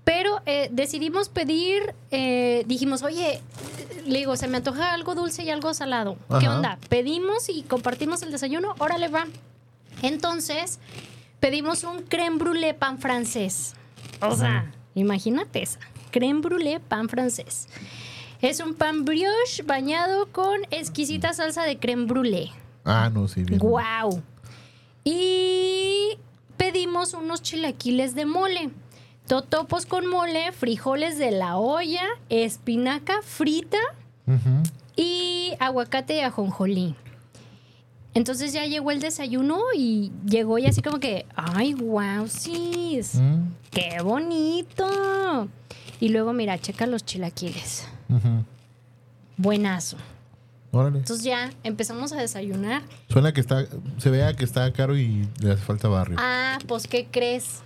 Pero 0.03 0.41
eh, 0.47 0.69
decidimos 0.71 1.29
pedir, 1.29 1.93
eh, 2.09 2.63
dijimos, 2.65 3.03
oye, 3.03 3.41
le 4.07 4.17
digo, 4.17 4.35
se 4.37 4.47
me 4.47 4.57
antoja 4.57 4.91
algo 4.91 5.13
dulce 5.13 5.43
y 5.43 5.51
algo 5.51 5.71
salado. 5.75 6.17
¿Qué 6.39 6.49
onda? 6.49 6.79
Pedimos 6.89 7.47
y 7.47 7.61
compartimos 7.61 8.23
el 8.23 8.31
desayuno, 8.31 8.73
órale 8.79 9.07
va. 9.07 9.27
Entonces, 10.01 10.79
pedimos 11.39 11.83
un 11.83 12.01
creme 12.03 12.37
brûlée 12.37 12.73
pan 12.73 12.97
francés. 12.97 13.73
O 14.21 14.35
sea, 14.35 14.71
imagínate 14.95 15.61
esa. 15.61 15.79
Creme 16.11 16.41
brûlée 16.41 16.79
pan 16.79 17.07
francés. 17.09 17.67
Es 18.41 18.59
un 18.59 18.73
pan 18.73 19.03
brioche 19.03 19.63
bañado 19.65 20.27
con 20.31 20.61
exquisita 20.71 21.33
salsa 21.33 21.63
de 21.63 21.77
creme 21.77 22.05
brûlée. 22.05 22.51
Ah, 22.85 23.09
no, 23.11 23.27
sí, 23.27 23.43
bien. 23.43 23.59
¡Guau! 23.59 24.21
Y 25.03 26.17
pedimos 26.57 27.13
unos 27.13 27.41
chilaquiles 27.41 28.15
de 28.15 28.25
mole. 28.25 28.69
Totopos 29.27 29.85
con 29.85 30.07
mole, 30.07 30.51
frijoles 30.53 31.17
de 31.17 31.31
la 31.31 31.57
olla, 31.57 32.05
espinaca 32.29 33.21
frita 33.21 33.77
y 34.95 35.53
aguacate 35.59 36.17
y 36.17 36.19
ajonjolí. 36.21 36.95
Entonces 38.17 38.51
ya 38.51 38.65
llegó 38.65 38.89
el 38.89 38.99
desayuno 38.99 39.59
y 39.75 40.11
llegó 40.25 40.57
y 40.57 40.65
así 40.65 40.81
como 40.81 40.99
que, 40.99 41.27
¡ay, 41.35 41.75
wow, 41.75 42.27
sí! 42.27 42.99
Mm, 43.13 43.51
¡Qué 43.69 43.97
bonito! 44.03 45.47
Y 45.99 46.09
luego, 46.09 46.33
mira, 46.33 46.57
checa 46.57 46.87
los 46.87 47.05
chilaquiles. 47.05 47.87
ujú. 48.09 48.43
Buenazo. 49.37 49.97
Órale. 50.71 50.97
Entonces 50.97 51.23
ya 51.23 51.51
empezamos 51.63 52.11
a 52.11 52.15
desayunar. 52.15 52.81
Suena 53.07 53.33
que 53.33 53.39
está, 53.41 53.67
se 53.99 54.09
vea 54.09 54.33
que 54.33 54.45
está 54.45 54.73
caro 54.73 54.97
y 54.97 55.27
le 55.39 55.51
hace 55.51 55.61
falta 55.61 55.87
barrio. 55.87 56.17
Ah, 56.19 56.57
pues 56.65 56.87
¿qué 56.87 57.05
crees? 57.11 57.61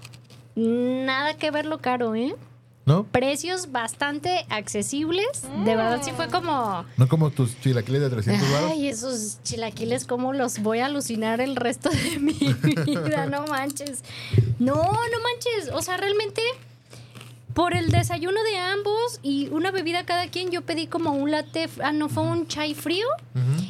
Nada 0.55 1.37
que 1.37 1.49
ver 1.51 1.65
lo 1.65 1.77
caro, 1.79 2.13
¿eh? 2.13 2.35
¿No? 2.85 3.03
Precios 3.03 3.71
bastante 3.71 4.45
accesibles. 4.49 5.43
De 5.63 5.75
verdad 5.75 6.01
sí 6.03 6.11
fue 6.15 6.29
como... 6.29 6.83
No 6.97 7.07
como 7.07 7.29
tus 7.29 7.59
chilaquiles 7.61 8.01
de 8.01 8.09
300 8.09 8.51
baros. 8.51 8.71
Ay, 8.71 8.87
esos 8.87 9.37
chilaquiles, 9.43 10.05
¿cómo 10.05 10.33
los 10.33 10.59
voy 10.59 10.79
a 10.79 10.87
alucinar 10.87 11.41
el 11.41 11.55
resto 11.55 11.89
de 11.89 12.19
mi 12.19 12.33
vida? 12.33 13.27
No 13.27 13.45
manches. 13.45 14.03
No, 14.57 14.75
no 14.75 14.83
manches. 14.91 15.71
O 15.73 15.81
sea, 15.83 15.97
realmente, 15.97 16.41
por 17.53 17.75
el 17.75 17.91
desayuno 17.91 18.41
de 18.43 18.57
ambos 18.57 19.19
y 19.21 19.49
una 19.49 19.69
bebida 19.71 20.03
cada 20.05 20.27
quien, 20.27 20.49
yo 20.49 20.63
pedí 20.63 20.87
como 20.87 21.11
un 21.11 21.29
latte, 21.29 21.69
ah, 21.83 21.91
no, 21.91 22.09
fue 22.09 22.23
un 22.23 22.47
chai 22.47 22.73
frío 22.73 23.07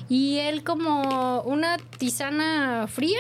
y 0.07 0.37
él 0.37 0.63
como 0.63 1.41
una 1.41 1.77
tisana 1.97 2.87
fría. 2.87 3.19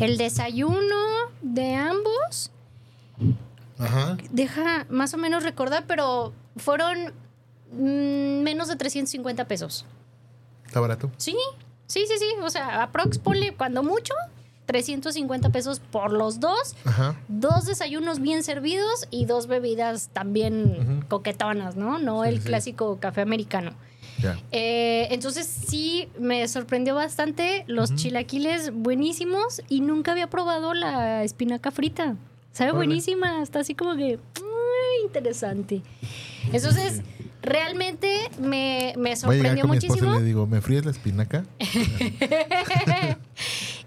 El 0.00 0.16
desayuno 0.16 0.96
de 1.42 1.74
ambos, 1.74 2.50
Ajá. 3.78 4.16
deja 4.30 4.86
más 4.88 5.14
o 5.14 5.16
menos 5.18 5.42
recordar, 5.42 5.84
pero 5.86 6.32
fueron 6.56 7.12
mm, 7.72 8.42
menos 8.42 8.68
de 8.68 8.76
350 8.76 9.46
pesos. 9.46 9.84
Está 10.66 10.80
barato. 10.80 11.10
Sí, 11.16 11.36
sí, 11.86 12.04
sí, 12.08 12.14
sí. 12.18 12.26
O 12.42 12.50
sea, 12.50 12.82
aprox, 12.82 13.18
ponle 13.18 13.54
cuando 13.54 13.82
mucho, 13.82 14.14
350 14.66 15.50
pesos 15.50 15.80
por 15.80 16.12
los 16.12 16.40
dos. 16.40 16.74
Ajá. 16.84 17.16
Dos 17.28 17.66
desayunos 17.66 18.20
bien 18.20 18.42
servidos 18.44 19.06
y 19.10 19.26
dos 19.26 19.46
bebidas 19.46 20.08
también 20.12 21.04
coquetonas, 21.08 21.76
¿no? 21.76 21.98
No 21.98 22.22
Sí, 22.22 22.28
el 22.30 22.40
sí. 22.40 22.46
clásico 22.46 22.98
café 23.00 23.20
americano. 23.20 23.72
Ya. 24.22 24.38
Eh, 24.52 25.08
entonces 25.10 25.46
sí, 25.46 26.08
me 26.18 26.46
sorprendió 26.48 26.94
bastante 26.94 27.64
los 27.66 27.94
chilaquiles 27.96 28.72
buenísimos 28.72 29.60
y 29.68 29.80
nunca 29.80 30.12
había 30.12 30.30
probado 30.30 30.72
la 30.72 31.24
espinaca 31.24 31.70
frita. 31.70 32.16
Sabe 32.54 32.72
buenísima, 32.72 33.42
está 33.42 33.60
así 33.60 33.74
como 33.74 33.94
que 33.96 34.18
muy 34.40 35.04
interesante. 35.06 35.82
Entonces, 36.52 37.02
realmente 37.42 38.30
me, 38.40 38.94
me 38.96 39.14
Voy 39.24 39.36
a 39.36 39.42
llegar 39.42 39.56
sorprendió 39.58 39.64
mi 39.68 39.76
esposa 39.76 39.94
muchísimo. 39.94 40.14
y 40.16 40.18
le 40.20 40.24
digo, 40.24 40.46
¿me 40.46 40.60
fríes 40.62 40.84
la 40.86 40.90
espinaca? 40.92 41.44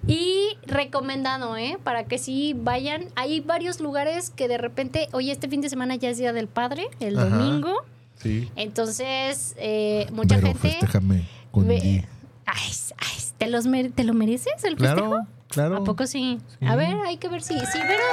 Y 0.08 0.58
recomendado, 0.66 1.58
¿eh? 1.58 1.78
Para 1.84 2.06
que 2.06 2.18
sí 2.18 2.56
vayan. 2.58 3.08
Hay 3.16 3.42
varios 3.42 3.82
lugares 3.82 4.30
que 4.30 4.48
de 4.48 4.58
repente, 4.58 5.10
oye, 5.12 5.32
este 5.34 5.50
fin 5.50 5.60
de 5.60 5.68
semana 5.70 5.96
ya 5.96 6.10
es 6.10 6.18
Día 6.18 6.32
del 6.32 6.48
Padre, 6.48 6.88
el 7.02 7.18
Ajá. 7.18 7.28
domingo. 7.28 7.74
Sí. 8.16 8.50
Entonces, 8.56 9.54
eh, 9.58 10.08
mucha 10.14 10.36
Pero 10.36 10.48
gente... 10.48 10.70
festéjame 10.70 11.28
con 11.52 11.68
ve-. 11.68 12.06
Ay, 12.46 12.72
ay, 13.00 13.22
¿te, 13.38 13.48
los 13.48 13.66
¿te 13.96 14.04
lo 14.06 14.14
mereces 14.14 14.64
el 14.64 14.78
Claro, 14.78 15.02
festejo? 15.10 15.28
claro. 15.50 15.78
¿A 15.78 15.84
poco 15.84 16.08
sí? 16.08 16.40
Sí. 16.60 16.66
A 16.66 16.76
ver, 16.78 16.96
hay 17.06 17.18
que 17.18 17.28
ver 17.28 17.42
si, 17.42 17.54
si 17.60 17.78
Vero, 17.80 18.04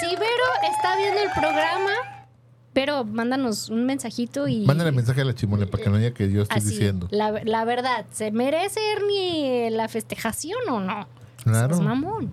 si 0.00 0.06
Vero 0.16 0.72
está 0.72 0.96
viendo 0.96 1.20
el 1.20 1.30
programa, 1.30 2.26
pero 2.72 3.04
mándanos 3.04 3.68
un 3.68 3.84
mensajito 3.86 4.46
y... 4.48 4.64
Mándale 4.66 4.92
mensaje 4.92 5.20
a 5.20 5.24
la 5.24 5.34
chimole 5.34 5.66
para 5.66 5.82
que 5.82 5.90
no 5.90 5.96
diga 5.98 6.12
que 6.14 6.30
yo 6.30 6.42
estoy 6.42 6.58
Así, 6.58 6.70
diciendo. 6.70 7.08
La, 7.10 7.32
la 7.44 7.64
verdad, 7.64 8.06
¿se 8.12 8.30
merece 8.30 8.80
Ernie 8.92 9.70
la 9.70 9.88
festejación 9.88 10.58
o 10.70 10.80
no? 10.80 11.06
Claro. 11.44 11.74
Seas 11.74 11.80
mamón. 11.80 12.32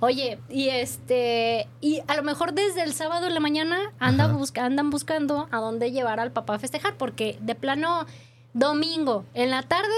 Oye, 0.00 0.38
y 0.50 0.68
este, 0.68 1.68
y 1.80 2.00
a 2.08 2.16
lo 2.16 2.22
mejor 2.24 2.52
desde 2.54 2.82
el 2.82 2.92
sábado 2.92 3.28
en 3.28 3.34
la 3.34 3.40
mañana 3.40 3.78
anda 4.00 4.24
Ajá. 4.24 4.34
busca- 4.34 4.64
andan 4.64 4.90
buscando 4.90 5.48
a 5.52 5.58
dónde 5.58 5.92
llevar 5.92 6.18
al 6.20 6.32
papá 6.32 6.56
a 6.56 6.58
festejar, 6.58 6.96
porque 6.96 7.38
de 7.40 7.54
plano, 7.54 8.04
domingo 8.52 9.24
en 9.32 9.50
la 9.50 9.62
tarde 9.62 9.94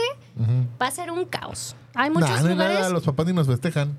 va 0.81 0.87
a 0.87 0.91
ser 0.91 1.11
un 1.11 1.25
caos. 1.25 1.75
Hay 1.95 2.11
muchos 2.11 2.29
Nah, 2.31 2.43
no 2.43 2.49
hay 2.51 2.55
nada, 2.57 2.89
los 2.91 3.03
papás 3.03 3.27
ni 3.27 3.33
nos 3.33 3.47
festejan. 3.47 3.97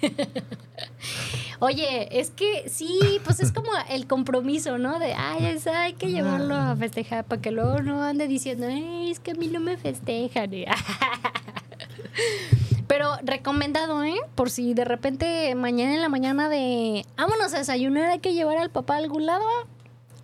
Oye, 1.60 2.20
es 2.20 2.30
que 2.30 2.68
sí, 2.68 3.20
pues 3.24 3.40
es 3.40 3.50
como 3.52 3.68
el 3.90 4.06
compromiso, 4.06 4.78
¿no? 4.78 4.98
De, 4.98 5.12
ay, 5.14 5.46
es- 5.46 5.66
hay 5.66 5.94
que 5.94 6.08
llevarlo 6.10 6.54
a 6.54 6.76
festejar 6.76 7.24
para 7.24 7.40
que 7.42 7.50
luego 7.50 7.80
no 7.80 8.02
ande 8.02 8.28
diciendo, 8.28 8.66
"Ay, 8.68 9.10
es 9.10 9.18
que 9.18 9.32
a 9.32 9.34
mí 9.34 9.48
no 9.48 9.58
me 9.60 9.76
festejan. 9.76 10.50
Pero 12.86 13.10
recomendado, 13.22 14.02
¿eh? 14.04 14.14
Por 14.34 14.50
si 14.50 14.72
de 14.74 14.84
repente 14.84 15.54
mañana 15.54 15.94
en 15.94 16.00
la 16.00 16.08
mañana 16.08 16.48
de, 16.48 17.04
vámonos 17.16 17.52
a 17.54 17.58
desayunar, 17.58 18.10
hay 18.10 18.18
que 18.20 18.32
llevar 18.32 18.56
al 18.58 18.70
papá 18.70 18.94
a 18.94 18.98
algún 18.98 19.26
lado. 19.26 19.44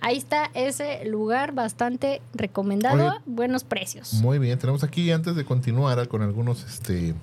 Ahí 0.00 0.16
está 0.16 0.50
ese 0.54 1.04
lugar 1.04 1.52
bastante 1.52 2.20
recomendado, 2.34 3.08
Oye. 3.10 3.18
buenos 3.26 3.64
precios. 3.64 4.14
Muy 4.14 4.38
bien, 4.38 4.58
tenemos 4.58 4.82
aquí 4.84 5.10
antes 5.12 5.34
de 5.36 5.44
continuar 5.44 6.06
con 6.08 6.22
algunos 6.22 6.64
este 6.64 7.14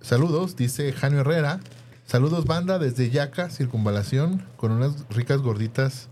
saludos, 0.00 0.56
dice 0.56 0.92
Janio 0.92 1.20
Herrera. 1.20 1.60
Saludos 2.06 2.44
banda 2.44 2.78
desde 2.78 3.10
Yaca, 3.10 3.48
circunvalación, 3.50 4.44
con 4.56 4.72
unas 4.72 5.08
ricas 5.08 5.40
gorditas 5.40 6.08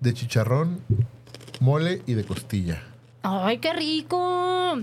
de 0.00 0.12
chicharrón, 0.14 0.80
mole 1.60 2.02
y 2.06 2.14
de 2.14 2.24
costilla. 2.24 2.82
¡Ay, 3.22 3.58
qué 3.58 3.72
rico! 3.72 4.74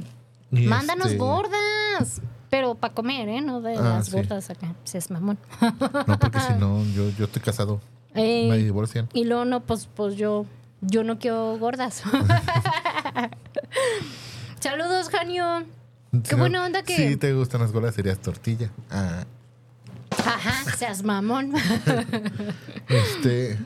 Y 0.51 0.65
Mándanos 0.67 1.07
este, 1.07 1.17
gordas. 1.17 2.21
Pero 2.49 2.75
para 2.75 2.93
comer, 2.93 3.29
¿eh? 3.29 3.41
No 3.41 3.61
de 3.61 3.75
Ah, 3.77 3.81
las 3.97 4.07
sí. 4.07 4.11
gordas 4.13 4.49
acá. 4.49 4.75
Se 4.83 4.97
es 4.97 5.09
mamón. 5.11 5.37
No, 5.61 6.19
porque 6.19 6.39
si 6.39 6.53
no, 6.59 6.83
yo, 6.95 7.09
yo 7.11 7.25
estoy 7.25 7.41
casado. 7.41 7.79
Eh, 8.13 8.47
Me 8.49 8.57
divorcian. 8.57 9.07
y 9.13 9.23
luego 9.25 9.45
no, 9.45 9.61
pues, 9.61 9.87
pues 9.95 10.15
yo, 10.15 10.45
yo 10.81 11.03
no 11.03 11.17
quiero 11.17 11.57
gordas. 11.59 12.03
Saludos, 14.59 15.09
Janio. 15.09 15.63
Qué 16.23 16.31
Si 16.31 16.35
buena 16.35 16.65
onda 16.65 16.83
que- 16.83 16.95
Si 17.09 17.15
te 17.15 17.33
gustan 17.33 17.61
las 17.61 17.71
gordas, 17.71 17.95
serías 17.95 18.19
tortilla. 18.19 18.69
Ah, 18.89 19.23
Ajá, 20.17 20.75
seas 20.77 21.03
mamón. 21.03 21.53
este. 22.87 23.57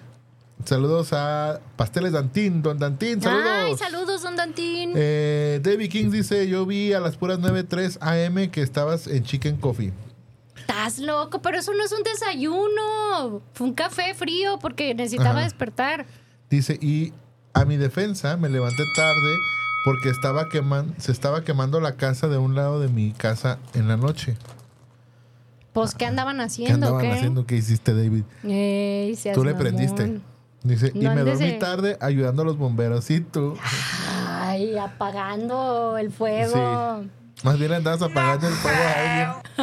Saludos 0.64 1.14
a 1.14 1.60
Pasteles 1.76 2.14
Dantín, 2.14 2.64
Don 2.64 2.80
Dantín, 2.80 3.22
saludos. 3.22 3.48
Ay, 3.48 3.78
saludos, 3.78 4.24
don 4.24 4.36
Dantín. 4.36 4.94
Eh, 4.96 5.60
David 5.62 5.92
King 5.92 6.10
dice, 6.10 6.48
yo 6.48 6.66
vi 6.66 6.92
a 6.94 7.00
las 7.00 7.18
puras 7.18 7.40
9.3 7.40 7.98
AM 8.02 8.50
que 8.50 8.62
estabas 8.64 9.06
en 9.06 9.24
Chicken 9.24 9.58
Coffee. 9.58 9.94
Estás 10.58 10.98
loco, 10.98 11.40
pero 11.44 11.60
eso 11.60 11.72
no 11.74 11.84
es 11.84 11.92
un 11.92 12.02
desayuno. 12.02 13.44
Fue 13.54 13.68
un 13.68 13.74
café 13.76 14.16
frío 14.16 14.58
porque 14.60 14.96
necesitaba 14.96 15.32
Ajá. 15.32 15.44
despertar. 15.44 16.08
Dice, 16.50 16.80
y 16.82 17.14
a 17.54 17.66
mi 17.66 17.78
defensa 17.78 18.36
me 18.36 18.50
levanté 18.50 18.84
tarde 18.96 19.36
porque 19.84 20.10
estaba 20.10 20.50
queman, 20.50 20.96
se 20.98 21.12
estaba 21.12 21.44
quemando 21.44 21.80
la 21.80 21.96
casa 21.96 22.28
de 22.28 22.40
un 22.40 22.56
lado 22.56 22.80
de 22.80 22.88
mi 22.88 23.12
casa 23.12 23.60
en 23.76 23.88
la 23.88 23.98
noche. 23.98 24.36
Pues, 25.76 25.94
¿qué 25.94 26.06
andaban 26.06 26.38
¿Qué 26.38 26.44
haciendo? 26.44 26.74
andaban 26.88 27.02
qué? 27.02 27.12
haciendo? 27.12 27.46
¿Qué 27.46 27.58
hiciste, 27.58 27.94
David? 27.94 28.24
Ey, 28.46 29.16
Tú 29.34 29.44
le 29.44 29.54
mamón. 29.54 29.58
prendiste. 29.60 30.20
Dice, 30.64 30.92
y 30.96 31.00
me 31.08 31.22
dormí 31.22 31.52
de- 31.52 31.58
tarde 31.60 31.98
ayudando 32.00 32.42
a 32.42 32.46
los 32.46 32.58
bomberos. 32.58 33.12
¿Y 33.12 33.20
tú? 33.20 33.56
Ay, 34.40 34.78
apagando 34.78 35.98
el 35.98 36.12
fuego. 36.12 37.02
Sí. 37.04 37.10
Más 37.44 37.60
bien 37.60 37.74
andabas 37.74 38.02
apagando 38.02 38.48
el 38.48 38.54
fuego 38.54 38.78
a 38.82 38.94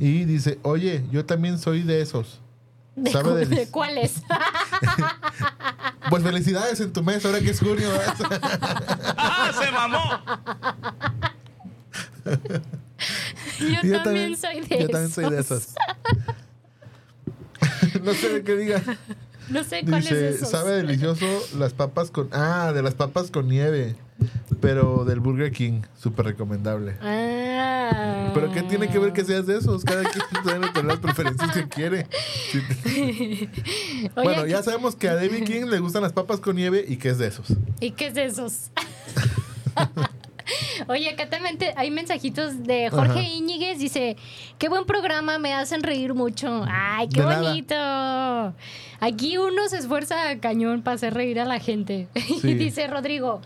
Y 0.00 0.24
dice, 0.24 0.58
oye, 0.62 1.04
yo 1.12 1.24
también 1.24 1.56
soy 1.58 1.82
de 1.84 2.02
esos. 2.02 2.40
¿De, 2.96 3.12
¿Sabe 3.12 3.28
cu- 3.30 3.34
de- 3.36 3.46
de 3.46 3.70
cuáles? 3.70 4.14
Pues 6.10 6.24
felicidades 6.24 6.80
en 6.80 6.92
tu 6.92 7.04
mes, 7.04 7.24
ahora 7.24 7.38
que 7.38 7.50
es 7.50 7.60
junio. 7.60 7.88
¡Ah, 9.16 9.52
se 9.56 9.70
mamó! 9.70 10.00
Yo, 13.82 14.02
también, 14.02 14.36
soy 14.36 14.60
de 14.60 14.80
Yo 14.80 14.88
también 14.88 15.10
soy 15.10 15.30
de 15.30 15.40
esos. 15.40 15.62
esas. 15.62 15.74
no 18.02 18.12
sé 18.14 18.28
de 18.30 18.42
qué 18.42 18.56
diga. 18.56 18.82
No 19.50 19.64
sé 19.64 19.80
cuáles 19.82 20.04
Dice, 20.04 20.28
esos. 20.28 20.48
sabe 20.48 20.76
delicioso 20.76 21.26
las 21.58 21.72
papas 21.72 22.12
con... 22.12 22.28
Ah, 22.30 22.70
de 22.72 22.82
las 22.84 22.94
papas 22.94 23.32
con 23.32 23.48
nieve. 23.48 23.96
Pero 24.60 25.04
del 25.04 25.18
Burger 25.18 25.50
King, 25.50 25.82
súper 25.98 26.26
recomendable. 26.26 26.96
Ah. 27.02 28.30
Pero 28.32 28.52
¿qué 28.52 28.62
tiene 28.62 28.88
que 28.88 29.00
ver 29.00 29.12
que 29.12 29.24
seas 29.24 29.48
de 29.48 29.58
esos? 29.58 29.82
Cada 29.84 30.04
quien 30.04 30.24
debe 30.44 30.68
tener 30.68 30.84
las 30.84 31.00
preferencias 31.00 31.50
que 31.50 31.66
quiere. 31.68 32.06
Oye, 32.84 33.50
bueno, 34.14 34.42
aquí- 34.42 34.50
ya 34.52 34.62
sabemos 34.62 34.94
que 34.94 35.08
a 35.08 35.16
David 35.16 35.42
King 35.42 35.64
le 35.68 35.80
gustan 35.80 36.02
las 36.02 36.12
papas 36.12 36.38
con 36.38 36.54
nieve 36.54 36.84
y 36.86 36.96
que 36.98 37.08
es 37.08 37.18
de 37.18 37.26
esos. 37.26 37.48
¿Y 37.80 37.90
qué 37.90 38.06
es 38.06 38.14
de 38.14 38.26
esos? 38.26 38.70
Oye, 40.88 41.08
acá 41.10 41.28
también 41.28 41.58
te- 41.58 41.72
hay 41.76 41.90
mensajitos 41.90 42.62
de 42.64 42.90
Jorge 42.90 43.20
Ajá. 43.20 43.22
Íñiguez. 43.22 43.78
Dice, 43.78 44.16
qué 44.58 44.68
buen 44.68 44.84
programa, 44.84 45.38
me 45.38 45.54
hacen 45.54 45.82
reír 45.82 46.14
mucho. 46.14 46.64
Ay, 46.68 47.08
qué 47.08 47.20
De 47.20 47.26
nada. 47.26 47.42
bonito. 47.42 48.54
Aquí 49.00 49.38
uno 49.38 49.68
se 49.68 49.78
esfuerza 49.78 50.28
a 50.30 50.38
cañón 50.38 50.82
para 50.82 50.96
hacer 50.96 51.14
reír 51.14 51.40
a 51.40 51.44
la 51.44 51.58
gente. 51.60 52.08
Sí. 52.40 52.40
Y 52.50 52.54
dice 52.54 52.86
Rodrigo, 52.86 53.40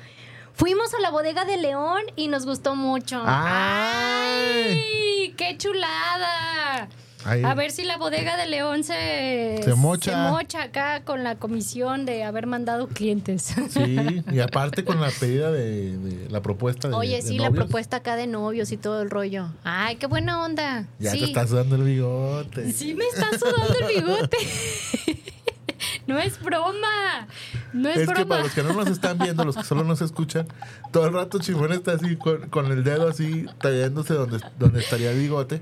fuimos 0.54 0.94
a 0.94 1.00
la 1.00 1.10
bodega 1.10 1.44
de 1.44 1.56
León 1.56 2.02
y 2.16 2.28
nos 2.28 2.46
gustó 2.46 2.76
mucho. 2.76 3.22
¡Ay! 3.24 4.78
¡Ay! 5.26 5.34
¡Qué 5.36 5.56
chulada! 5.58 6.88
Ahí. 7.24 7.42
A 7.44 7.54
ver 7.54 7.70
si 7.70 7.84
la 7.84 7.96
bodega 7.96 8.36
de 8.36 8.46
León 8.46 8.84
se, 8.84 9.60
Se 9.62 9.74
mocha. 9.74 10.10
se 10.10 10.30
mocha 10.30 10.62
acá 10.62 11.02
con 11.04 11.24
la 11.24 11.36
comisión 11.36 12.04
de 12.06 12.22
haber 12.24 12.46
mandado 12.46 12.88
clientes. 12.88 13.54
Sí, 13.70 14.22
y 14.32 14.40
aparte 14.40 14.84
con 14.84 15.00
la 15.00 15.10
pedida 15.10 15.50
de, 15.50 15.96
de 15.96 16.30
la 16.30 16.42
propuesta 16.42 16.88
de 16.88 16.94
Oye, 16.94 17.16
de 17.16 17.22
sí, 17.22 17.38
la 17.38 17.50
propuesta 17.50 17.98
acá 17.98 18.16
de 18.16 18.26
novios 18.26 18.72
y 18.72 18.76
todo 18.76 19.02
el 19.02 19.10
rollo. 19.10 19.48
Ay, 19.64 19.96
qué 19.96 20.06
buena 20.06 20.42
onda. 20.44 20.86
Ya 20.98 21.12
sí. 21.12 21.20
te 21.20 21.24
estás 21.26 21.50
dando 21.50 21.76
el 21.76 21.82
bigote. 21.84 22.72
Sí 22.72 22.94
me 22.94 23.04
está 23.06 23.30
sudando 23.38 23.74
el 23.80 24.02
bigote. 24.02 24.36
no 26.06 26.18
es 26.18 26.40
broma. 26.42 27.26
No 27.74 27.88
es, 27.88 27.96
Es 27.96 28.10
que 28.12 28.24
para 28.24 28.44
los 28.44 28.52
que 28.52 28.62
no 28.62 28.72
nos 28.72 28.86
están 28.86 29.18
viendo, 29.18 29.44
los 29.44 29.56
que 29.56 29.64
solo 29.64 29.82
nos 29.82 30.00
escuchan, 30.00 30.46
todo 30.92 31.06
el 31.06 31.12
rato 31.12 31.40
Chimón 31.40 31.72
está 31.72 31.92
así 31.92 32.14
con, 32.16 32.48
con 32.48 32.70
el 32.70 32.84
dedo 32.84 33.08
así 33.08 33.46
tallándose 33.60 34.14
donde, 34.14 34.38
donde 34.60 34.78
estaría 34.78 35.10
el 35.10 35.18
bigote, 35.18 35.60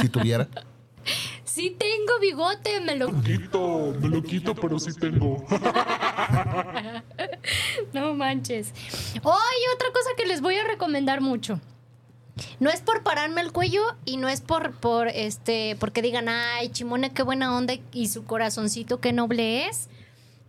si 0.00 0.08
tuviera. 0.08 0.48
Sí 1.44 1.76
tengo 1.78 2.18
bigote, 2.20 2.80
me 2.80 2.96
lo 2.96 3.06
Quito, 3.22 3.94
me 4.00 4.08
lo 4.08 4.24
quito, 4.24 4.56
pero 4.56 4.80
sí 4.80 4.92
tengo. 4.92 5.44
No 7.92 8.14
manches. 8.14 8.72
Oye, 9.22 9.64
otra 9.74 9.88
cosa 9.92 10.10
que 10.16 10.26
les 10.26 10.40
voy 10.40 10.56
a 10.56 10.64
recomendar 10.64 11.20
mucho. 11.20 11.60
No 12.58 12.70
es 12.70 12.80
por 12.80 13.04
pararme 13.04 13.40
el 13.40 13.52
cuello 13.52 13.82
y 14.04 14.16
no 14.16 14.28
es 14.28 14.40
por, 14.40 14.72
por 14.72 15.08
este, 15.08 15.76
porque 15.78 16.02
digan, 16.02 16.28
ay, 16.28 16.70
Chimone, 16.70 17.12
qué 17.12 17.22
buena 17.22 17.56
onda 17.56 17.74
y 17.92 18.08
su 18.08 18.24
corazoncito, 18.24 18.98
qué 19.00 19.12
noble 19.12 19.68
es. 19.68 19.88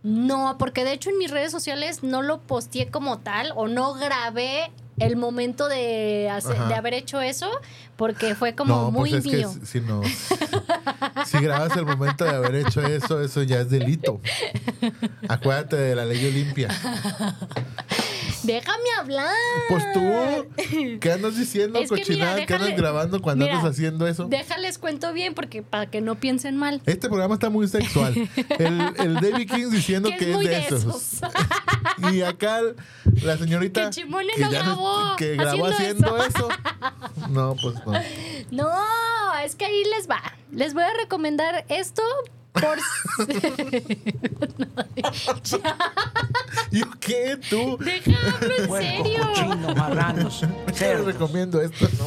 No, 0.08 0.56
porque 0.56 0.84
de 0.84 0.92
hecho 0.92 1.10
en 1.10 1.18
mis 1.18 1.32
redes 1.32 1.50
sociales 1.50 2.04
no 2.04 2.22
lo 2.22 2.40
posteé 2.40 2.88
como 2.92 3.18
tal 3.18 3.52
o 3.56 3.66
no 3.66 3.94
grabé 3.94 4.70
el 4.98 5.16
momento 5.16 5.66
de, 5.68 6.30
hacer- 6.30 6.68
de 6.68 6.74
haber 6.74 6.94
hecho 6.94 7.20
eso 7.20 7.50
porque 7.96 8.34
fue 8.36 8.54
como 8.54 8.74
no, 8.76 8.90
muy 8.92 9.10
pues 9.10 9.26
es 9.26 9.32
mío. 9.32 9.52
que 9.60 9.66
si 9.66 9.80
no. 9.80 10.00
Si 11.26 11.38
grabas 11.38 11.76
el 11.76 11.86
momento 11.86 12.24
de 12.24 12.30
haber 12.30 12.54
hecho 12.54 12.80
eso, 12.82 13.20
eso 13.20 13.42
ya 13.42 13.60
es 13.60 13.68
delito. 13.68 14.20
Acuérdate 15.28 15.74
de 15.76 15.96
la 15.96 16.04
ley 16.04 16.24
Olimpia. 16.24 16.68
Déjame 18.46 18.84
hablar. 18.98 19.34
Pues 19.68 19.84
tú, 19.92 20.98
¿qué 21.00 21.12
andas 21.12 21.36
diciendo, 21.36 21.78
Es 21.78 21.88
que 21.90 21.96
mira, 21.96 22.06
cochinada? 22.06 22.46
¿Qué 22.46 22.54
andas 22.54 22.76
grabando 22.76 23.20
cuando 23.22 23.44
mira, 23.44 23.58
andas 23.58 23.72
haciendo 23.72 24.06
eso? 24.06 24.24
Déjales 24.26 24.78
cuento 24.78 25.12
bien 25.12 25.34
porque 25.34 25.62
para 25.62 25.86
que 25.90 26.00
no 26.00 26.14
piensen 26.16 26.56
mal. 26.56 26.80
Este 26.86 27.08
programa 27.08 27.34
está 27.34 27.50
muy 27.50 27.68
sexual. 27.68 28.14
El, 28.58 28.80
el 28.98 29.14
David 29.14 29.50
King 29.50 29.70
diciendo 29.70 30.08
Que 30.18 30.18
que, 30.18 30.32
es 30.32 30.38
de 30.38 30.56
esos. 30.58 30.84
esos. 30.84 31.20
Y 32.12 32.22
acá 32.22 32.60
la 33.22 33.36
señorita 33.38 33.84
Que 33.84 33.90
Chimone 33.90 34.32
lo 34.36 34.50
ya 34.50 34.62
no- 34.62 34.64
grabó 34.76 35.16
que 35.16 35.36
grabó 35.36 35.66
haciendo 35.66 36.16
haciendo 36.16 36.24
eso. 36.24 36.48
No, 37.30 37.56
pues 37.60 37.74
no. 37.86 37.92
No, 38.50 38.72
es 39.44 39.54
que 39.56 39.64
ahí 39.66 39.82
les 39.96 40.08
va. 40.08 40.22
Les 40.52 40.72
voy 40.74 40.84
a 40.84 40.92
recomendar 41.00 41.64
esto 41.68 42.02
por... 42.60 42.78
Ya, 45.44 45.76
¿Y 46.70 46.82
qué 47.00 47.38
tú? 47.48 47.76
déjame 47.78 48.56
en 48.58 48.70
serio. 48.72 49.26
Cochino, 49.28 49.74
marranos, 49.74 50.40
Te 50.78 50.96
recomiendo 50.98 51.60
esto. 51.60 51.86
No, 51.98 52.06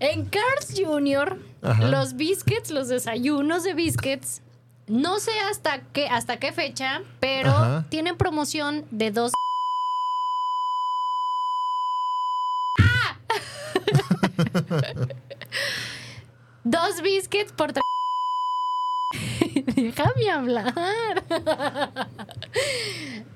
En 0.00 0.26
Carl's 0.26 0.74
Jr., 0.76 1.38
Ajá. 1.62 1.88
los 1.88 2.14
biscuits, 2.16 2.70
los 2.70 2.88
desayunos 2.88 3.64
de 3.64 3.74
biscuits, 3.74 4.42
no 4.86 5.18
sé 5.18 5.32
hasta 5.50 5.80
qué, 5.92 6.06
hasta 6.08 6.38
qué 6.38 6.52
fecha, 6.52 7.02
pero 7.20 7.50
Ajá. 7.50 7.86
tienen 7.88 8.16
promoción 8.16 8.84
de 8.90 9.10
dos. 9.10 9.32
¡Ah! 12.78 13.18
dos 16.64 17.02
biscuits 17.02 17.52
por 17.52 17.72
tre- 17.72 17.82
Déjame 19.76 20.30
hablar. 20.30 20.74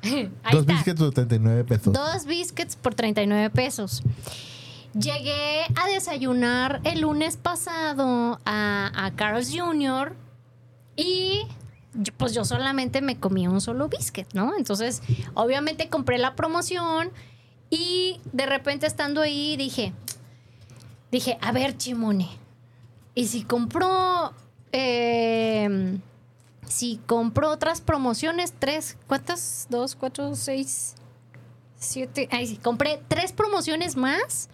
Ahí 0.03 0.31
Dos 0.53 0.61
está. 0.63 0.73
biscuits 0.73 1.01
de 1.01 1.11
39 1.13 1.65
pesos. 1.65 1.93
Dos 1.93 2.25
biscuits 2.27 2.77
por 2.77 2.95
39 2.95 3.51
pesos. 3.51 4.03
Llegué 4.95 5.63
a 5.81 5.87
desayunar 5.89 6.81
el 6.85 7.01
lunes 7.01 7.37
pasado 7.37 8.39
a, 8.45 8.91
a 8.95 9.11
Carl's 9.13 9.51
Jr. 9.57 10.15
y 10.97 11.43
yo- 11.95 12.13
pues 12.19 12.35
yo 12.35 12.45
solamente 12.45 13.01
me 13.01 13.19
comí 13.19 13.47
un 13.49 13.61
solo 13.61 13.89
biscuit, 13.89 14.27
¿no? 14.35 14.55
Entonces, 14.57 15.03
obviamente 15.35 15.89
compré 15.89 16.19
la 16.19 16.35
promoción 16.35 17.11
y 17.71 18.21
de 18.33 18.45
repente 18.45 18.87
estando 18.87 19.23
ahí 19.23 19.57
dije, 19.57 19.95
dije, 21.11 21.39
a 21.41 21.53
ver, 21.53 21.77
Chimone, 21.79 22.29
y 23.15 23.29
si 23.29 23.45
compro, 23.45 24.33
eh, 24.73 25.99
si 26.67 27.01
compro 27.07 27.51
otras 27.51 27.81
promociones, 27.81 28.53
tres, 28.59 28.97
¿cuántas? 29.07 29.67
Dos, 29.71 29.95
cuatro, 29.95 30.35
seis, 30.35 30.95
siete. 31.79 32.29
Ay, 32.31 32.47
sí, 32.47 32.57
compré 32.57 33.01
tres 33.09 33.33
promociones 33.33 33.97
más. 33.97 34.49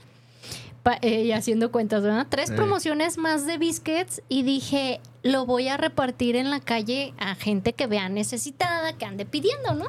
pa- 0.84 0.98
eh, 1.02 1.34
haciendo 1.34 1.70
cuentas, 1.72 2.02
¿verdad? 2.02 2.26
Tres 2.30 2.50
Eh. 2.50 2.54
promociones 2.54 3.18
más 3.18 3.44
de 3.46 3.58
biscuits 3.58 4.22
y 4.28 4.42
dije, 4.44 5.00
lo 5.22 5.44
voy 5.44 5.68
a 5.68 5.76
repartir 5.76 6.36
en 6.36 6.50
la 6.50 6.60
calle 6.60 7.12
a 7.18 7.34
gente 7.34 7.72
que 7.74 7.86
vea 7.88 8.08
necesitada, 8.08 8.92
que 8.94 9.04
ande 9.04 9.26
pidiendo, 9.26 9.74
¿no? 9.74 9.86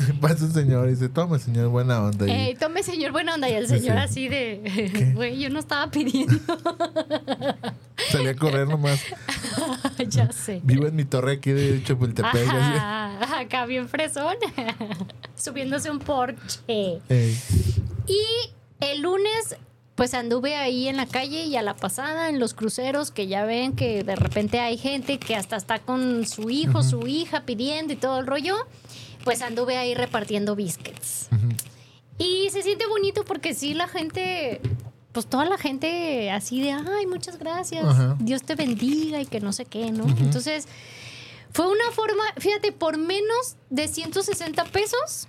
Pasa 0.20 0.44
un 0.44 0.52
señor 0.52 0.88
y 0.88 0.90
dice, 0.92 1.08
toma, 1.08 1.38
señor, 1.38 1.68
buena 1.68 2.02
onda. 2.02 2.26
Y- 2.26 2.30
Eh, 2.50 2.56
tome, 2.58 2.82
señor, 2.82 3.12
buena 3.12 3.34
onda. 3.34 3.48
Y 3.48 3.54
el 3.54 3.66
señor 3.66 3.96
Sí. 3.96 4.02
así 4.02 4.28
de, 4.28 5.12
güey, 5.14 5.38
yo 5.38 5.50
no 5.50 5.58
estaba 5.58 5.90
pidiendo. 5.90 6.34
Salí 8.10 8.28
a 8.28 8.36
correr 8.36 8.66
nomás. 8.68 9.00
ya 10.08 10.30
sé. 10.32 10.60
Vivo 10.64 10.86
en 10.86 10.96
mi 10.96 11.04
torre 11.04 11.32
aquí 11.34 11.50
de 11.50 11.82
Chapultepec. 11.84 12.48
Ajá, 12.48 13.40
acá 13.40 13.66
bien 13.66 13.88
fresón. 13.88 14.36
Subiéndose 15.36 15.90
un 15.90 15.98
porche. 15.98 16.60
Ey. 17.08 17.38
Y 18.06 18.20
el 18.80 19.02
lunes, 19.02 19.56
pues 19.94 20.14
anduve 20.14 20.56
ahí 20.56 20.88
en 20.88 20.96
la 20.96 21.06
calle 21.06 21.44
y 21.44 21.56
a 21.56 21.62
la 21.62 21.76
pasada, 21.76 22.30
en 22.30 22.40
los 22.40 22.54
cruceros, 22.54 23.10
que 23.10 23.26
ya 23.26 23.44
ven 23.44 23.74
que 23.76 24.02
de 24.02 24.16
repente 24.16 24.58
hay 24.60 24.78
gente 24.78 25.18
que 25.18 25.36
hasta 25.36 25.56
está 25.56 25.78
con 25.78 26.26
su 26.26 26.48
hijo, 26.50 26.82
su 26.82 27.06
hija 27.06 27.42
pidiendo 27.44 27.92
y 27.92 27.96
todo 27.96 28.18
el 28.20 28.26
rollo. 28.26 28.56
Pues 29.24 29.42
anduve 29.42 29.76
ahí 29.76 29.94
repartiendo 29.94 30.56
biscuits. 30.56 31.28
Y 32.18 32.48
se 32.50 32.62
siente 32.62 32.86
bonito 32.86 33.24
porque 33.24 33.54
sí, 33.54 33.74
la 33.74 33.88
gente, 33.88 34.60
pues 35.12 35.26
toda 35.26 35.44
la 35.46 35.56
gente 35.58 36.30
así 36.30 36.60
de, 36.62 36.72
ay, 36.72 37.06
muchas 37.06 37.38
gracias. 37.38 37.84
Dios 38.18 38.42
te 38.42 38.54
bendiga 38.54 39.20
y 39.20 39.26
que 39.26 39.40
no 39.40 39.52
sé 39.52 39.64
qué, 39.64 39.90
¿no? 39.90 40.04
Entonces, 40.06 40.66
fue 41.52 41.66
una 41.66 41.90
forma, 41.92 42.22
fíjate, 42.38 42.72
por 42.72 42.98
menos 42.98 43.56
de 43.70 43.88
160 43.88 44.64
pesos, 44.66 45.28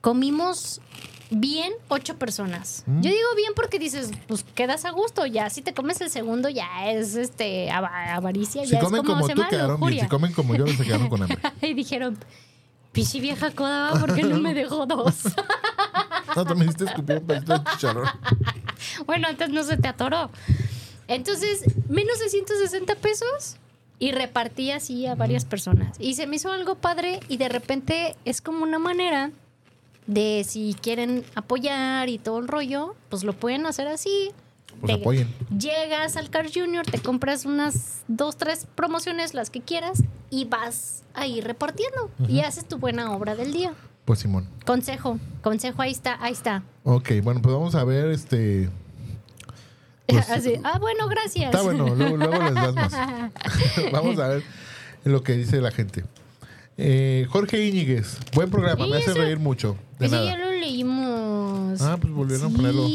comimos 0.00 0.80
bien 1.30 1.72
ocho 1.88 2.16
personas. 2.18 2.84
Mm. 2.86 3.00
Yo 3.02 3.10
digo 3.10 3.28
bien 3.36 3.52
porque 3.56 3.78
dices, 3.78 4.10
pues 4.28 4.44
quedas 4.54 4.84
a 4.84 4.90
gusto, 4.90 5.26
ya 5.26 5.50
si 5.50 5.60
te 5.62 5.74
comes 5.74 6.00
el 6.00 6.10
segundo 6.10 6.48
ya 6.48 6.90
es 6.92 7.16
este 7.16 7.68
ava- 7.70 8.14
avaricia, 8.14 8.64
Si 8.64 8.70
ya 8.72 8.80
comen 8.80 9.00
es 9.00 9.06
como, 9.06 9.20
como 9.22 9.34
tú, 9.34 9.42
quedaron 9.50 9.80
bien. 9.80 10.04
Si 10.04 10.08
comen 10.08 10.32
como 10.32 10.54
yo, 10.54 10.66
se 10.68 10.84
quedaron 10.84 11.08
con 11.08 11.22
hambre. 11.22 11.38
y 11.62 11.74
dijeron, 11.74 12.16
pichi 12.96 13.20
vieja 13.20 13.50
coda, 13.50 13.92
¿por 14.00 14.14
qué 14.14 14.22
no 14.22 14.38
me 14.38 14.54
dejó 14.54 14.86
dos? 14.86 15.14
No, 16.34 16.44
me 16.54 16.64
hiciste 16.66 16.84
escupir 16.84 17.16
un 17.18 17.26
pedacito 17.26 17.58
de 17.58 17.64
chicharrón. 17.70 18.06
bueno, 19.06 19.26
antes 19.28 19.48
no 19.48 19.62
se 19.62 19.78
te 19.78 19.88
atoró. 19.88 20.28
Entonces, 21.08 21.62
menos 21.88 22.18
de 22.18 22.28
160 22.28 22.94
pesos 22.96 23.56
y 23.98 24.12
repartí 24.12 24.70
así 24.70 25.06
a 25.06 25.14
varias 25.14 25.46
personas. 25.46 25.96
Y 25.98 26.14
se 26.14 26.26
me 26.26 26.36
hizo 26.36 26.52
algo 26.52 26.74
padre 26.74 27.20
y 27.28 27.38
de 27.38 27.48
repente 27.48 28.16
es 28.26 28.42
como 28.42 28.64
una 28.64 28.78
manera 28.78 29.30
de 30.06 30.44
si 30.46 30.76
quieren 30.82 31.24
apoyar 31.34 32.10
y 32.10 32.18
todo 32.18 32.38
el 32.38 32.48
rollo, 32.48 32.96
pues 33.08 33.24
lo 33.24 33.32
pueden 33.32 33.64
hacer 33.64 33.88
así. 33.88 34.30
Pues 34.80 34.94
Te- 34.94 35.00
apoyen. 35.00 35.34
Llegas 35.58 36.18
al 36.18 36.28
Car 36.28 36.50
Junior, 36.52 36.84
te 36.84 36.98
compras 36.98 37.46
unas 37.46 38.02
dos, 38.08 38.36
tres 38.36 38.66
promociones, 38.74 39.32
las 39.32 39.48
que 39.48 39.62
quieras, 39.62 40.02
y 40.30 40.44
vas 40.44 41.02
ahí 41.14 41.40
repartiendo. 41.40 42.10
Y 42.28 42.40
haces 42.40 42.66
tu 42.66 42.78
buena 42.78 43.12
obra 43.12 43.34
del 43.34 43.52
día. 43.52 43.72
Pues 44.04 44.20
Simón. 44.20 44.48
Consejo, 44.64 45.18
consejo, 45.42 45.82
ahí 45.82 45.90
está, 45.90 46.16
ahí 46.22 46.32
está. 46.32 46.62
Ok, 46.84 47.10
bueno, 47.22 47.42
pues 47.42 47.54
vamos 47.54 47.74
a 47.74 47.84
ver 47.84 48.10
este. 48.10 48.70
Pues, 50.06 50.30
Así, 50.30 50.52
ah, 50.62 50.78
bueno, 50.78 51.08
gracias. 51.08 51.46
Está 51.46 51.62
bueno, 51.62 51.92
luego, 51.96 52.16
luego 52.16 52.40
les 52.40 52.54
das 52.54 52.74
más. 52.76 52.92
Vamos 53.92 54.16
a 54.20 54.28
ver 54.28 54.44
lo 55.02 55.24
que 55.24 55.32
dice 55.32 55.60
la 55.60 55.72
gente. 55.72 56.04
Eh, 56.76 57.26
Jorge 57.28 57.64
Íñiguez, 57.66 58.18
buen 58.32 58.48
programa, 58.48 58.86
me 58.86 58.98
hace 58.98 59.14
reír 59.14 59.40
mucho. 59.40 59.76
De 59.98 60.06
Ese 60.06 60.14
nada. 60.14 60.26
ya 60.26 60.36
lo 60.38 60.52
leímos. 60.52 61.80
Ah, 61.82 61.96
pues 62.00 62.12
volvieron 62.12 62.52
a 62.52 62.56
ponerlo. 62.56 62.86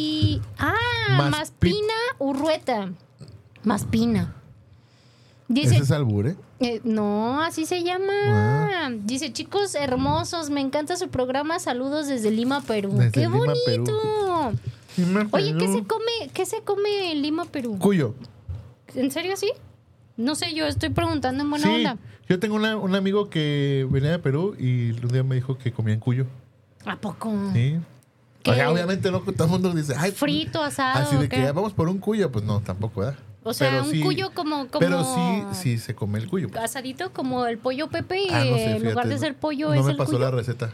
Ah, 0.58 0.74
Más 1.18 1.32
Maspina 1.32 1.94
Urrueta. 2.18 2.92
Maspina. 3.64 4.34
Dice, 5.54 5.76
Ese 5.76 5.84
es 5.84 5.92
albur, 5.92 6.28
¿eh? 6.28 6.36
eh, 6.62 6.80
no, 6.84 7.42
así 7.42 7.66
se 7.66 7.84
llama. 7.84 8.14
Ah. 8.28 8.90
Dice, 9.04 9.34
chicos 9.34 9.76
hermosos, 9.76 10.50
me 10.50 10.62
encanta 10.62 10.96
su 10.96 11.10
programa. 11.10 11.60
Saludos 11.60 12.08
desde 12.08 12.32
Lima, 12.32 12.62
Perú. 12.62 12.92
Desde 12.96 13.12
¡Qué 13.12 13.20
Lima, 13.22 13.38
bonito! 13.38 14.52
Oye, 15.32 15.56
¿qué 15.58 15.68
se 15.68 15.84
come, 15.84 16.12
qué 16.34 16.46
se 16.46 16.62
come 16.62 17.12
en 17.12 17.22
Lima, 17.22 17.46
Perú? 17.46 17.78
Cuyo. 17.80 18.14
¿En 18.96 19.12
serio 19.12 19.36
sí? 19.38 19.52
No 20.18 20.36
sé, 20.36 20.54
yo 20.54 20.66
estoy 20.68 20.90
preguntando 20.90 21.44
en 21.44 21.50
buena 21.50 21.66
sí, 21.66 21.74
onda. 21.76 21.98
yo 22.30 22.40
tengo 22.40 22.56
una- 22.56 22.76
un 22.78 22.96
amigo 22.96 23.30
que 23.30 23.88
venía 23.90 24.12
de 24.12 24.20
Perú 24.20 24.56
y 24.60 24.92
un 24.92 25.08
día 25.10 25.24
me 25.24 25.36
dijo 25.36 25.58
que 25.58 25.72
comía 25.72 25.94
en 25.94 26.00
cuyo. 26.00 26.26
¿A 26.86 26.96
poco? 26.98 27.32
Sí. 27.54 27.78
O 28.46 28.54
sea, 28.54 28.72
obviamente 28.72 29.12
no 29.12 29.20
todo 29.22 29.46
el 29.46 29.50
mundo 29.52 29.72
dice, 29.74 29.94
ay, 29.98 30.12
Frito, 30.12 30.62
asado. 30.64 31.06
así 31.06 31.16
de 31.16 31.30
que 31.30 31.38
"Ah, 31.48 31.52
vamos 31.52 31.74
por 31.74 31.88
un 31.90 32.00
cuyo, 32.00 32.32
pues 32.32 32.44
no, 32.44 32.60
tampoco, 32.62 33.02
¿verdad? 33.02 33.18
O 33.44 33.54
sea, 33.54 33.70
Pero 33.72 33.84
un 33.86 33.92
sí- 33.92 34.02
cuyo 34.02 34.32
como, 34.36 34.68
como... 34.68 34.80
Pero 34.80 35.04
sí, 35.04 35.44
sí 35.62 35.78
se 35.80 35.96
come 35.96 36.20
el 36.20 36.28
cuyo. 36.28 36.50
pues. 36.50 36.64
Asadito 36.64 37.12
como 37.12 37.46
el 37.48 37.58
pollo 37.58 37.90
Pepe, 37.90 38.26
Ah, 38.30 38.44
no 38.46 38.56
sé, 38.56 38.76
en 38.78 38.84
lugar 38.84 39.08
de 39.08 39.18
ser 39.18 39.36
pollo 39.36 39.70
no 39.70 39.74
es 39.76 39.86
me 39.86 39.92
el 39.94 39.98
pasó 39.98 40.12
cuyo. 40.12 40.24
la 40.26 40.32
receta. 40.32 40.70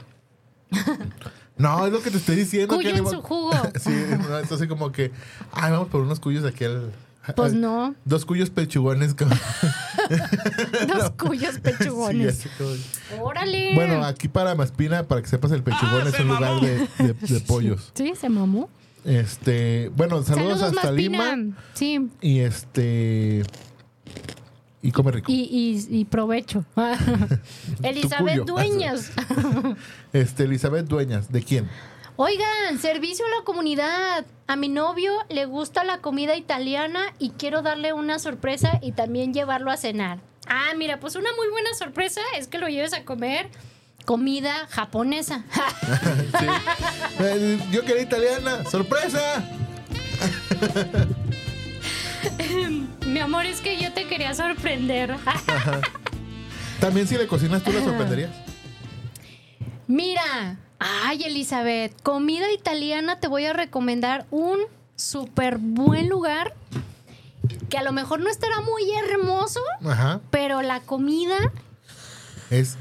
no, 1.57 1.85
es 1.87 1.93
lo 1.93 2.01
que 2.01 2.11
te 2.11 2.17
estoy 2.17 2.35
diciendo. 2.35 2.75
Cuyo 2.75 2.91
que 2.91 2.97
en 2.97 3.07
su 3.07 3.21
jugo. 3.21 3.51
sí, 3.79 3.91
no, 4.27 4.37
es 4.39 4.51
así 4.51 4.67
como 4.67 4.91
que, 4.91 5.11
ay, 5.53 5.71
vamos 5.71 5.87
por 5.87 6.01
unos 6.01 6.19
cuyos 6.19 6.43
aquí 6.43 6.65
al, 6.65 6.91
Pues 7.37 7.53
no. 7.53 7.95
Dos 8.05 8.25
cuyos 8.25 8.49
pechugones. 8.49 9.13
como- 9.13 9.31
Dos 10.87 11.11
cuyos 11.11 11.55
Sí, 11.55 11.61
pechugones. 11.61 12.47
como- 12.57 13.23
Órale. 13.23 13.75
Bueno, 13.75 14.03
aquí 14.05 14.27
para 14.27 14.55
Maspina, 14.55 15.03
para 15.07 15.21
que 15.21 15.27
sepas, 15.29 15.51
el 15.51 15.63
pechugón 15.63 16.01
Ah, 16.03 16.09
es 16.09 16.15
se 16.15 16.21
un 16.23 16.27
lugar 16.27 16.53
mamó. 16.55 16.61
de, 16.65 16.87
de- 16.99 17.13
de 17.13 17.39
pollos. 17.41 17.91
Sí, 17.95 18.13
se 18.19 18.29
mamó. 18.29 18.69
Este, 19.05 19.89
bueno, 19.95 20.21
saludos, 20.23 20.61
hasta 20.61 20.91
Maspina. 20.91 21.35
Lima. 21.35 21.57
Sí. 21.73 22.09
Y 22.21 22.39
este. 22.39 23.43
Y 24.81 24.91
come 24.91 25.11
rico. 25.11 25.31
Y, 25.31 25.47
y, 25.89 25.99
y 25.99 26.05
provecho. 26.05 26.65
Elizabeth. 27.83 28.43
Dueñas. 28.45 29.11
Este, 30.13 30.43
Elizabeth 30.43 30.87
Dueñas, 30.87 31.31
¿de 31.31 31.43
quién? 31.43 31.69
Oigan, 32.15 32.79
servicio 32.79 33.25
a 33.25 33.29
la 33.29 33.43
comunidad. 33.43 34.25
A 34.47 34.55
mi 34.55 34.69
novio 34.69 35.13
le 35.29 35.45
gusta 35.45 35.83
la 35.83 35.99
comida 35.99 36.35
italiana 36.35 37.13
y 37.19 37.29
quiero 37.31 37.61
darle 37.61 37.93
una 37.93 38.17
sorpresa 38.17 38.79
y 38.81 38.91
también 38.93 39.33
llevarlo 39.33 39.69
a 39.69 39.77
cenar. 39.77 40.19
Ah, 40.47 40.73
mira, 40.75 40.99
pues 40.99 41.15
una 41.15 41.29
muy 41.37 41.47
buena 41.49 41.73
sorpresa 41.75 42.21
es 42.37 42.47
que 42.47 42.57
lo 42.57 42.69
lleves 42.69 42.93
a 42.93 43.03
comer 43.03 43.49
comida 44.07 44.67
japonesa. 44.69 45.43
Sí. 46.39 47.59
Yo 47.71 47.83
quería 47.83 48.03
italiana. 48.03 48.63
¡Sorpresa! 48.69 49.43
mi 53.07 53.19
amor, 53.19 53.45
es 53.45 53.59
que 53.61 53.77
yo 53.81 53.91
te 53.93 54.07
quería 54.07 54.33
sorprender. 54.33 55.15
También 56.79 57.07
si 57.07 57.17
le 57.17 57.27
cocinas 57.27 57.63
tú 57.63 57.71
la 57.71 57.81
sorprenderías. 57.83 58.29
Mira, 59.87 60.57
ay 60.79 61.23
Elizabeth, 61.23 61.99
comida 62.03 62.51
italiana 62.51 63.19
te 63.19 63.27
voy 63.27 63.45
a 63.45 63.53
recomendar 63.53 64.25
un 64.31 64.59
súper 64.95 65.57
buen 65.57 66.07
lugar 66.09 66.53
que 67.69 67.77
a 67.77 67.83
lo 67.83 67.91
mejor 67.93 68.19
no 68.19 68.29
estará 68.29 68.61
muy 68.61 68.83
hermoso, 68.91 69.61
Ajá. 69.85 70.19
pero 70.29 70.61
la 70.61 70.81
comida, 70.81 71.37
Es 72.49 72.77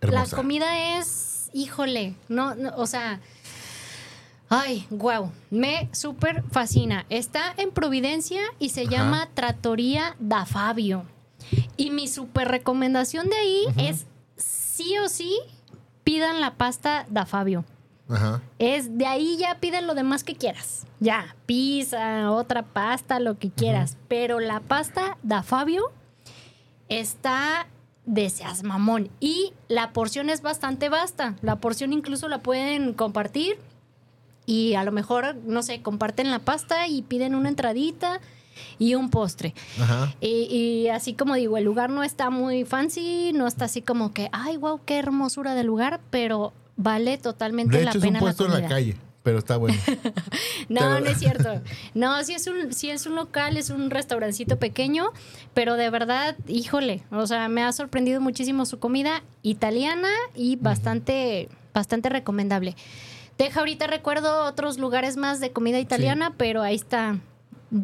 hermosa. 0.00 0.30
la 0.30 0.36
comida 0.36 0.98
es, 0.98 1.50
híjole, 1.52 2.14
no, 2.28 2.54
no, 2.54 2.72
o 2.76 2.86
sea, 2.86 3.20
ay, 4.48 4.86
wow, 4.90 5.32
me 5.50 5.88
súper 5.92 6.42
fascina. 6.50 7.04
Está 7.08 7.54
en 7.56 7.70
Providencia 7.70 8.40
y 8.58 8.70
se 8.70 8.82
Ajá. 8.82 8.90
llama 8.90 9.28
Trattoria 9.34 10.16
da 10.18 10.46
Fabio. 10.46 11.04
Y 11.76 11.90
mi 11.90 12.08
súper 12.08 12.48
recomendación 12.48 13.28
de 13.28 13.36
ahí 13.36 13.64
es 13.76 14.06
sí 14.36 14.98
o 14.98 15.08
sí 15.08 15.38
pidan 16.04 16.40
la 16.40 16.54
pasta 16.54 17.06
da 17.10 17.26
Fabio. 17.26 17.64
Ajá. 18.08 18.40
Es 18.58 18.96
de 18.96 19.06
ahí 19.06 19.36
ya 19.38 19.56
piden 19.60 19.86
lo 19.86 19.94
demás 19.94 20.24
que 20.24 20.34
quieras. 20.34 20.86
Ya, 20.98 21.36
pizza, 21.46 22.30
otra 22.32 22.62
pasta, 22.62 23.20
lo 23.20 23.38
que 23.38 23.50
quieras. 23.50 23.96
Pero 24.08 24.40
la 24.40 24.60
pasta 24.60 25.16
da 25.22 25.42
Fabio 25.42 25.92
está 26.88 27.66
de 28.08 28.30
seas 28.30 28.64
mamón. 28.64 29.10
Y 29.20 29.52
la 29.68 29.92
porción 29.92 30.30
es 30.30 30.40
bastante 30.42 30.88
vasta. 30.88 31.36
La 31.42 31.56
porción 31.56 31.92
incluso 31.92 32.28
la 32.28 32.42
pueden 32.42 32.94
compartir. 32.94 33.58
Y 34.46 34.74
a 34.74 34.82
lo 34.82 34.92
mejor, 34.92 35.36
no 35.46 35.62
sé, 35.62 35.82
comparten 35.82 36.30
la 36.30 36.38
pasta 36.38 36.88
y 36.88 37.02
piden 37.02 37.34
una 37.34 37.50
entradita 37.50 38.20
y 38.78 38.94
un 38.94 39.10
postre. 39.10 39.54
Ajá. 39.78 40.14
Y, 40.22 40.48
y 40.50 40.88
así 40.88 41.12
como 41.12 41.34
digo, 41.34 41.58
el 41.58 41.64
lugar 41.64 41.90
no 41.90 42.02
está 42.02 42.30
muy 42.30 42.64
fancy, 42.64 43.32
no 43.34 43.46
está 43.46 43.66
así 43.66 43.82
como 43.82 44.14
que, 44.14 44.30
ay, 44.32 44.56
wow, 44.56 44.80
qué 44.86 44.98
hermosura 44.98 45.54
de 45.54 45.64
lugar, 45.64 46.00
pero 46.10 46.54
vale 46.76 47.18
totalmente 47.18 47.76
De 47.76 47.84
la 47.84 47.90
hecho, 47.90 47.98
es 47.98 48.04
un 48.04 48.08
pena 48.08 48.20
puesto 48.20 48.46
en 48.46 48.62
la 48.62 48.66
calle, 48.66 48.96
pero 49.28 49.40
está 49.40 49.58
bueno. 49.58 49.78
No, 50.70 50.80
Pero- 50.80 51.00
no 51.00 51.06
es 51.06 51.18
cierto. 51.18 51.60
No, 51.94 52.22
sí 52.24 52.32
es 52.32 52.46
un, 52.46 52.72
sí 52.72 52.88
es 52.90 53.04
un 53.04 53.14
local, 53.14 53.58
es 53.58 53.68
un 53.68 53.90
restaurancito 53.90 54.58
pequeño, 54.58 55.12
pero 55.52 55.74
de 55.76 55.90
verdad, 55.90 56.34
híjole, 56.46 57.02
o 57.10 57.26
sea, 57.26 57.48
me 57.50 57.62
ha 57.62 57.72
sorprendido 57.72 58.22
muchísimo 58.22 58.64
su 58.64 58.78
comida 58.78 59.22
italiana 59.42 60.08
y 60.34 60.56
bastante, 60.56 61.48
bastante 61.74 62.08
recomendable. 62.08 62.74
Deja 63.36 63.60
ahorita 63.60 63.86
recuerdo 63.86 64.44
otros 64.46 64.78
lugares 64.78 65.18
más 65.18 65.40
de 65.40 65.52
comida 65.52 65.78
italiana, 65.78 66.32
pero 66.38 66.62
ahí 66.62 66.74
está. 66.76 67.18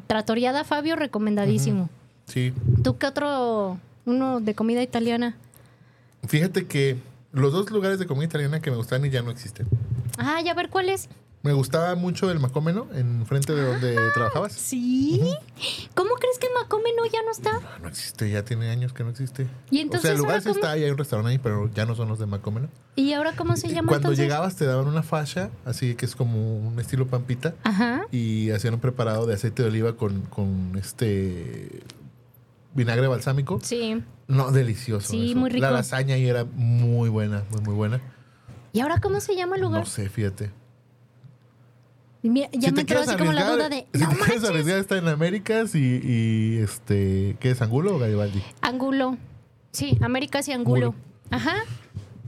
Tratoriada 0.07 0.64
Fabio, 0.64 0.97
recomendadísimo. 0.97 1.90
Sí. 2.26 2.55
¿Tú 2.82 2.97
qué 2.97 3.07
otro 3.07 3.78
uno 4.07 4.40
de 4.40 4.55
comida 4.55 4.82
italiana? 4.82 5.36
Fíjate 6.26 6.66
que 6.66 6.97
los 7.32 7.53
dos 7.53 7.70
lugares 7.70 7.99
de 7.99 8.07
comida 8.07 8.24
italiana 8.24 8.61
que 8.61 8.70
me 8.70 8.78
gustan 8.78 9.05
y 9.05 9.11
ya 9.11 9.20
no 9.20 9.30
existen. 9.30 9.66
Ah, 10.16 10.40
ya 10.42 10.55
ver 10.55 10.70
cuál 10.70 10.88
es. 10.88 11.09
Me 11.45 11.53
gustaba 11.53 11.95
mucho 11.95 12.30
el 12.30 12.40
Macómeno, 12.40 12.88
en 12.95 13.24
frente 13.26 13.55
de 13.55 13.62
donde 13.62 13.97
trabajabas. 14.14 14.53
Sí. 14.55 15.20
¿Cómo 15.95 16.14
crees 16.14 16.38
que 16.38 16.47
Macomeno 16.59 17.05
ya 17.12 17.22
no 17.22 17.30
está? 17.30 17.51
Ah, 17.62 17.78
No 17.82 17.88
existe, 17.88 18.30
ya 18.30 18.45
tiene 18.47 18.70
años 18.70 18.95
que 18.95 19.05
no 19.05 19.11
existe. 19.11 19.47
Y 19.70 19.80
entonces, 19.80 20.01
o 20.01 20.03
sea, 20.09 20.12
el 20.12 20.18
lugar 20.18 20.30
¿ahora 20.32 20.40
sí 20.40 20.49
cómo? 20.49 20.55
está 20.61 20.78
y 20.78 20.84
hay 20.84 20.90
un 20.90 20.97
restaurante 20.97 21.30
ahí, 21.32 21.38
pero 21.38 21.70
ya 21.74 21.84
no 21.84 21.95
son 21.95 22.09
los 22.09 22.18
de 22.18 22.24
Macómeno. 22.24 22.68
¿Y 22.97 23.12
ahora 23.12 23.36
cómo 23.36 23.57
se 23.59 23.68
Y 23.68 23.72
llama 23.74 23.88
Cuando 23.88 24.09
entonces? 24.09 24.24
llegabas 24.24 24.57
te 24.57 24.64
daban 24.64 24.86
una 24.86 25.03
fascia, 25.03 25.51
así 25.66 25.95
que 25.97 26.07
es 26.07 26.16
como 26.16 26.57
un 26.66 26.80
estilo 26.80 27.07
pampita, 27.09 27.55
Ajá. 27.62 28.07
y 28.11 28.51
hacían 28.51 28.74
un 28.74 28.80
preparado 28.80 29.26
de 29.26 29.34
aceite 29.34 29.62
de 29.62 29.68
oliva 29.68 29.97
con, 29.99 30.22
con 30.22 30.72
este 30.80 31.82
vinagre 32.74 33.07
balsámico. 33.07 33.61
Sí. 33.62 34.03
No, 34.28 34.51
delicioso. 34.51 35.11
Sí, 35.11 35.32
eso. 35.32 35.38
muy 35.40 35.51
rico. 35.51 35.61
La 35.61 35.70
lasaña 35.72 36.14
ahí 36.14 36.26
era 36.26 36.45
muy 36.47 37.11
buena, 37.11 37.45
muy, 37.51 37.61
muy 37.61 37.74
buena. 37.74 38.01
¿Y 38.72 38.80
ahora 38.80 38.99
cómo 39.03 39.20
se 39.20 39.36
llama 39.36 39.57
el 39.57 39.62
lugar? 39.62 39.80
No 39.80 39.86
sé, 39.86 40.09
fíjate. 40.09 40.51
Mira, 42.29 42.49
ya 42.53 42.72
me 42.72 42.81
entró 42.81 43.01
así 43.01 43.16
como 43.16 43.33
la 43.33 43.51
duda 43.51 43.68
de. 43.68 43.87
si 43.93 44.01
no 44.01 44.09
te 44.09 44.14
quieres 44.16 44.29
manches. 44.29 44.45
arriesgar, 44.51 44.79
está 44.79 44.97
en 44.99 45.09
Américas 45.09 45.75
y, 45.75 46.01
y, 46.03 46.59
este, 46.59 47.37
¿qué 47.41 47.51
es 47.51 47.61
Angulo 47.62 47.97
o 47.97 47.99
Garibaldi? 47.99 48.43
Angulo. 48.62 49.16
Sí, 49.72 49.99
Américas 50.01 50.49
y 50.49 50.53
Angulo. 50.53 50.87
Angulo. 50.87 51.05
Ajá. 51.31 51.55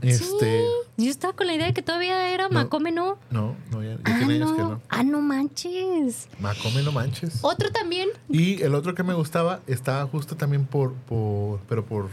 Este, 0.01 0.61
Sí. 0.97 1.03
Yo 1.05 1.09
estaba 1.11 1.33
con 1.33 1.47
la 1.47 1.53
idea 1.55 1.65
de 1.67 1.73
que 1.73 1.81
todavía 1.81 2.29
era 2.29 2.47
No. 2.49 2.53
Macomeno. 2.55 3.17
no, 3.31 3.55
no, 3.71 3.83
ya, 3.83 3.91
ya 3.95 3.97
Ah, 4.05 4.15
tiene 4.19 4.35
años 4.35 4.51
que 4.51 4.61
no. 4.61 4.69
no. 4.69 4.81
Ah, 4.89 5.03
no 5.03 5.21
manches. 5.21 6.27
Macome, 6.39 6.83
no 6.83 6.91
manches. 6.91 7.39
Otro 7.41 7.71
también. 7.71 8.09
Y 8.29 8.61
el 8.61 8.75
otro 8.75 8.93
que 8.93 9.01
me 9.03 9.13
gustaba 9.15 9.61
estaba 9.67 10.05
justo 10.07 10.35
también 10.37 10.65
por, 10.65 10.93
por 10.93 11.59
pero 11.67 11.83
por... 11.85 12.09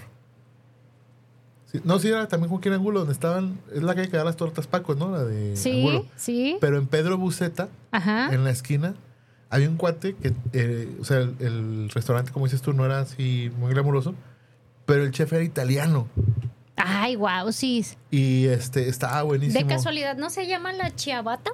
sí, 1.74 1.80
no, 1.84 1.98
sí, 1.98 2.08
era 2.08 2.26
también 2.28 2.50
Joaquín 2.50 2.72
Angulo, 2.72 3.00
donde 3.00 3.12
estaban, 3.12 3.58
es 3.74 3.82
la 3.82 3.94
calle 3.94 4.08
que 4.08 4.16
da 4.16 4.24
las 4.24 4.36
tortas 4.36 4.66
Pacos, 4.66 4.96
¿no? 4.96 5.10
La 5.10 5.24
de 5.24 5.56
Sí, 5.56 5.80
Angulo. 5.80 6.06
sí. 6.16 6.56
Pero 6.60 6.78
en 6.78 6.86
Pedro 6.86 7.18
Buceta, 7.18 7.68
Ajá. 7.90 8.32
en 8.34 8.44
la 8.44 8.50
esquina, 8.50 8.94
había 9.50 9.68
un 9.68 9.76
cuate 9.76 10.14
que, 10.16 10.32
eh, 10.52 10.96
o 11.00 11.04
sea, 11.04 11.18
el, 11.18 11.36
el 11.40 11.90
restaurante, 11.90 12.32
como 12.32 12.46
dices 12.46 12.62
tú, 12.62 12.72
no 12.72 12.84
era 12.84 13.00
así 13.00 13.50
muy 13.58 13.72
glamuroso, 13.72 14.14
pero 14.86 15.02
el 15.04 15.10
chef 15.12 15.32
era 15.32 15.42
italiano 15.44 16.08
Ay, 16.76 17.14
wow, 17.16 17.52
sí. 17.52 17.84
y 18.10 18.46
este 18.46 18.88
estaba 18.88 19.22
buenísimo. 19.22 19.58
De 19.60 19.66
casualidad, 19.72 20.16
¿no 20.16 20.28
se 20.30 20.46
llama 20.46 20.72
la 20.72 20.90
Chiabata? 20.94 21.50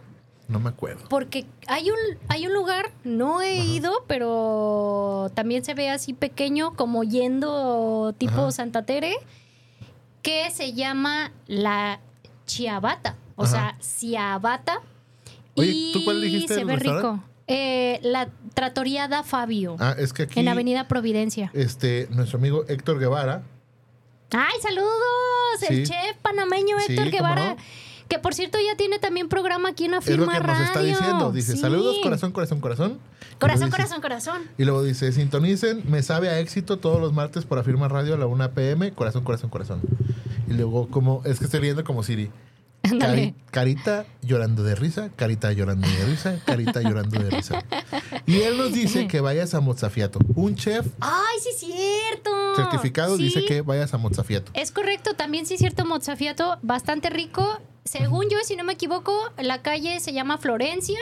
No 0.48 0.58
me 0.58 0.70
acuerdo. 0.70 1.04
Porque 1.08 1.46
hay 1.68 1.90
un, 1.90 1.96
hay 2.28 2.46
un 2.46 2.54
lugar, 2.54 2.90
no 3.04 3.40
he 3.40 3.54
ido, 3.62 3.92
pero 4.08 5.30
también 5.34 5.62
se 5.64 5.74
ve 5.74 5.90
así 5.90 6.12
pequeño, 6.12 6.74
como 6.74 7.04
yendo 7.04 8.14
tipo 8.18 8.32
Ajá. 8.40 8.50
Santa 8.50 8.84
Tere, 8.84 9.14
que 10.22 10.50
se 10.50 10.72
llama 10.72 11.32
la 11.46 12.00
Chiabata. 12.46 13.16
O 13.36 13.44
Ajá. 13.44 13.50
sea, 13.52 13.76
Ciabata. 13.80 14.80
Oye, 15.56 15.70
y 15.72 15.92
¿tú 15.92 16.04
cuál 16.04 16.20
dijiste 16.20 16.54
se 16.54 16.64
ve 16.64 16.76
rico. 16.76 17.22
Eh, 17.46 17.98
la 18.02 18.28
Trattoria 18.54 19.08
da 19.08 19.22
Fabio, 19.24 19.76
Ah, 19.80 19.94
es 19.98 20.12
que 20.12 20.22
aquí 20.24 20.38
en 20.38 20.48
Avenida 20.48 20.86
Providencia. 20.86 21.50
este 21.54 22.06
nuestro 22.10 22.38
amigo 22.38 22.64
Héctor 22.68 22.98
Guevara 23.00 23.42
¡Ay, 24.32 24.60
saludos! 24.62 25.62
El 25.68 25.84
chef 25.84 26.16
panameño 26.22 26.76
Héctor 26.78 26.96
¿cómo 27.06 27.10
Guevara. 27.10 27.44
no? 27.50 27.56
Que 28.10 28.18
por 28.18 28.34
cierto 28.34 28.58
ya 28.58 28.76
tiene 28.76 28.98
también 28.98 29.28
programa 29.28 29.70
aquí 29.70 29.84
en 29.86 29.94
es 29.94 30.06
lo 30.06 30.24
Afirma 30.24 30.32
que 30.32 30.38
nos 30.40 30.46
Radio. 30.48 30.64
está 30.64 30.82
diciendo. 30.82 31.32
Dice, 31.32 31.52
Sí. 31.52 31.58
saludos, 31.58 31.96
corazón, 32.02 32.32
corazón, 32.32 32.60
corazón. 32.60 32.98
Corazón, 33.38 33.66
dice- 33.66 33.76
corazón, 33.76 34.00
corazón. 34.02 34.42
Y 34.58 34.64
luego 34.64 34.82
dice, 34.82 35.12
sintonicen, 35.12 35.82
me 35.88 36.02
sabe 36.02 36.28
a 36.28 36.40
éxito 36.40 36.78
todos 36.78 37.00
los 37.00 37.12
martes 37.14 37.44
por 37.46 37.58
Afirma 37.58 37.88
Radio 37.88 38.14
a 38.14 38.18
la 38.18 38.26
1 38.26 38.50
pm, 38.52 38.92
corazón, 38.92 39.24
corazón, 39.24 39.48
corazón. 39.48 39.80
Y 40.48 40.52
luego, 40.54 40.88
como, 40.88 41.22
es 41.24 41.38
que 41.38 41.44
estoy 41.46 41.60
leyendo 41.60 41.84
como 41.84 42.02
Siri. 42.02 42.30
Cari- 42.82 43.34
carita 43.52 44.06
llorando 44.22 44.62
de 44.64 44.74
risa, 44.74 45.10
carita 45.14 45.52
llorando 45.52 45.86
de 45.86 46.04
risa, 46.06 46.38
carita 46.44 46.80
llorando 46.82 47.18
de 47.22 47.30
risa. 47.30 47.62
Y 48.26 48.40
él 48.40 48.56
nos 48.58 48.72
dice 48.72 49.06
que 49.06 49.20
vayas 49.20 49.54
a 49.54 49.60
Mozafiato. 49.60 50.18
Un 50.34 50.56
chef 50.56 50.86
¡Ay, 50.98 51.38
sí 51.42 51.50
es 51.50 51.58
cierto! 51.60 52.30
certificado 52.56 53.16
Sí, 53.16 53.24
dice 53.24 53.44
que 53.44 53.60
vayas 53.60 53.94
a 53.94 53.98
Mozafiato. 53.98 54.50
Es 54.54 54.72
correcto, 54.72 55.14
también 55.14 55.46
sí 55.46 55.54
es 55.54 55.60
cierto, 55.60 55.84
Mozafiato, 55.84 56.58
bastante 56.62 57.10
rico. 57.10 57.60
Según 57.84 58.28
yo, 58.30 58.38
si 58.44 58.56
no 58.56 58.64
me 58.64 58.74
equivoco, 58.74 59.12
la 59.38 59.62
calle 59.62 60.00
se 60.00 60.12
llama 60.12 60.38
Florencia. 60.38 60.98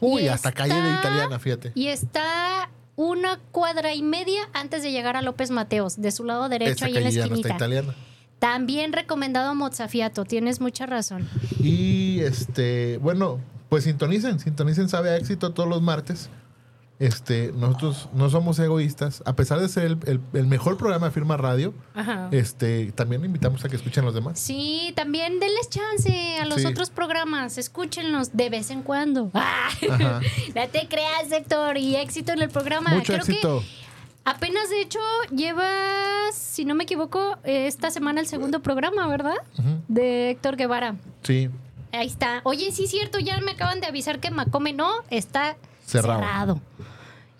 Uy, 0.00 0.22
y 0.22 0.28
hasta 0.28 0.52
calle 0.52 0.74
de 0.74 0.88
está- 0.94 1.00
italiana, 1.00 1.38
fíjate. 1.38 1.72
Y 1.74 1.88
está 1.88 2.70
una 2.96 3.38
cuadra 3.52 3.94
y 3.94 4.02
media 4.02 4.48
antes 4.52 4.82
de 4.82 4.92
llegar 4.92 5.16
a 5.16 5.22
López 5.22 5.50
Mateos, 5.50 6.00
de 6.00 6.10
su 6.12 6.24
lado 6.24 6.48
derecho, 6.48 6.84
ahí 6.84 6.96
en 6.96 7.04
la 7.04 7.10
ya 7.10 7.20
no 7.26 7.34
está 7.34 7.48
esquinita. 7.48 7.54
italiana. 7.56 7.94
También 8.38 8.92
recomendado 8.92 9.54
Mozafiato, 9.54 10.24
tienes 10.24 10.60
mucha 10.60 10.86
razón. 10.86 11.28
Y 11.58 12.20
este, 12.20 12.98
bueno, 12.98 13.38
pues 13.68 13.84
sintonicen, 13.84 14.38
sintonicen 14.40 14.88
Sabe 14.88 15.10
a 15.10 15.16
Éxito 15.16 15.52
todos 15.52 15.68
los 15.68 15.82
martes 15.82 16.30
este, 17.00 17.50
nosotros 17.56 18.08
no 18.12 18.30
somos 18.30 18.58
egoístas. 18.60 19.22
A 19.26 19.34
pesar 19.34 19.58
de 19.58 19.68
ser 19.68 19.84
el, 19.86 19.98
el- 20.06 20.20
el 20.34 20.46
mejor 20.46 20.76
programa 20.76 21.06
de 21.06 21.12
Firma 21.12 21.36
Radio, 21.36 21.74
Ajá. 21.94 22.28
este, 22.30 22.92
también 22.92 23.24
invitamos 23.24 23.64
a 23.64 23.68
que 23.68 23.74
escuchen 23.76 24.04
los 24.04 24.14
demás. 24.14 24.38
Sí, 24.38 24.92
también 24.94 25.40
denles 25.40 25.68
chance 25.70 26.38
a 26.38 26.44
los 26.44 26.60
Sí. 26.60 26.66
otros 26.66 26.90
programas, 26.90 27.58
escúchenlos 27.58 28.36
de 28.36 28.50
vez 28.50 28.70
en 28.70 28.82
cuando. 28.82 29.30
Ah, 29.90 30.20
no 30.54 30.68
te 30.68 30.86
creas, 30.88 31.32
Héctor, 31.32 31.76
y 31.78 31.96
éxito 31.96 32.32
en 32.32 32.42
el 32.42 32.50
programa. 32.50 32.90
Mucho 32.90 33.14
Creo 33.14 33.24
que 33.24 33.32
éxito. 33.32 33.62
apenas, 34.24 34.68
de 34.70 34.82
hecho, 34.82 34.98
llevas, 35.34 36.34
si 36.34 36.64
no 36.64 36.74
me 36.74 36.84
equivoco, 36.84 37.38
esta 37.44 37.90
semana 37.90 38.20
el 38.20 38.26
segundo 38.26 38.60
programa, 38.60 39.06
¿verdad? 39.08 39.34
Ujú. 39.58 39.80
De 39.88 40.30
Héctor 40.30 40.56
Guevara. 40.56 40.96
Sí. 41.22 41.48
Ahí 41.92 42.06
está. 42.06 42.40
Oye, 42.44 42.70
sí 42.72 42.84
es 42.84 42.90
cierto, 42.90 43.18
ya 43.18 43.40
me 43.40 43.52
acaban 43.52 43.80
de 43.80 43.86
avisar 43.86 44.20
que 44.20 44.30
Macome 44.30 44.72
no 44.72 44.90
está 45.10 45.56
Cerrado. 45.86 46.20
cerrado. 46.20 46.60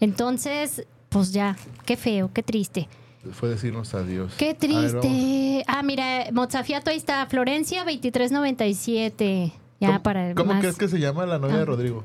Entonces, 0.00 0.86
pues 1.08 1.32
ya, 1.32 1.56
qué 1.86 1.96
feo, 1.96 2.30
qué 2.32 2.42
triste. 2.42 2.88
Fue 3.32 3.48
decirnos 3.50 3.92
adiós. 3.94 4.32
Qué 4.38 4.54
triste. 4.54 5.62
ah, 5.66 5.82
mira, 5.82 6.26
Mozafiato 6.32 6.90
ahí 6.90 6.96
está. 6.96 7.26
Florencia 7.26 7.84
2397. 7.84 9.52
Ya 9.78 9.88
¿Cómo, 9.88 10.02
para 10.02 10.34
¿Cómo 10.34 10.52
más. 10.54 10.60
crees 10.60 10.76
que 10.78 10.88
se 10.88 10.98
llama 10.98 11.26
la 11.26 11.38
novia 11.38 11.56
Ah. 11.56 11.58
de 11.58 11.64
Rodrigo? 11.66 12.02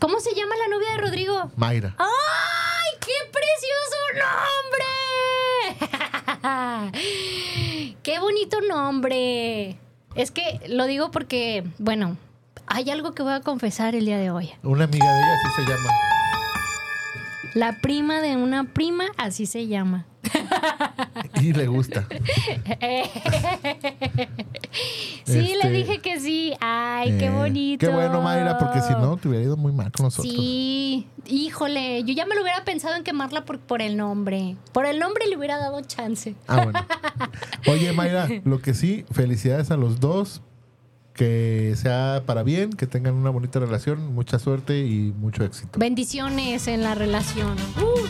¿Cómo 0.00 0.20
se 0.20 0.34
llama 0.34 0.54
la 0.56 0.68
novia 0.74 0.92
de 0.92 0.98
Rodrigo? 0.98 1.50
Mayra. 1.56 1.94
¡Ay, 1.98 2.98
qué 3.00 3.12
precioso 3.32 3.96
nombre! 6.90 7.92
¡Qué 8.02 8.18
bonito 8.18 8.60
nombre! 8.62 9.78
Es 10.14 10.30
que 10.30 10.60
lo 10.68 10.86
digo 10.86 11.10
porque, 11.10 11.64
bueno, 11.78 12.16
hay 12.66 12.90
algo 12.90 13.12
que 13.12 13.22
voy 13.22 13.32
a 13.32 13.40
confesar 13.40 13.94
el 13.94 14.06
día 14.06 14.18
de 14.18 14.30
hoy. 14.30 14.50
Una 14.62 14.84
amiga 14.84 15.04
de 15.06 15.18
ella 15.18 15.34
así 15.34 15.62
se 15.62 15.70
llama. 15.70 15.90
La 17.58 17.80
prima 17.80 18.20
de 18.20 18.36
una 18.36 18.64
prima, 18.72 19.06
así 19.16 19.44
se 19.46 19.66
llama. 19.66 20.06
Y 21.40 21.52
le 21.52 21.66
gusta. 21.66 22.06
Sí, 25.24 25.38
Este, 25.52 25.56
le 25.68 25.70
dije 25.70 25.98
que 25.98 26.20
sí. 26.20 26.54
Ay, 26.60 27.16
qué 27.18 27.26
Eh, 27.26 27.30
bonito. 27.30 27.86
Qué 27.86 27.92
bueno, 27.92 28.22
Mayra, 28.22 28.56
porque 28.58 28.80
si 28.80 28.92
no, 28.94 29.16
te 29.16 29.28
hubiera 29.28 29.44
ido 29.44 29.56
muy 29.56 29.72
mal 29.72 29.92
con 29.92 30.04
nosotros. 30.04 30.32
Sí, 30.32 31.06
híjole, 31.26 32.02
yo 32.04 32.14
ya 32.14 32.24
me 32.24 32.34
lo 32.34 32.40
hubiera 32.42 32.64
pensado 32.64 32.94
en 32.96 33.04
quemarla 33.04 33.44
por, 33.44 33.58
por 33.58 33.82
el 33.82 33.96
nombre. 33.96 34.56
Por 34.72 34.86
el 34.86 34.98
nombre 34.98 35.26
le 35.26 35.36
hubiera 35.36 35.58
dado 35.58 35.80
chance. 35.82 36.34
Ah, 36.46 36.62
bueno. 36.64 36.80
Oye, 37.66 37.92
Mayra, 37.92 38.28
lo 38.44 38.60
que 38.62 38.72
sí, 38.72 39.04
felicidades 39.10 39.70
a 39.70 39.76
los 39.76 40.00
dos. 40.00 40.40
Que 41.18 41.74
sea 41.76 42.22
para 42.26 42.44
bien, 42.44 42.72
que 42.72 42.86
tengan 42.86 43.14
una 43.14 43.30
bonita 43.30 43.58
relación, 43.58 44.14
mucha 44.14 44.38
suerte 44.38 44.78
y 44.86 45.12
mucho 45.18 45.44
éxito. 45.44 45.76
Bendiciones 45.76 46.68
en 46.68 46.82
la 46.84 46.94
relación. 46.94 47.56
Uh. 47.82 48.06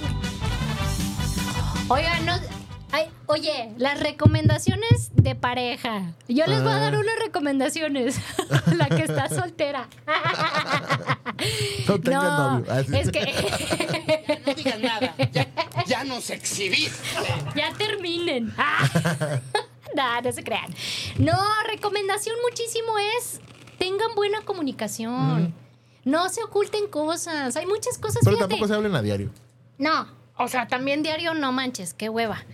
Oigan, 1.90 2.26
no- 2.26 2.34
ay, 2.92 3.06
oye, 3.24 3.72
las 3.78 3.98
recomendaciones 4.00 5.10
de 5.14 5.34
pareja. 5.34 6.12
Yo 6.28 6.44
les 6.46 6.62
voy 6.62 6.70
a 6.72 6.76
dar 6.80 6.94
Ah. 6.94 6.98
unas 6.98 7.18
recomendaciones. 7.24 8.20
la 8.76 8.88
que 8.90 9.04
está 9.04 9.30
soltera. 9.30 9.88
No 11.88 11.98
tengan 12.00 12.22
no, 12.24 12.50
novio. 12.60 12.66
Ah, 12.70 12.80
es 12.80 13.10
que 13.10 14.40
No 14.46 14.52
digas 14.54 14.80
nada. 14.80 15.14
Ya, 15.32 15.46
ya 15.86 16.04
nos 16.04 16.28
exhibiste. 16.28 16.92
ya 17.56 17.72
terminen. 17.72 18.52
no, 20.22 20.22
no 20.22 20.32
se 20.32 20.44
crean. 20.44 20.74
No, 21.18 21.36
recomendación 21.66 22.36
muchísimo 22.48 22.98
es 23.16 23.40
tengan 23.78 24.14
buena 24.14 24.42
comunicación. 24.42 25.54
No 26.04 26.28
se 26.28 26.42
oculten 26.42 26.88
cosas. 26.88 27.56
Hay 27.56 27.66
muchas 27.66 27.98
cosas. 27.98 28.20
Pero 28.24 28.36
fíjate. 28.36 28.50
tampoco 28.50 28.68
se 28.68 28.74
hablen 28.74 28.94
a 28.94 29.02
diario. 29.02 29.30
No, 29.78 30.08
o 30.36 30.48
sea, 30.48 30.68
también 30.68 31.02
diario 31.02 31.34
no 31.34 31.52
manches, 31.52 31.94
qué 31.94 32.08
hueva. 32.08 32.44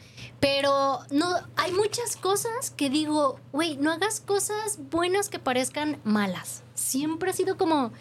Pero 0.40 1.00
no, 1.10 1.26
hay 1.56 1.72
muchas 1.72 2.16
cosas 2.16 2.70
que 2.70 2.90
digo, 2.90 3.40
güey, 3.52 3.76
no 3.76 3.92
hagas 3.92 4.20
cosas 4.20 4.78
buenas 4.90 5.28
que 5.28 5.38
parezcan 5.38 6.00
malas. 6.04 6.62
Siempre 6.74 7.30
ha 7.30 7.32
sido 7.32 7.56
como, 7.56 7.92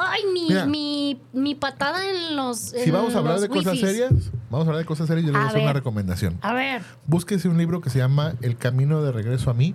ay, 0.00 0.22
mi, 0.32 0.48
Mira. 0.48 0.66
mi, 0.66 1.20
mi 1.32 1.54
patada 1.54 2.08
en 2.08 2.36
los. 2.36 2.58
Si 2.58 2.78
en 2.84 2.92
vamos 2.92 3.14
a 3.14 3.18
hablar 3.18 3.34
los 3.34 3.42
de 3.42 3.48
cosas 3.48 3.72
wifis. 3.74 3.80
serias, 3.88 4.12
vamos 4.50 4.66
a 4.66 4.70
hablar 4.70 4.78
de 4.78 4.84
cosas 4.86 5.06
serias, 5.08 5.26
yo 5.26 5.32
les 5.32 5.38
voy 5.40 5.42
A 5.42 5.46
a 5.46 5.48
hacer 5.50 5.62
una 5.62 5.72
recomendación. 5.72 6.38
A 6.42 6.52
ver, 6.52 6.82
Búsquese 7.06 7.48
un 7.48 7.58
libro 7.58 7.80
que 7.80 7.90
se 7.90 7.98
llama 7.98 8.34
El 8.40 8.56
Camino 8.56 9.02
de 9.02 9.12
Regreso 9.12 9.50
a 9.50 9.54
mí, 9.54 9.74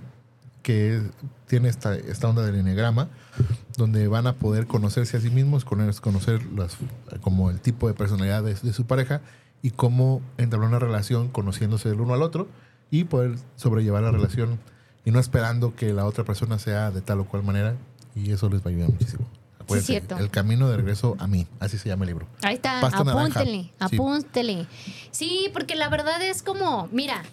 que 0.63 0.97
es- 0.97 1.03
tiene 1.47 1.67
esta, 1.69 1.95
esta 1.95 2.27
onda 2.29 2.43
del 2.43 2.55
enneagrama, 2.55 3.07
donde 3.77 4.07
van 4.07 4.27
a 4.27 4.33
poder 4.33 4.67
conocerse 4.67 5.17
a 5.17 5.21
sí 5.21 5.29
mismos, 5.31 5.65
conocer, 5.65 5.99
conocer 6.01 6.45
las, 6.55 6.77
como 7.21 7.49
el 7.49 7.59
tipo 7.59 7.87
de 7.87 7.93
personalidad 7.95 8.43
de, 8.43 8.53
de 8.53 8.73
su 8.73 8.85
pareja 8.85 9.21
y 9.63 9.71
cómo 9.71 10.21
entablar 10.37 10.69
una 10.69 10.79
relación 10.79 11.27
conociéndose 11.29 11.89
del 11.89 12.01
uno 12.01 12.13
al 12.13 12.21
otro 12.21 12.47
y 12.91 13.05
poder 13.05 13.35
sobrellevar 13.55 14.03
la 14.03 14.11
relación 14.11 14.59
y 15.05 15.11
no 15.11 15.19
esperando 15.19 15.75
que 15.75 15.91
la 15.93 16.05
otra 16.05 16.23
persona 16.23 16.59
sea 16.59 16.91
de 16.91 17.01
tal 17.01 17.19
o 17.21 17.25
cual 17.25 17.41
manera 17.43 17.75
y 18.15 18.31
eso 18.31 18.47
les 18.49 18.61
va 18.61 18.65
a 18.65 18.69
ayudar 18.69 18.89
muchísimo. 18.91 19.25
Acuérdense, 19.69 19.87
cierto. 19.93 20.17
El 20.17 20.29
Camino 20.29 20.67
de 20.69 20.77
Regreso 20.77 21.15
a 21.19 21.27
mí, 21.27 21.47
así 21.59 21.77
se 21.77 21.89
llama 21.89 22.05
el 22.05 22.09
libro. 22.09 22.27
ahí 22.41 22.55
está, 22.55 22.81
Pasta 22.81 23.03
naranja. 23.03 23.39
apúntele, 23.39 23.61
Sí. 23.63 23.71
apúntele. 23.79 24.67
Sí, 25.11 25.49
porque 25.53 25.75
la 25.75 25.89
verdad 25.89 26.21
es 26.21 26.43
como, 26.43 26.87
mira, 26.91 27.23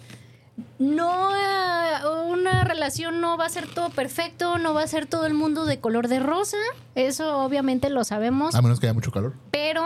no 0.79 1.35
eh, 1.35 2.07
una 2.29 2.63
relación 2.63 3.21
no 3.21 3.37
va 3.37 3.45
a 3.45 3.49
ser 3.49 3.67
todo 3.67 3.89
perfecto, 3.89 4.57
no 4.57 4.73
va 4.73 4.83
a 4.83 4.87
ser 4.87 5.05
todo 5.05 5.25
el 5.25 5.33
mundo 5.33 5.65
de 5.65 5.79
color 5.79 6.07
de 6.07 6.19
rosa, 6.19 6.57
eso 6.95 7.39
obviamente 7.39 7.89
lo 7.89 8.03
sabemos, 8.03 8.55
A 8.55 8.61
menos 8.61 8.79
que 8.79 8.87
haya 8.87 8.93
mucho 8.93 9.11
calor. 9.11 9.33
pero 9.51 9.83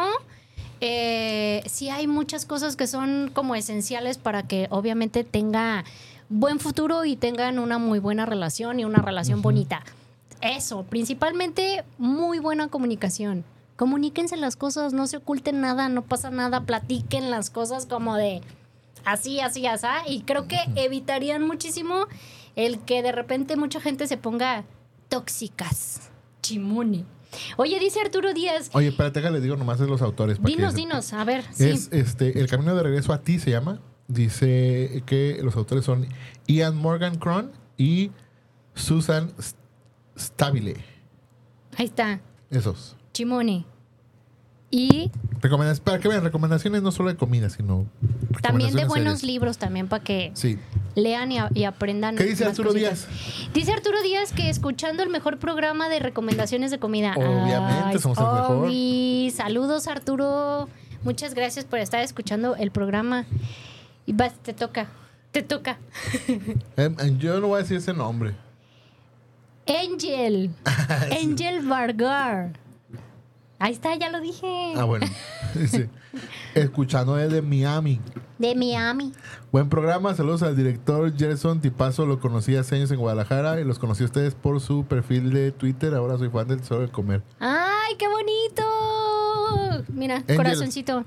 eh, 0.79 1.61
sí 1.67 1.89
hay 1.89 2.07
muchas 2.07 2.45
cosas 2.45 2.75
que 2.75 2.87
son 2.87 3.29
como 3.33 3.55
esenciales 3.55 4.17
para 4.17 4.43
que 4.43 4.67
obviamente 4.71 5.23
tenga 5.23 5.83
buen 6.29 6.59
futuro 6.59 7.05
y 7.05 7.15
tengan 7.15 7.59
una 7.59 7.77
muy 7.77 7.99
buena 7.99 8.25
relación 8.25 8.79
y 8.79 8.85
una 8.85 8.99
relación 9.01 9.41
bonita. 9.41 9.83
Eso, 10.41 10.83
principalmente 10.83 11.83
muy 11.97 12.39
buena 12.39 12.67
comunicación. 12.67 13.43
Comuníquense 13.75 14.37
las 14.37 14.55
cosas, 14.55 14.93
no 14.93 15.07
se 15.07 15.17
oculten 15.17 15.61
nada, 15.61 15.89
no 15.89 16.03
pasa 16.03 16.29
nada, 16.29 16.65
platiquen 16.65 17.31
las 17.31 17.49
cosas 17.49 17.85
como 17.85 18.15
de 18.15 18.41
así, 19.05 19.39
así, 19.39 19.65
así. 19.65 19.87
Y 20.07 20.21
creo 20.21 20.47
que 20.47 20.57
evitarían 20.75 21.45
muchísimo 21.45 22.07
el 22.55 22.79
que 22.79 23.01
de 23.01 23.11
repente 23.11 23.55
mucha 23.55 23.79
gente 23.81 24.07
se 24.07 24.17
ponga 24.17 24.65
tóxicas. 25.09 26.11
Chimone. 26.41 27.05
Oye, 27.57 27.79
dice 27.79 28.01
Arturo 28.01 28.33
Díaz, 28.33 28.69
Oye, 28.73 28.89
espérate, 28.89 29.21
les 29.31 29.41
digo 29.41 29.55
nomás 29.55 29.79
de 29.79 29.87
los 29.87 30.01
autores. 30.01 30.37
para 30.37 30.49
Dinos, 30.49 30.75
dinos, 30.75 31.13
a 31.13 31.23
ver, 31.23 31.45
sí. 31.53 31.69
Es 31.69 31.89
este, 31.91 32.39
El 32.39 32.47
Camino 32.47 32.75
de 32.75 32.83
Regreso 32.83 33.13
a 33.13 33.21
ti 33.21 33.39
se 33.39 33.51
llama. 33.51 33.79
Dice 34.07 35.03
que 35.05 35.39
los 35.41 35.55
autores 35.55 35.85
son 35.85 36.07
Ian 36.45 36.75
Morgan 36.75 37.17
Cron 37.17 37.51
y 37.77 38.11
Susan 38.75 39.31
Stabile. 40.17 40.77
Ahí 41.77 41.85
está, 41.85 42.19
Esos. 42.49 42.95
Chimone. 43.13 43.65
Y 44.73 45.11
Recomendaciones, 45.41 45.79
para 45.81 45.99
que 45.99 46.07
vean, 46.07 46.23
recomendaciones 46.23 46.81
no 46.81 46.91
solo 46.93 47.09
de 47.09 47.17
comida, 47.17 47.49
sino. 47.49 47.87
también 48.41 48.73
de 48.73 48.85
buenos 48.85 49.19
serias. 49.19 49.23
libros 49.23 49.57
también 49.57 49.89
para 49.89 50.01
que 50.03 50.31
Sí. 50.33 50.57
lean 50.95 51.31
y, 51.31 51.39
a- 51.39 51.49
y 51.53 51.65
aprendan. 51.65 52.15
¿Qué 52.15 52.23
dice 52.23 52.45
Arturo 52.45 52.69
cositas. 52.69 53.07
Dice 53.53 53.73
Arturo 53.73 54.01
Díaz 54.01 54.31
que 54.31 54.49
escuchando 54.49 55.03
el 55.03 55.09
mejor 55.09 55.39
programa 55.39 55.89
de 55.89 55.99
recomendaciones 55.99 56.71
de 56.71 56.79
comida. 56.79 57.13
Obviamente, 57.17 57.99
somos 57.99 58.17
el 58.17 58.23
mejor. 58.23 58.67
Y 58.71 59.33
saludos 59.35 59.87
Arturo. 59.87 60.69
Muchas 61.03 61.33
gracias 61.33 61.65
por 61.65 61.79
estar 61.79 62.01
escuchando 62.01 62.55
el 62.55 62.71
programa. 62.71 63.25
Y 64.05 64.13
vas, 64.13 64.33
te 64.41 64.53
toca, 64.53 64.87
te 65.33 65.41
toca. 65.41 65.79
Em, 66.77 66.95
em, 66.99 67.17
yo 67.17 67.39
no 67.41 67.47
voy 67.47 67.57
a 67.59 67.61
decir 67.63 67.77
ese 67.77 67.93
nombre. 67.93 68.35
Angel. 69.67 70.51
Angel 71.23 71.61
Vargar. 71.67 72.53
Ahí 73.59 73.73
está, 73.73 73.95
ya 73.95 74.09
lo 74.09 74.19
dije. 74.21 74.73
Ah, 74.75 74.85
bueno. 74.85 75.05
Escuchando 76.55 77.15
desde 77.15 77.41
Miami. 77.43 78.01
De 78.39 78.55
Miami. 78.55 79.13
Buen 79.51 79.69
programa, 79.69 80.15
saludos 80.15 80.41
al 80.41 80.55
director 80.55 81.15
Gerson 81.15 81.61
Tipazo, 81.61 82.07
lo 82.07 82.19
conocí 82.19 82.55
hace 82.55 82.75
años 82.75 82.89
en 82.89 82.97
Guadalajara 82.99 83.61
y 83.61 83.63
los 83.63 83.77
conocí 83.77 84.01
a 84.01 84.07
ustedes 84.07 84.33
por 84.33 84.59
su 84.61 84.85
perfil 84.85 85.31
de 85.31 85.51
Twitter, 85.51 85.93
ahora 85.93 86.17
soy 86.17 86.29
fan 86.29 86.47
del 86.47 86.61
Tesoro 86.61 86.81
del 86.81 86.89
Comer. 86.89 87.21
¡Ay, 87.39 87.95
qué 87.99 88.07
bonito! 88.07 88.63
Mira, 89.93 90.15
Angel. 90.17 90.37
corazoncito. 90.37 91.05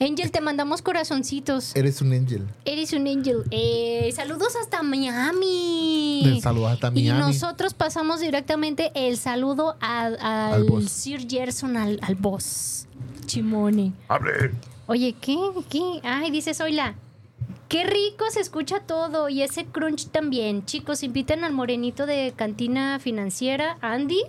Angel, 0.00 0.30
te 0.30 0.40
mandamos 0.40 0.82
corazoncitos. 0.82 1.74
Eres 1.76 2.00
un 2.02 2.12
angel. 2.12 2.46
Eres 2.64 2.92
un 2.92 3.06
angel. 3.06 3.44
Eh, 3.50 4.12
saludos 4.14 4.54
hasta 4.60 4.82
Miami. 4.82 6.22
Del 6.24 6.40
saludo 6.42 6.66
hasta 6.66 6.88
Y 6.88 7.04
Miami. 7.04 7.20
nosotros 7.20 7.74
pasamos 7.74 8.20
directamente 8.20 8.90
el 8.94 9.16
saludo 9.16 9.76
al, 9.80 10.18
al. 10.20 10.88
Sir 10.88 11.26
Gerson, 11.28 11.76
al, 11.76 11.98
al 12.02 12.16
boss. 12.16 12.86
Chimone. 13.26 13.92
Hable. 14.08 14.50
Oye, 14.86 15.14
¿qué? 15.20 15.36
¿Qué? 15.70 16.00
Ay, 16.02 16.30
dice 16.30 16.54
Zoila. 16.54 16.94
Qué 17.68 17.82
rico 17.84 18.24
se 18.30 18.40
escucha 18.40 18.80
todo 18.80 19.28
y 19.28 19.42
ese 19.42 19.64
crunch 19.64 20.08
también. 20.08 20.64
Chicos, 20.66 21.02
inviten 21.02 21.42
al 21.44 21.52
morenito 21.52 22.04
de 22.06 22.32
Cantina 22.36 22.98
Financiera, 23.00 23.78
Andy. 23.80 24.22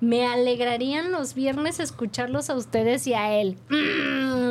Me 0.00 0.26
alegrarían 0.26 1.10
los 1.10 1.34
viernes 1.34 1.80
escucharlos 1.80 2.50
a 2.50 2.54
ustedes 2.54 3.06
y 3.06 3.14
a 3.14 3.32
él. 3.40 3.56
Mm, 3.70 4.41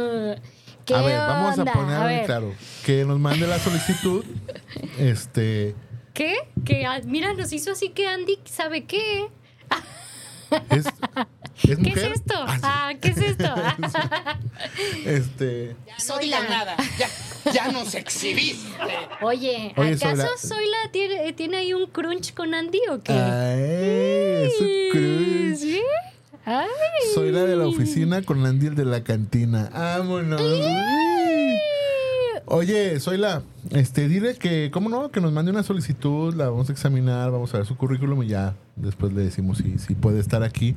¿Qué 0.85 0.93
A 0.95 1.01
ver, 1.01 1.17
vamos 1.17 1.59
a 1.59 1.65
poner 1.65 1.95
A 1.95 2.05
ver, 2.05 2.25
claro. 2.25 2.53
Que 2.85 3.05
nos 3.05 3.19
mande 3.19 3.47
la 3.47 3.59
solicitud. 3.59 4.23
este. 4.99 5.75
¿Qué? 6.13 6.35
Que, 6.65 6.85
ah, 6.85 6.99
mira, 7.05 7.33
nos 7.33 7.53
hizo 7.53 7.71
así 7.71 7.89
que 7.89 8.07
Andy 8.07 8.39
sabe 8.45 8.85
qué. 8.85 9.27
Es, 10.69 10.85
es 10.85 10.93
¿Qué 11.63 11.77
mujer. 11.77 11.97
es 11.97 12.19
esto? 12.19 12.33
Ah, 12.37 12.55
sí. 12.55 12.61
Ah, 12.63 12.91
¿qué 12.99 13.07
es 13.11 13.17
esto? 13.19 13.55
Este. 15.05 15.75
No 16.09 16.17
digas 16.17 16.49
nada. 16.49 16.75
Ya, 16.97 17.07
ya 17.53 17.71
nos 17.71 17.95
exhibiste. 17.95 18.67
Oye, 19.21 19.73
Oye, 19.77 19.93
¿acaso 19.93 20.23
Zoila- 20.23 20.37
Zoila 20.37 20.77
tiene, 20.91 21.31
tiene 21.33 21.57
ahí 21.57 21.73
un 21.73 21.85
crunch 21.87 22.33
con 22.33 22.53
Andy 22.53 22.81
o 22.89 23.01
qué? 23.01 23.13
Ay, 23.13 24.51
es 24.51 24.59
un 24.61 24.91
crunch. 24.91 25.57
¿Sí? 25.59 25.81
Ay. 26.45 26.67
Soy 27.13 27.31
la 27.31 27.41
de 27.45 27.55
la 27.55 27.67
oficina 27.67 28.21
con 28.23 28.45
Andy 28.45 28.67
el 28.67 28.75
de 28.75 28.85
la 28.85 29.03
cantina. 29.03 29.69
Vámonos. 29.73 30.41
Oye, 32.45 32.99
soy 32.99 33.17
la. 33.17 33.43
Este, 33.69 34.07
dile 34.09 34.35
que, 34.35 34.71
¿cómo 34.73 34.89
no? 34.89 35.09
Que 35.11 35.21
nos 35.21 35.31
mande 35.31 35.51
una 35.51 35.63
solicitud, 35.63 36.33
la 36.33 36.49
vamos 36.49 36.69
a 36.69 36.73
examinar, 36.73 37.31
vamos 37.31 37.53
a 37.53 37.57
ver 37.57 37.65
su 37.65 37.77
currículum 37.77 38.23
y 38.23 38.27
ya 38.27 38.55
después 38.75 39.13
le 39.13 39.21
decimos 39.23 39.59
si, 39.59 39.77
si 39.77 39.95
puede 39.95 40.19
estar 40.19 40.43
aquí. 40.43 40.75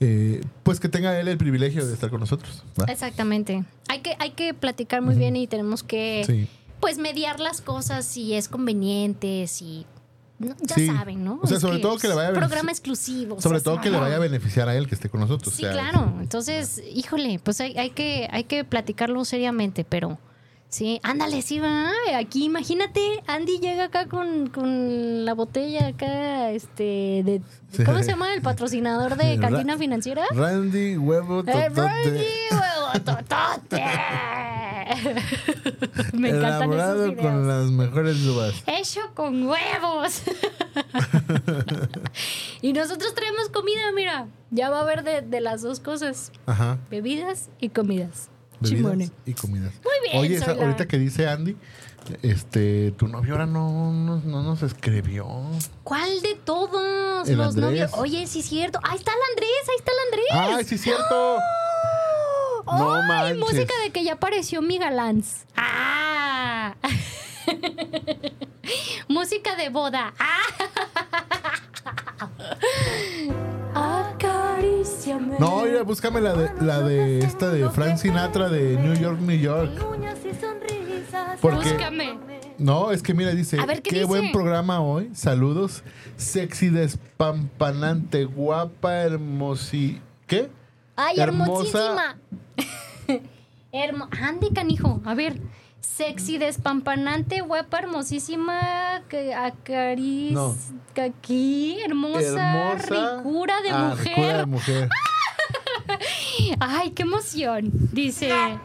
Eh, 0.00 0.40
pues 0.62 0.80
que 0.80 0.88
tenga 0.88 1.18
él 1.18 1.28
el 1.28 1.38
privilegio 1.38 1.86
de 1.86 1.92
estar 1.92 2.10
con 2.10 2.20
nosotros. 2.20 2.64
¿va? 2.80 2.84
Exactamente. 2.90 3.64
Hay 3.88 4.00
que, 4.00 4.16
hay 4.18 4.30
que 4.30 4.52
platicar 4.52 5.00
muy 5.00 5.14
bien 5.14 5.36
y 5.36 5.46
tenemos 5.46 5.82
que 5.82 6.24
Sí. 6.26 6.48
pues 6.80 6.98
mediar 6.98 7.38
las 7.40 7.60
cosas 7.60 8.04
si 8.04 8.34
es 8.34 8.48
conveniente, 8.48 9.46
si 9.46 9.86
no, 10.38 10.54
ya 10.60 10.74
Sí. 10.74 10.86
saben, 10.88 11.24
¿no? 11.24 11.40
O 11.42 11.46
sea, 11.46 11.56
Es 11.56 11.62
sobre 11.62 11.78
todo 11.78 11.96
que 11.98 12.08
le 12.08 12.14
vaya 12.14 12.28
a 12.28 12.32
programa 12.32 12.70
exclusivo. 12.70 13.36
o 13.36 13.40
Sobre 13.40 13.60
sea, 13.60 13.64
todo 13.64 13.80
que 13.80 13.90
le 13.90 13.98
vaya 13.98 14.16
a 14.16 14.18
beneficiar 14.18 14.68
a 14.68 14.74
él 14.76 14.86
que 14.88 14.94
esté 14.94 15.08
con 15.08 15.20
nosotros. 15.20 15.54
Sí, 15.54 15.64
o 15.64 15.72
sea, 15.72 15.72
claro. 15.72 16.12
Entonces, 16.20 16.82
híjole, 16.94 17.40
pues 17.42 17.60
hay, 17.60 17.76
hay 17.78 17.90
que 17.90 18.28
hay 18.30 18.44
que 18.44 18.64
platicarlo 18.64 19.24
seriamente, 19.24 19.84
pero 19.84 20.18
sí, 20.68 21.00
ándale, 21.02 21.40
sí 21.42 21.58
va. 21.58 21.90
Aquí 22.18 22.44
imagínate, 22.44 23.00
Andy 23.26 23.58
llega 23.60 23.84
acá 23.84 24.06
con, 24.08 24.48
con 24.48 25.24
la 25.24 25.32
botella 25.34 25.88
acá, 25.88 26.50
este, 26.50 27.22
de 27.24 27.42
Sí. 27.72 27.84
¿cómo 27.84 27.98
se 27.98 28.04
llama 28.06 28.32
el 28.34 28.42
patrocinador 28.42 29.16
de 29.16 29.36
Ra- 29.40 29.48
Cantina 29.48 29.76
Financiera? 29.78 30.24
Randy, 30.32 30.96
huevo, 30.98 31.40
¡Eh, 31.40 31.44
totote. 31.44 31.68
Randy, 31.80 32.24
huevo, 32.50 33.04
totote! 33.04 33.82
Me 36.12 36.30
encantan 36.30 36.72
Elaborado 36.72 37.04
esos 37.04 37.16
videos. 37.16 37.32
con 37.32 37.48
las 37.48 37.70
mejores 37.70 38.16
uvas. 38.26 38.54
Hecho 38.66 39.00
con 39.14 39.46
huevos. 39.46 40.22
y 42.62 42.72
nosotros 42.72 43.14
traemos 43.14 43.48
comida, 43.50 43.92
mira. 43.94 44.26
Ya 44.50 44.70
va 44.70 44.78
a 44.78 44.82
haber 44.82 45.02
de, 45.04 45.22
de 45.22 45.40
las 45.40 45.62
dos 45.62 45.78
cosas. 45.80 46.32
Ajá. 46.46 46.78
Bebidas 46.90 47.48
y 47.60 47.68
comidas. 47.70 48.28
Bebidas 48.60 48.78
Chimone. 48.78 49.10
y 49.26 49.34
comidas. 49.34 49.72
Muy 49.84 50.08
bien, 50.10 50.18
Oye, 50.22 50.36
esa- 50.36 50.46
Zoila. 50.46 50.62
ahorita 50.64 50.88
que 50.88 50.98
dice 50.98 51.28
Andy, 51.28 51.56
este, 52.22 52.92
tu 52.92 53.06
novio 53.08 53.32
ahora 53.34 53.44
no, 53.46 53.92
no, 53.92 54.16
no 54.24 54.42
nos 54.42 54.62
escribió. 54.62 55.26
¿Cuál 55.84 56.22
de 56.22 56.34
todos 56.36 57.28
El 57.28 57.36
los 57.36 57.48
Andrés. 57.48 57.64
novios? 57.64 57.90
Oye, 57.98 58.26
sí 58.26 58.40
es 58.40 58.46
cierto. 58.46 58.80
Ahí 58.82 58.96
está 58.96 59.12
el 59.12 59.18
Andrés, 59.32 59.68
ahí 59.68 59.76
está 59.78 59.92
el 59.92 59.98
Andrés. 60.08 60.56
¡Ay, 60.58 60.64
sí 60.64 60.74
es 60.76 60.80
cierto! 60.80 61.36
No 62.66 62.94
¡Ay, 62.96 63.08
manches. 63.08 63.38
música 63.38 63.74
de 63.84 63.90
que 63.90 64.04
ya 64.04 64.14
apareció 64.14 64.60
mi 64.62 64.78
galán. 64.78 65.22
¡Ah! 65.56 66.74
música 69.08 69.54
de 69.56 69.68
boda. 69.68 70.12
¡Ah! 70.18 70.42
Acaríciame. 73.74 75.36
No, 75.38 75.62
mira, 75.62 75.82
búscame 75.82 76.20
la 76.20 76.34
de, 76.34 76.50
la 76.64 76.80
de 76.80 77.20
esta 77.20 77.50
de 77.50 77.68
Frank 77.70 77.96
Sinatra 77.98 78.48
de 78.48 78.76
New 78.76 78.94
York, 78.94 79.20
New 79.20 79.38
York. 79.38 79.70
Porque, 81.40 81.70
Búscame. 81.72 82.18
no, 82.58 82.90
es 82.90 83.02
que 83.02 83.12
mira, 83.14 83.30
dice, 83.32 83.60
A 83.60 83.66
ver, 83.66 83.82
¿qué 83.82 83.90
qué 83.90 83.96
dice? 83.96 84.06
buen 84.06 84.32
programa 84.32 84.80
hoy. 84.80 85.10
Saludos. 85.14 85.82
Sexy, 86.16 86.70
despampanante, 86.70 88.24
guapa, 88.24 88.94
hermosi... 89.02 90.00
¿Qué? 90.26 90.48
¡Ay, 90.96 91.20
Hermosa. 91.20 91.52
hermosísima! 91.78 92.16
Hermo 93.72 94.08
Ande, 94.22 94.50
canijo. 94.54 95.00
A 95.04 95.14
ver. 95.14 95.40
Sexy, 95.80 96.38
despampanante, 96.38 97.42
guapa, 97.42 97.78
hermosísima, 97.78 99.02
que 99.08 99.32
acariz... 99.34 100.32
No. 100.32 100.56
Aquí, 101.00 101.78
hermosa, 101.84 102.72
Hermosa. 102.72 103.16
ricura 103.18 103.60
de 103.60 103.70
Ah, 103.70 103.88
mujer. 103.90 104.08
ricura 104.16 104.36
de 104.38 104.46
mujer. 104.46 104.88
Ay, 106.60 106.90
qué 106.90 107.02
emoción. 107.02 107.70
Dice. 107.92 108.32
A 108.32 108.58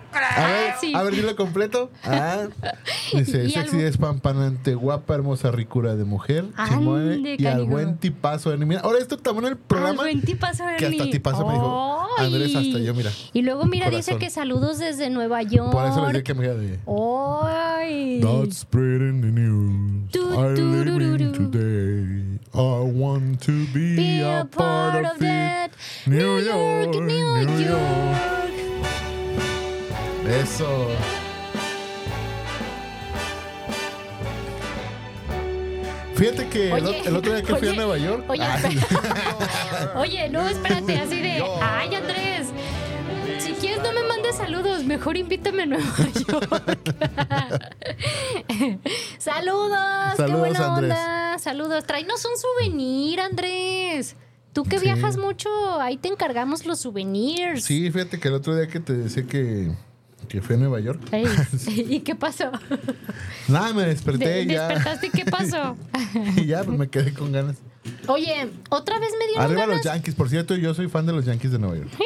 ver, 0.47 0.73
sí. 0.79 0.93
a 0.93 1.03
ver, 1.03 1.15
dilo 1.15 1.35
completo. 1.35 1.89
Ah, 2.03 2.47
dice, 3.13 3.45
Y 3.45 3.51
sexy, 3.51 3.77
despampanante, 3.77 4.75
guapa, 4.75 5.15
hermosa, 5.15 5.51
ricura 5.51 5.95
de 5.95 6.03
mujer. 6.03 6.45
Ande, 6.57 6.75
Simone, 6.75 7.35
y 7.37 7.45
al 7.45 7.65
buen 7.65 7.97
tipazo. 7.97 8.51
de- 8.51 8.65
Mira, 8.65 8.81
ahora 8.81 8.99
esto 8.99 9.17
también 9.17 9.45
en 9.45 9.51
el 9.53 9.57
Al 9.57 9.63
programa. 9.67 10.01
buen 10.03 10.21
tipazo, 10.21 10.63
que 10.77 10.85
hasta 10.85 11.09
tipazo 11.09 11.45
me 11.47 11.53
dijo. 11.53 12.07
Andrés, 12.17 12.55
hasta 12.55 12.79
yo, 12.79 12.93
mira. 12.93 13.11
Y 13.33 13.41
luego, 13.41 13.65
mira, 13.65 13.89
dice 13.89 14.17
que 14.17 14.29
saludos 14.29 14.79
desde 14.79 15.09
Nueva 15.09 15.41
York. 15.43 15.71
Por 15.71 15.85
eso 15.85 16.01
les 16.03 16.09
dije 16.13 16.23
que 16.23 16.33
me 16.33 16.45
iba 16.45 16.53
de... 16.55 16.79
¡Ay! 17.43 18.19
Not 18.21 18.51
spreading 18.51 19.21
the 19.21 19.27
news. 19.31 20.11
Tu, 20.11 20.19
I'm 20.33 20.55
turururu. 20.55 20.99
living 21.17 21.33
today. 21.51 22.20
I 22.53 22.79
want 22.83 23.41
to 23.43 23.65
be, 23.67 23.95
Be 23.95 24.21
a 24.21 24.43
part 24.45 25.05
of 25.05 25.15
it. 25.17 25.19
that. 25.21 25.71
New 26.05 26.37
York, 26.39 26.95
New 26.95 27.59
York. 27.59 28.51
Eso. 30.27 30.89
Fíjate 36.15 36.47
que 36.49 36.67
el, 36.67 36.73
Oye, 36.85 37.01
ot- 37.01 37.07
el 37.07 37.15
otro 37.15 37.33
día 37.33 37.41
que 37.41 37.55
fui 37.55 37.69
a 37.69 37.73
Nueva 37.73 37.97
York. 37.97 38.25
Oye, 38.29 38.43
Oye, 39.95 40.29
no, 40.29 40.47
espérate, 40.47 40.97
así 40.99 41.19
de. 41.21 41.43
¡Ay, 41.61 41.95
Andrés! 41.95 42.47
Si 43.39 43.53
quieres, 43.53 43.81
no 43.81 43.91
me 43.93 44.03
mandes 44.31 44.47
saludos. 44.61 44.83
Mejor 44.85 45.17
invítame 45.17 45.63
a 45.63 45.65
Nueva 45.65 45.85
York. 46.27 46.79
¡Saludos! 49.17 49.77
¡Qué 50.11 50.17
Saludos, 50.17 50.39
buena 50.39 50.75
Andrés. 50.75 50.91
onda! 50.91 51.39
¡Saludos! 51.39 51.83
Tráenos 51.85 52.25
un 52.25 52.37
souvenir, 52.37 53.19
Andrés. 53.21 54.15
Tú 54.53 54.63
que 54.63 54.79
Sí. 54.79 54.85
viajas 54.85 55.17
mucho, 55.17 55.49
ahí 55.79 55.97
te 55.97 56.09
encargamos 56.09 56.65
los 56.65 56.79
souvenirs. 56.79 57.63
sí, 57.63 57.89
fíjate 57.91 58.19
que 58.19 58.27
el 58.27 58.33
otro 58.33 58.55
día 58.55 58.67
que 58.67 58.79
te 58.81 58.93
decía 58.93 59.23
que, 59.23 59.71
que 60.27 60.41
fui 60.41 60.55
a 60.55 60.59
Nueva 60.59 60.79
York. 60.81 61.01
Ey, 61.13 61.25
¿Y 61.89 61.99
qué 62.01 62.15
pasó? 62.15 62.51
Nada, 63.47 63.73
me 63.73 63.85
desperté 63.85 64.27
De- 64.27 64.41
y 64.43 64.47
ya. 64.47 64.67
¿Despertaste 64.67 65.09
qué 65.11 65.25
pasó? 65.25 65.77
y 66.35 66.45
ya, 66.47 66.63
pues 66.63 66.77
me 66.77 66.89
quedé 66.89 67.13
con 67.13 67.31
ganas. 67.31 67.57
Oye, 68.07 68.49
otra 68.69 68.99
vez 68.99 69.11
me 69.17 69.25
dieron 69.27 69.43
Arriba 69.45 69.61
ganas. 69.61 69.77
los 69.77 69.85
Yankees, 69.85 70.15
por 70.15 70.29
cierto, 70.29 70.55
yo 70.55 70.73
soy 70.73 70.89
fan 70.89 71.05
de 71.05 71.13
los 71.13 71.25
Yankees 71.25 71.51
de 71.51 71.59
Nueva 71.59 71.77
York. 71.77 71.89
Sí. 71.97 72.03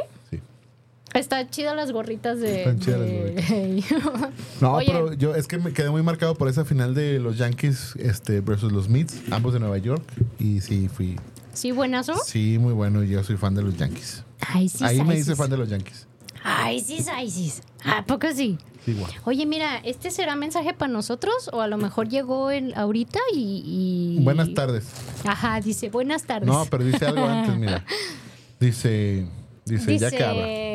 Está 1.15 1.49
chidas 1.49 1.75
las 1.75 1.91
gorritas 1.91 2.39
de. 2.39 2.59
Están 2.59 2.79
chidas 2.79 2.99
las 2.99 3.09
de- 3.09 3.83
No, 4.61 4.73
Oye. 4.75 4.87
pero 4.87 5.13
yo 5.13 5.35
es 5.35 5.47
que 5.47 5.57
me 5.57 5.73
quedé 5.73 5.89
muy 5.89 6.03
marcado 6.03 6.35
por 6.35 6.47
esa 6.47 6.65
final 6.65 6.93
de 6.93 7.19
los 7.19 7.37
Yankees 7.37 7.95
este, 7.97 8.41
versus 8.41 8.71
los 8.71 8.89
Mets, 8.89 9.21
ambos 9.31 9.53
de 9.53 9.59
Nueva 9.59 9.77
York. 9.77 10.03
Y 10.39 10.61
sí, 10.61 10.87
fui. 10.89 11.17
¿Sí, 11.53 11.71
buenazo? 11.71 12.15
Sí, 12.25 12.57
muy 12.59 12.73
bueno. 12.73 13.03
y 13.03 13.09
Yo 13.09 13.23
soy 13.23 13.37
fan 13.37 13.55
de 13.55 13.61
los 13.63 13.77
Yankees. 13.77 14.23
Ay, 14.41 14.67
sí, 14.69 14.83
Ahí 14.83 15.01
me 15.03 15.15
hice 15.15 15.31
sí, 15.31 15.35
fan 15.37 15.49
de 15.49 15.57
los 15.57 15.69
Yankees. 15.69 16.07
Ay, 16.43 16.79
sí, 16.81 17.03
ay, 17.13 17.31
sí. 17.31 17.51
¿A 17.85 18.05
poco 18.05 18.27
sí? 18.35 18.57
Guau. 18.85 19.07
Oye, 19.23 19.47
mira, 19.47 19.77
¿este 19.83 20.11
será 20.11 20.35
mensaje 20.35 20.73
para 20.75 20.91
nosotros? 20.93 21.49
O 21.53 21.61
a 21.61 21.67
lo 21.67 21.77
mejor 21.77 22.07
llegó 22.07 22.51
el, 22.51 22.71
ahorita 22.75 23.17
y, 23.33 24.17
y- 24.19 24.23
Buenas 24.23 24.53
tardes. 24.53 24.85
Ajá, 25.23 25.59
dice, 25.59 25.89
buenas 25.89 26.23
tardes. 26.25 26.45
No, 26.47 26.65
pero 26.69 26.83
dice 26.83 27.03
algo 27.07 27.25
antes, 27.25 27.55
mira. 27.57 27.83
Dice, 28.59 29.25
dice, 29.65 29.97
ya 29.97 30.09
que 30.11 30.23
abra. 30.23 30.45
Dice, 30.45 30.74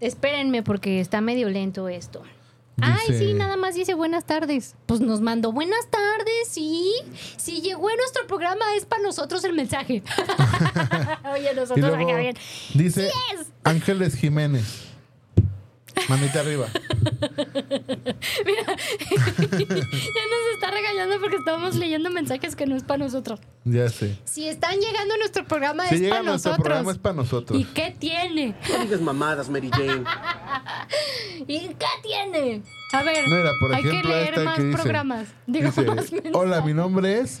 espérenme 0.00 0.62
porque 0.62 1.00
está 1.00 1.20
medio 1.20 1.48
lento 1.48 1.88
esto. 1.88 2.22
Ay, 2.80 3.18
sí, 3.18 3.34
nada 3.34 3.56
más 3.56 3.74
dice 3.74 3.94
buenas 3.94 4.24
tardes. 4.24 4.76
Pues 4.86 5.00
nos 5.00 5.20
mandó 5.20 5.52
buenas 5.52 5.88
tardes, 5.90 6.48
sí. 6.48 6.92
Si 7.36 7.60
llegó 7.60 7.88
a 7.88 7.96
nuestro 7.96 8.26
programa 8.26 8.64
es 8.76 8.84
para 8.86 9.02
nosotros 9.02 9.42
el 9.44 9.52
mensaje. 9.52 10.02
Oye, 11.32 11.54
nosotros 11.54 11.78
luego 11.78 12.08
acá 12.08 12.18
bien. 12.20 12.36
dice 12.74 13.08
es. 13.34 13.48
Ángeles 13.64 14.14
Jiménez. 14.14 14.84
Manita 16.08 16.40
arriba. 16.40 16.66
Ya 19.58 20.24
nos 20.26 20.54
está 20.54 20.70
regañando 20.70 21.20
porque 21.20 21.36
estamos 21.36 21.74
leyendo 21.76 22.10
mensajes 22.10 22.56
que 22.56 22.66
no 22.66 22.76
es 22.76 22.82
para 22.82 22.98
nosotros. 23.04 23.40
Ya 23.64 23.88
sé. 23.88 24.16
Si 24.24 24.48
están 24.48 24.78
llegando 24.80 25.14
a 25.14 25.16
nuestro 25.18 25.44
programa 25.46 25.86
Si 25.88 25.96
es 25.96 26.00
llega 26.00 26.16
para 26.16 26.30
nuestro 26.30 26.50
nosotros. 26.52 26.64
programa 26.64 26.92
es 26.92 26.98
para 26.98 27.14
nosotros. 27.14 27.60
¿Y 27.60 27.64
qué 27.64 27.94
tiene? 27.98 28.54
No 28.70 28.78
digas 28.84 29.00
mamadas, 29.00 29.48
Mary 29.48 29.70
Jane. 29.70 30.04
¿Y 31.46 31.68
qué 31.74 31.86
tiene? 32.02 32.62
A 32.92 33.02
ver, 33.02 33.28
No 33.28 33.36
era, 33.36 33.50
por 33.60 33.74
hay 33.74 33.82
que 33.82 34.02
leer 34.02 34.28
esta 34.34 34.44
más 34.44 34.56
que 34.56 34.64
dice- 34.64 34.76
programas. 34.82 35.28
Digo, 35.46 35.66
Dice, 35.68 35.82
más. 35.82 36.06
Hola, 36.32 36.60
mi 36.62 36.74
nombre 36.74 37.20
es. 37.20 37.40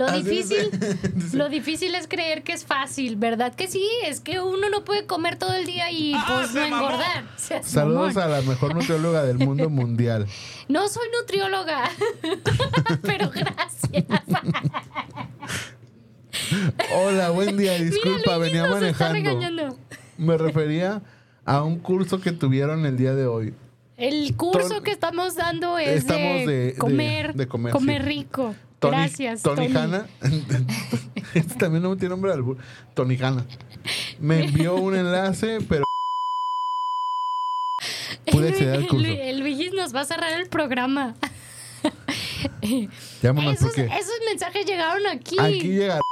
Lo 0.00 0.06
Así 0.06 0.22
difícil, 0.22 0.70
dice. 1.14 1.36
lo 1.36 1.48
difícil 1.50 1.94
es 1.94 2.08
creer 2.08 2.42
que 2.42 2.52
es 2.52 2.64
fácil, 2.64 3.16
¿verdad? 3.16 3.54
Que 3.54 3.68
sí, 3.68 3.86
es 4.06 4.20
que 4.20 4.40
uno 4.40 4.70
no 4.70 4.82
puede 4.84 5.04
comer 5.04 5.36
todo 5.36 5.52
el 5.54 5.66
día 5.66 5.90
y 5.90 6.14
Ah, 6.14 6.24
pues 6.38 6.54
no 6.54 6.60
mamó. 6.68 6.76
engordar. 6.88 7.24
Saludos 7.62 8.14
mamón. 8.14 8.32
a 8.32 8.36
la 8.40 8.42
mejor 8.42 8.74
nutrióloga 8.74 9.24
del 9.24 9.38
mundo 9.38 9.68
mundial. 9.68 10.26
No 10.68 10.88
soy 10.88 11.08
nutrióloga, 11.20 11.90
pero 13.02 13.28
gracias. 13.30 14.04
Hola, 16.94 17.30
buen 17.30 17.56
día. 17.56 17.74
Disculpa, 17.74 18.18
Mira, 18.36 18.38
venía 18.38 18.62
nos 18.66 18.82
está 18.82 19.08
manejando. 19.10 19.14
regañando. 19.14 19.78
Me 20.16 20.38
refería 20.38 21.02
a 21.44 21.62
un 21.62 21.78
curso 21.80 22.20
que 22.20 22.32
tuvieron 22.32 22.86
el 22.86 22.96
día 22.96 23.14
de 23.14 23.26
hoy. 23.26 23.54
El 24.00 24.34
curso 24.36 24.68
Ton- 24.68 24.82
que 24.82 24.90
estamos 24.92 25.34
dando 25.36 25.76
es 25.78 25.88
Estamos 25.88 26.46
de, 26.46 26.72
de- 26.72 26.74
comer, 26.76 27.34
de 27.34 27.46
comer, 27.46 27.72
comer 27.72 28.02
sí. 28.02 28.08
rico. 28.08 28.54
Tony, 28.78 28.96
Gracias, 28.96 29.42
Tony, 29.42 29.68
Tony. 29.68 29.76
Hanna. 29.76 30.06
este 31.34 31.54
también 31.56 31.82
no 31.82 31.94
tiene 31.96 32.08
nombre 32.10 32.30
de 32.30 32.36
albur. 32.38 32.56
Tony 32.94 33.16
Hanna. 33.20 33.44
Me 34.18 34.44
envió 34.46 34.76
un 34.76 34.96
enlace, 34.96 35.58
pero. 35.68 35.84
Pude 38.32 38.48
acceder 38.48 38.74
al 38.76 38.88
curso. 38.88 39.04
El, 39.06 39.18
el 39.18 39.40
Luigi 39.40 39.68
nos 39.70 39.94
va 39.94 40.00
a 40.00 40.04
cerrar 40.04 40.32
el 40.32 40.48
programa. 40.48 41.14
Llámanos 43.22 43.54
Esos, 43.54 43.66
porque. 43.68 43.84
esos 43.84 44.14
mensajes 44.26 44.64
llegaron 44.64 45.06
aquí. 45.08 45.36
Aquí 45.38 45.60
llega. 45.60 46.00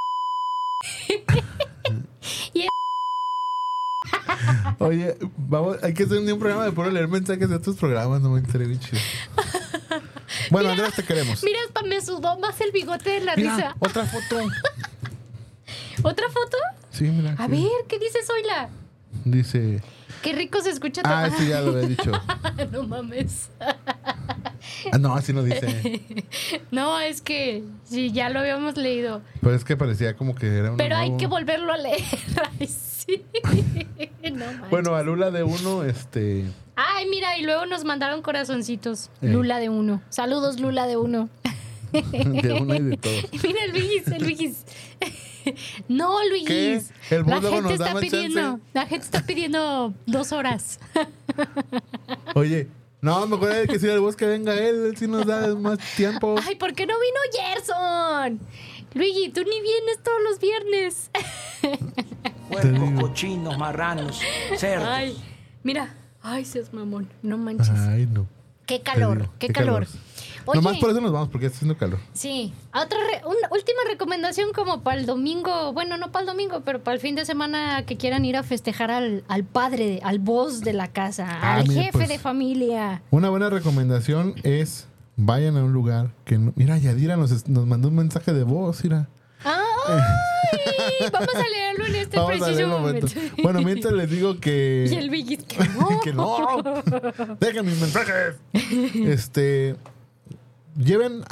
Y- 2.53 2.67
Oye, 4.79 5.15
vamos, 5.37 5.77
hay 5.83 5.93
que 5.93 6.03
hacer 6.03 6.17
un 6.19 6.39
programa 6.39 6.65
de 6.65 6.71
puro 6.71 6.89
leer 6.89 7.07
mensajes 7.07 7.49
de 7.49 7.55
otros 7.55 7.75
programas, 7.77 8.21
no 8.21 8.29
me 8.31 8.39
interesa 8.39 8.79
chido. 8.79 9.01
Bueno, 10.51 10.69
Andrés, 10.69 10.93
te 10.95 11.03
queremos. 11.03 11.43
Mira, 11.43 11.59
hasta 11.67 11.81
me 11.83 12.01
sudó 12.01 12.37
más 12.39 12.59
el 12.61 12.71
bigote 12.71 13.09
de 13.09 13.19
la 13.21 13.35
Mira, 13.35 13.55
risa. 13.55 13.75
otra 13.79 14.05
foto. 14.05 14.47
¿Otra 16.03 16.29
foto? 16.29 16.57
Sí, 16.91 17.05
mira. 17.05 17.35
A 17.37 17.45
sí. 17.45 17.51
ver, 17.51 17.69
¿qué 17.87 17.99
dice 17.99 18.19
Zoila? 18.25 18.69
Dice. 19.25 19.81
Qué 20.21 20.33
rico 20.33 20.61
se 20.61 20.69
escucha 20.69 21.01
Ah, 21.05 21.27
todo. 21.29 21.37
sí, 21.39 21.47
ya 21.47 21.61
lo 21.61 21.71
había 21.71 21.87
dicho. 21.87 22.11
no 22.71 22.83
mames. 22.83 23.49
Ah, 24.91 24.97
no, 24.97 25.15
así 25.15 25.33
no 25.33 25.43
dice. 25.43 26.01
No, 26.71 26.99
es 26.99 27.21
que 27.21 27.63
sí, 27.85 28.11
ya 28.11 28.29
lo 28.29 28.39
habíamos 28.39 28.77
leído. 28.77 29.21
Pero 29.41 29.55
es 29.55 29.63
que 29.63 29.75
parecía 29.77 30.15
como 30.15 30.35
que 30.35 30.47
era 30.47 30.71
un. 30.71 30.77
Pero 30.77 30.95
hay 30.97 31.15
que 31.17 31.27
volverlo 31.27 31.73
a 31.73 31.77
leer. 31.77 32.01
Ay, 32.59 32.67
sí. 32.67 33.23
No 34.31 34.45
manches. 34.45 34.69
Bueno, 34.69 34.95
a 34.95 35.03
Lula 35.03 35.31
de 35.31 35.43
uno, 35.43 35.83
este. 35.83 36.45
Ay, 36.75 37.07
mira, 37.09 37.37
y 37.37 37.43
luego 37.43 37.65
nos 37.65 37.83
mandaron 37.83 38.21
corazoncitos. 38.21 39.09
Eh. 39.21 39.29
Lula 39.29 39.59
de 39.59 39.69
uno. 39.69 40.01
Saludos, 40.09 40.59
Lula 40.59 40.85
de 40.87 40.97
uno. 40.97 41.29
De 41.91 42.57
uno 42.61 42.75
y 42.75 42.81
de 42.81 42.97
todos. 42.97 43.25
Mira 43.43 43.63
el 43.65 43.71
Luis, 43.71 44.07
el 44.07 44.23
Luis. 44.23 44.63
No, 45.87 46.17
Luis. 46.29 46.45
¿Qué? 46.45 46.81
El 47.09 47.25
la 47.25 47.41
gente 47.41 47.73
está 47.73 47.99
pidiendo, 47.99 48.41
chance. 48.41 48.63
la 48.73 48.85
gente 48.85 49.05
está 49.05 49.21
pidiendo 49.25 49.93
dos 50.05 50.31
horas. 50.31 50.79
Oye, 52.35 52.67
no, 53.01 53.25
me 53.27 53.35
acuerdo 53.35 53.59
de 53.59 53.67
que 53.67 53.79
si 53.79 53.87
el 53.87 53.99
bosque 53.99 54.25
venga 54.25 54.53
él, 54.53 54.87
él 54.87 54.97
sí 54.97 55.07
nos 55.07 55.25
da 55.25 55.55
más 55.55 55.79
tiempo. 55.95 56.35
Ay, 56.47 56.55
¿por 56.55 56.73
qué 56.73 56.85
no 56.85 56.93
vino 56.99 57.19
Gerson? 57.33 58.39
Luigi, 58.93 59.29
tú 59.29 59.41
ni 59.41 59.61
vienes 59.61 60.03
todos 60.03 60.19
los 60.27 60.39
viernes. 60.39 61.11
Puercos, 62.49 63.01
cochinos, 63.01 63.57
marranos, 63.57 64.19
cerdos. 64.57 64.87
Ay, 64.87 65.17
mira. 65.63 65.95
Ay, 66.21 66.43
seas 66.43 66.73
mamón. 66.73 67.07
No 67.21 67.37
manches. 67.37 67.69
Ay, 67.69 68.05
no. 68.05 68.27
Qué 68.65 68.81
calor, 68.81 69.29
qué, 69.39 69.47
calor. 69.47 69.87
Oye, 70.49 70.61
Nomás 70.61 70.77
por 70.77 70.89
eso 70.89 71.01
nos 71.01 71.11
vamos, 71.11 71.29
porque 71.29 71.45
está 71.47 71.57
haciendo 71.57 71.77
calor. 71.77 71.99
sí. 72.13 72.53
Otra 72.73 72.97
re- 73.11 73.21
una 73.25 73.47
última 73.51 73.79
recomendación 73.87 74.51
como 74.53 74.81
para 74.81 74.99
el 74.99 75.05
domingo, 75.05 75.73
bueno, 75.73 75.97
no 75.97 76.11
para 76.11 76.21
el 76.21 76.27
domingo, 76.27 76.61
pero 76.65 76.83
para 76.83 76.95
el 76.95 77.01
fin 77.01 77.15
de 77.15 77.25
semana 77.25 77.85
que 77.85 77.97
quieran 77.97 78.25
ir 78.25 78.35
a 78.37 78.43
festejar 78.43 78.91
al, 78.91 79.23
al 79.27 79.43
padre, 79.43 79.99
al 80.03 80.19
boss 80.19 80.61
de 80.61 80.73
la 80.73 80.87
casa, 80.87 81.27
Ah, 81.29 81.55
al 81.55 81.71
jefe 81.71 81.89
pues. 81.91 82.09
de 82.09 82.19
familia. 82.19 83.01
Una 83.11 83.29
buena 83.29 83.49
recomendación 83.49 84.35
es 84.43 84.87
vayan 85.17 85.57
a 85.57 85.63
un 85.63 85.73
lugar 85.73 86.11
que 86.25 86.37
no- 86.37 86.53
mira 86.55 86.77
Yadira 86.77 87.17
nos, 87.17 87.47
nos 87.49 87.65
mandó 87.67 87.89
un 87.89 87.95
mensaje 87.95 88.31
de 88.33 88.43
voz 88.43 88.83
mira 88.85 89.09
¡Ay! 89.43 91.09
Vamos 91.11 91.35
a 91.35 91.49
leerlo 91.49 91.85
en 91.87 91.95
este 91.95 92.17
Vamos 92.19 92.39
preciso 92.39 92.67
momento. 92.67 93.07
momento. 93.07 93.35
bueno 93.43 93.61
mientras 93.61 93.93
les 93.93 94.09
digo 94.09 94.39
que 94.39 94.87
Y 94.91 94.95
el 94.95 95.09
Biggie, 95.09 95.37
que 95.37 95.57
no. 95.77 95.99
que 96.01 96.13
no 96.13 97.35
dejen 97.39 97.65
mis 97.65 97.79
mensajes 97.81 98.35
este 98.93 99.75
lleven 100.83 101.23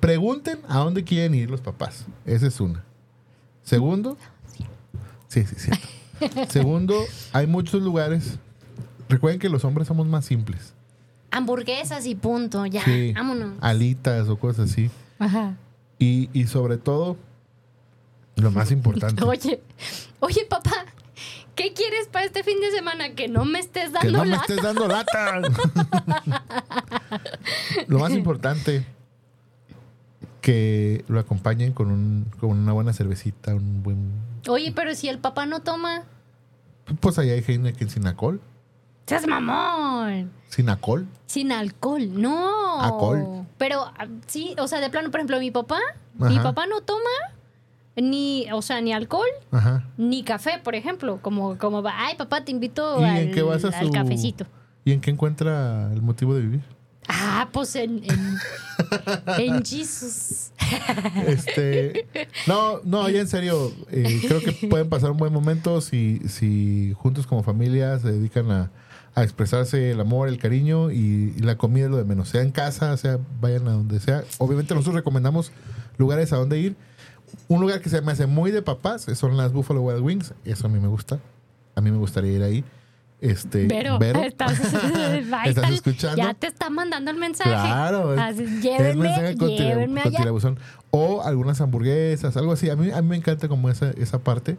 pregunten 0.00 0.58
a 0.68 0.78
dónde 0.78 1.04
quieren 1.04 1.34
ir 1.34 1.50
los 1.50 1.60
papás 1.60 2.04
esa 2.24 2.46
es 2.46 2.60
una 2.60 2.84
segundo 3.62 4.16
sí 5.28 5.44
sí 5.44 5.54
cierto 5.56 5.86
segundo 6.52 6.94
hay 7.32 7.46
muchos 7.46 7.82
lugares 7.82 8.38
recuerden 9.08 9.38
que 9.38 9.48
los 9.48 9.64
hombres 9.64 9.88
somos 9.88 10.06
más 10.06 10.24
simples 10.24 10.72
Hamburguesas 11.32 12.06
y 12.06 12.14
punto, 12.14 12.64
ya. 12.64 12.82
Sí. 12.82 13.12
Vámonos. 13.12 13.54
alitas 13.60 14.28
o 14.28 14.38
cosas 14.38 14.70
así 14.70 14.90
Ajá. 15.18 15.56
Y, 15.98 16.30
y 16.32 16.46
sobre 16.46 16.76
todo, 16.76 17.16
lo 18.36 18.50
más 18.50 18.70
importante, 18.70 19.22
Oye, 19.24 19.60
oye, 20.20 20.46
papá, 20.48 20.84
¿qué 21.54 21.72
quieres 21.72 22.08
para 22.08 22.26
este 22.26 22.44
fin 22.44 22.60
de 22.60 22.70
semana? 22.70 23.14
Que 23.14 23.28
no 23.28 23.44
me 23.44 23.58
estés 23.58 23.92
dando 23.92 24.00
que 24.00 24.12
no 24.12 24.24
me 24.24 24.30
lata. 24.30 24.42
estés 24.42 24.62
dando 24.62 24.88
lata. 24.88 25.40
lo 27.86 27.98
más 27.98 28.12
importante, 28.12 28.84
que 30.46 31.04
lo 31.08 31.18
acompañen 31.18 31.72
con, 31.72 31.90
un, 31.90 32.26
con 32.38 32.50
una 32.50 32.72
buena 32.72 32.92
cervecita, 32.92 33.52
un 33.52 33.82
buen... 33.82 34.12
Oye, 34.48 34.70
pero 34.70 34.94
si 34.94 35.08
el 35.08 35.18
papá 35.18 35.44
no 35.44 35.58
toma, 35.58 36.04
Pues 37.00 37.18
allá 37.18 37.32
hay 37.32 37.42
Heineken 37.44 37.90
sin 37.90 38.06
alcohol. 38.06 38.40
seas 39.06 39.26
mamón. 39.26 40.30
Sin 40.48 40.68
alcohol. 40.68 41.08
Sin 41.26 41.50
alcohol, 41.50 42.08
no. 42.12 42.80
Alcohol. 42.80 43.44
Pero 43.58 43.86
ah, 43.98 44.06
sí, 44.28 44.54
o 44.60 44.68
sea, 44.68 44.78
de 44.78 44.88
plano, 44.88 45.10
por 45.10 45.18
ejemplo, 45.18 45.40
mi 45.40 45.50
papá, 45.50 45.80
mi 46.14 46.38
papá 46.38 46.68
no 46.68 46.80
toma 46.80 47.10
ni, 47.96 48.46
o 48.52 48.62
sea, 48.62 48.80
ni 48.80 48.92
alcohol 48.92 49.26
Ajá. 49.50 49.82
ni 49.96 50.22
café, 50.22 50.60
por 50.62 50.76
ejemplo, 50.76 51.18
como 51.22 51.58
como 51.58 51.82
va, 51.82 52.06
ay, 52.06 52.14
papá, 52.14 52.44
te 52.44 52.52
invito 52.52 53.00
¿Y 53.00 53.04
al, 53.04 53.60
su... 53.60 53.90
cafecito. 53.90 54.46
¿Y 54.84 54.92
en 54.92 55.00
qué 55.00 55.10
encuentra 55.10 55.92
el 55.92 56.02
motivo 56.02 56.36
de 56.36 56.42
vivir? 56.42 56.75
Ah, 57.08 57.48
pues 57.52 57.76
en 57.76 58.02
en, 59.38 59.64
Jesus. 59.64 60.50
Este, 61.26 62.06
no, 62.46 62.80
no, 62.84 63.08
ya 63.08 63.20
en 63.20 63.28
serio, 63.28 63.72
eh, 63.90 64.20
creo 64.26 64.40
que 64.40 64.52
pueden 64.68 64.88
pasar 64.88 65.10
un 65.10 65.16
buen 65.16 65.32
momento 65.32 65.80
si, 65.80 66.20
si 66.28 66.92
juntos 66.96 67.26
como 67.26 67.42
familia 67.42 67.98
se 67.98 68.12
dedican 68.12 68.50
a, 68.50 68.70
a 69.14 69.22
expresarse 69.22 69.92
el 69.92 70.00
amor, 70.00 70.28
el 70.28 70.38
cariño 70.38 70.90
y, 70.90 71.34
y 71.36 71.40
la 71.40 71.56
comida 71.56 71.84
es 71.84 71.90
lo 71.90 71.96
de 71.96 72.04
menos. 72.04 72.28
Sea 72.28 72.42
en 72.42 72.50
casa, 72.50 72.96
sea 72.96 73.18
vayan 73.40 73.68
a 73.68 73.72
donde 73.72 74.00
sea. 74.00 74.24
Obviamente 74.38 74.74
nosotros 74.74 74.96
recomendamos 74.96 75.52
lugares 75.98 76.32
a 76.32 76.36
donde 76.36 76.58
ir. 76.58 76.76
Un 77.48 77.60
lugar 77.60 77.80
que 77.80 77.88
se 77.88 78.00
me 78.00 78.12
hace 78.12 78.26
muy 78.26 78.50
de 78.50 78.62
papás 78.62 79.06
son 79.14 79.36
las 79.36 79.52
Buffalo 79.52 79.82
Wild 79.82 80.00
Wings. 80.00 80.34
Eso 80.44 80.66
a 80.66 80.70
mí 80.70 80.80
me 80.80 80.88
gusta. 80.88 81.20
A 81.74 81.80
mí 81.80 81.90
me 81.90 81.98
gustaría 81.98 82.32
ir 82.32 82.42
ahí. 82.42 82.64
Este, 83.20 83.66
Pero, 83.66 83.98
Vero. 83.98 84.22
estás, 84.24 84.52
¿Estás 84.60 85.46
está- 85.46 85.68
escuchando? 85.68 86.16
Ya 86.16 86.34
te 86.34 86.46
está 86.46 86.68
mandando 86.70 87.10
el 87.10 87.16
mensaje. 87.16 87.50
Claro, 87.50 88.10
Así, 88.20 88.44
llévenme, 88.60 89.04
mensaje 89.08 89.36
con 89.36 89.48
tira- 89.48 89.64
llévenme 89.68 90.02
con 90.02 90.14
allá. 90.16 90.30
O 90.90 91.22
algunas 91.22 91.60
hamburguesas, 91.60 92.36
algo 92.36 92.52
así. 92.52 92.70
A 92.70 92.76
mí, 92.76 92.90
a 92.90 93.02
mí 93.02 93.08
me 93.08 93.16
encanta 93.16 93.48
como 93.48 93.68
esa, 93.70 93.90
esa 93.92 94.18
parte, 94.20 94.56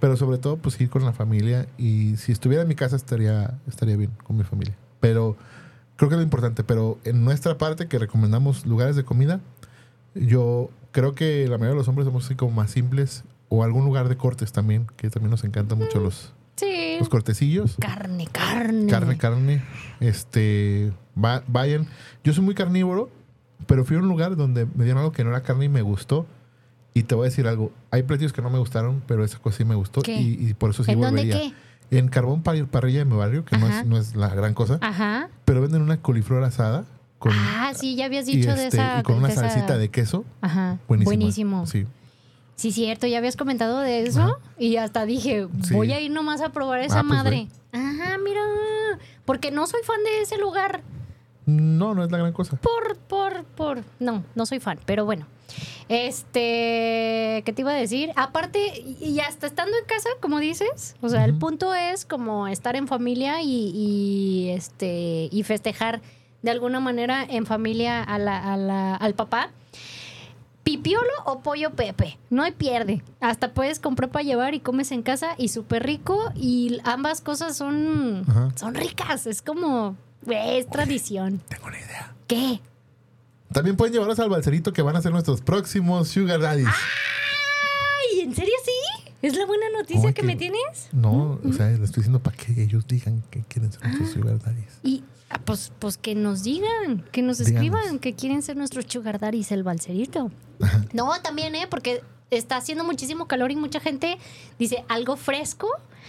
pero 0.00 0.16
sobre 0.16 0.38
todo 0.38 0.56
pues 0.56 0.80
ir 0.80 0.88
con 0.90 1.04
la 1.04 1.12
familia 1.12 1.66
y 1.78 2.16
si 2.16 2.32
estuviera 2.32 2.62
en 2.62 2.68
mi 2.68 2.74
casa 2.74 2.96
estaría, 2.96 3.54
estaría 3.68 3.96
bien 3.96 4.10
con 4.24 4.36
mi 4.36 4.44
familia. 4.44 4.74
Pero 5.00 5.36
creo 5.96 6.08
que 6.08 6.14
es 6.14 6.18
lo 6.18 6.22
importante, 6.24 6.62
pero 6.64 6.98
en 7.04 7.24
nuestra 7.24 7.58
parte 7.58 7.86
que 7.88 7.98
recomendamos 7.98 8.66
lugares 8.66 8.94
de 8.96 9.04
comida, 9.04 9.40
yo 10.14 10.70
creo 10.92 11.14
que 11.14 11.44
la 11.44 11.58
mayoría 11.58 11.70
de 11.70 11.76
los 11.76 11.88
hombres 11.88 12.06
somos 12.06 12.24
así 12.24 12.34
como 12.34 12.52
más 12.52 12.70
simples 12.70 13.24
o 13.48 13.64
algún 13.64 13.84
lugar 13.84 14.08
de 14.08 14.16
cortes 14.16 14.52
también, 14.52 14.86
que 14.96 15.10
también 15.10 15.30
nos 15.30 15.44
encantan 15.44 15.78
mucho 15.78 15.98
los, 16.00 16.32
Sí. 16.56 16.96
los 16.98 17.08
cortecillos. 17.08 17.76
Carne, 17.80 18.26
carne. 18.30 18.86
Carne, 18.90 19.16
carne. 19.16 19.62
Este, 20.00 20.92
va- 21.22 21.42
vayan. 21.46 21.86
Yo 22.24 22.32
soy 22.32 22.44
muy 22.44 22.54
carnívoro, 22.54 23.10
pero 23.66 23.84
fui 23.84 23.96
a 23.96 24.00
un 24.00 24.08
lugar 24.08 24.36
donde 24.36 24.66
me 24.74 24.84
dieron 24.84 24.98
algo 25.00 25.12
que 25.12 25.24
no 25.24 25.30
era 25.30 25.42
carne 25.42 25.66
y 25.66 25.68
me 25.68 25.82
gustó. 25.82 26.26
Y 26.92 27.04
te 27.04 27.14
voy 27.14 27.26
a 27.26 27.30
decir 27.30 27.46
algo. 27.46 27.72
Hay 27.90 28.02
platillos 28.02 28.32
que 28.32 28.42
no 28.42 28.50
me 28.50 28.58
gustaron, 28.58 29.02
pero 29.06 29.24
esa 29.24 29.38
cosa 29.38 29.58
sí 29.58 29.64
me 29.64 29.74
gustó. 29.76 30.02
¿Qué? 30.02 30.20
Y, 30.20 30.48
y 30.50 30.54
por 30.54 30.70
eso 30.70 30.82
sí 30.84 30.90
¿En 30.90 31.00
dónde 31.00 31.22
volvería. 31.22 31.52
qué? 31.90 31.96
En 31.96 32.08
Carbón 32.08 32.42
Par- 32.42 32.66
Parrilla 32.66 33.00
de 33.00 33.04
mi 33.04 33.16
barrio, 33.16 33.44
que 33.44 33.56
no 33.58 33.68
es, 33.68 33.86
no 33.86 33.96
es 33.96 34.14
la 34.14 34.28
gran 34.34 34.54
cosa, 34.54 34.78
Ajá. 34.80 35.28
pero 35.44 35.60
venden 35.60 35.82
una 35.82 36.00
coliflor 36.00 36.44
asada 36.44 36.84
con, 37.18 37.32
Ah, 37.34 37.72
sí, 37.74 37.96
ya 37.96 38.04
habías 38.06 38.26
dicho 38.26 38.48
de 38.54 38.64
este, 38.66 38.76
esa. 38.76 39.00
y 39.00 39.02
con 39.02 39.16
una 39.16 39.28
esa- 39.28 39.48
salsita 39.50 39.76
de 39.76 39.88
queso. 39.88 40.24
Ajá. 40.40 40.78
Buenísima. 40.88 41.08
Buenísimo. 41.16 41.66
Sí. 41.66 41.86
Sí. 42.60 42.72
cierto, 42.72 43.06
ya 43.06 43.18
habías 43.18 43.36
comentado 43.36 43.78
de 43.80 44.02
eso. 44.02 44.20
Ajá. 44.22 44.38
Y 44.58 44.76
hasta 44.76 45.06
dije, 45.06 45.46
Sí. 45.62 45.74
voy 45.74 45.92
a 45.92 46.00
ir 46.00 46.10
nomás 46.10 46.40
a 46.40 46.50
probar 46.50 46.80
esa 46.80 47.00
Ah, 47.00 47.04
pues 47.06 47.18
madre. 47.18 47.48
Ajá, 47.72 48.18
mira. 48.18 48.40
Porque 49.24 49.50
no 49.50 49.66
soy 49.66 49.80
fan 49.84 50.02
de 50.04 50.22
ese 50.22 50.36
lugar. 50.38 50.82
No, 51.46 51.94
no 51.94 52.04
es 52.04 52.10
la 52.10 52.18
gran 52.18 52.32
cosa. 52.32 52.56
Por, 52.56 52.96
por, 52.98 53.44
por. 53.44 53.82
No, 53.98 54.22
no 54.34 54.46
soy 54.46 54.60
fan, 54.60 54.78
pero 54.84 55.04
bueno. 55.04 55.26
Este, 55.88 57.42
¿qué 57.44 57.52
te 57.54 57.62
iba 57.62 57.72
a 57.72 57.74
decir? 57.74 58.10
Aparte, 58.16 58.84
y 59.00 59.20
hasta 59.20 59.46
estando 59.46 59.76
en 59.76 59.84
casa, 59.84 60.08
como 60.20 60.38
dices, 60.38 60.96
o 61.00 61.08
sea, 61.08 61.24
el 61.24 61.34
punto 61.34 61.74
es 61.74 62.04
como 62.04 62.46
estar 62.48 62.76
en 62.76 62.86
familia 62.86 63.42
y, 63.42 63.72
y, 63.74 64.50
este 64.50 65.28
y 65.32 65.42
festejar 65.42 66.00
de 66.42 66.50
alguna 66.50 66.80
manera 66.80 67.24
en 67.28 67.46
familia 67.46 68.02
a 68.02 68.18
la- 68.18 68.52
a 68.52 68.56
la- 68.56 68.94
al 68.96 69.14
papá. 69.14 69.50
Pipiolo 70.76 71.10
o 71.24 71.40
pollo 71.40 71.72
Pepe, 71.72 72.16
no 72.30 72.44
hay 72.44 72.52
pierde. 72.52 73.02
Hasta 73.20 73.52
puedes 73.54 73.80
comprar 73.80 74.08
para 74.10 74.22
llevar 74.22 74.54
y 74.54 74.60
comes 74.60 74.92
en 74.92 75.02
casa 75.02 75.34
y 75.36 75.48
súper 75.48 75.82
rico 75.84 76.30
y 76.36 76.78
ambas 76.84 77.20
cosas 77.20 77.56
son, 77.56 78.24
Ajá. 78.28 78.50
son 78.54 78.76
ricas. 78.76 79.26
Es 79.26 79.42
como, 79.42 79.96
es 80.28 80.68
tradición. 80.70 81.42
Tengo 81.48 81.66
una 81.66 81.78
idea. 81.80 82.14
¿Qué? 82.28 82.60
También 83.52 83.76
pueden 83.76 83.92
llevarlos 83.94 84.20
al 84.20 84.28
balserito 84.28 84.72
que 84.72 84.82
van 84.82 84.94
a 84.94 85.02
ser 85.02 85.10
nuestros 85.10 85.40
próximos 85.40 86.06
Sugar 86.06 86.38
Daddies. 86.40 86.68
Ay, 86.68 86.74
¿en 86.74 86.74
serio 86.74 86.78
sí? 86.78 87.19
¿Es 89.22 89.36
la 89.36 89.44
buena 89.46 89.66
noticia 89.76 90.12
que 90.12 90.22
me 90.22 90.36
tienes? 90.36 90.88
No, 90.92 91.38
o 91.46 91.52
sea, 91.52 91.68
les 91.70 91.80
estoy 91.80 92.02
diciendo 92.02 92.20
para 92.22 92.36
que 92.36 92.62
ellos 92.62 92.86
digan 92.86 93.22
que 93.30 93.42
quieren 93.42 93.70
ser 93.72 93.82
nuestros 93.84 94.10
Sugar 94.10 94.38
Daddies. 94.38 94.78
Y 94.82 95.04
ah, 95.28 95.40
pues, 95.44 95.72
pues 95.78 95.98
que 95.98 96.14
nos 96.14 96.42
digan, 96.42 97.04
que 97.12 97.22
nos 97.22 97.38
Díganos. 97.38 97.56
escriban 97.64 97.98
que 97.98 98.14
quieren 98.14 98.42
ser 98.42 98.56
nuestros 98.56 98.86
sugar 98.88 99.18
daddies, 99.20 99.52
el 99.52 99.62
balserito. 99.62 100.30
No, 100.92 101.10
también, 101.22 101.54
¿eh? 101.54 101.66
Porque 101.68 102.02
está 102.30 102.56
haciendo 102.56 102.84
muchísimo 102.84 103.26
calor 103.26 103.50
y 103.50 103.56
mucha 103.56 103.80
gente 103.80 104.18
dice 104.58 104.84
algo 104.88 105.16
fresco. 105.16 105.68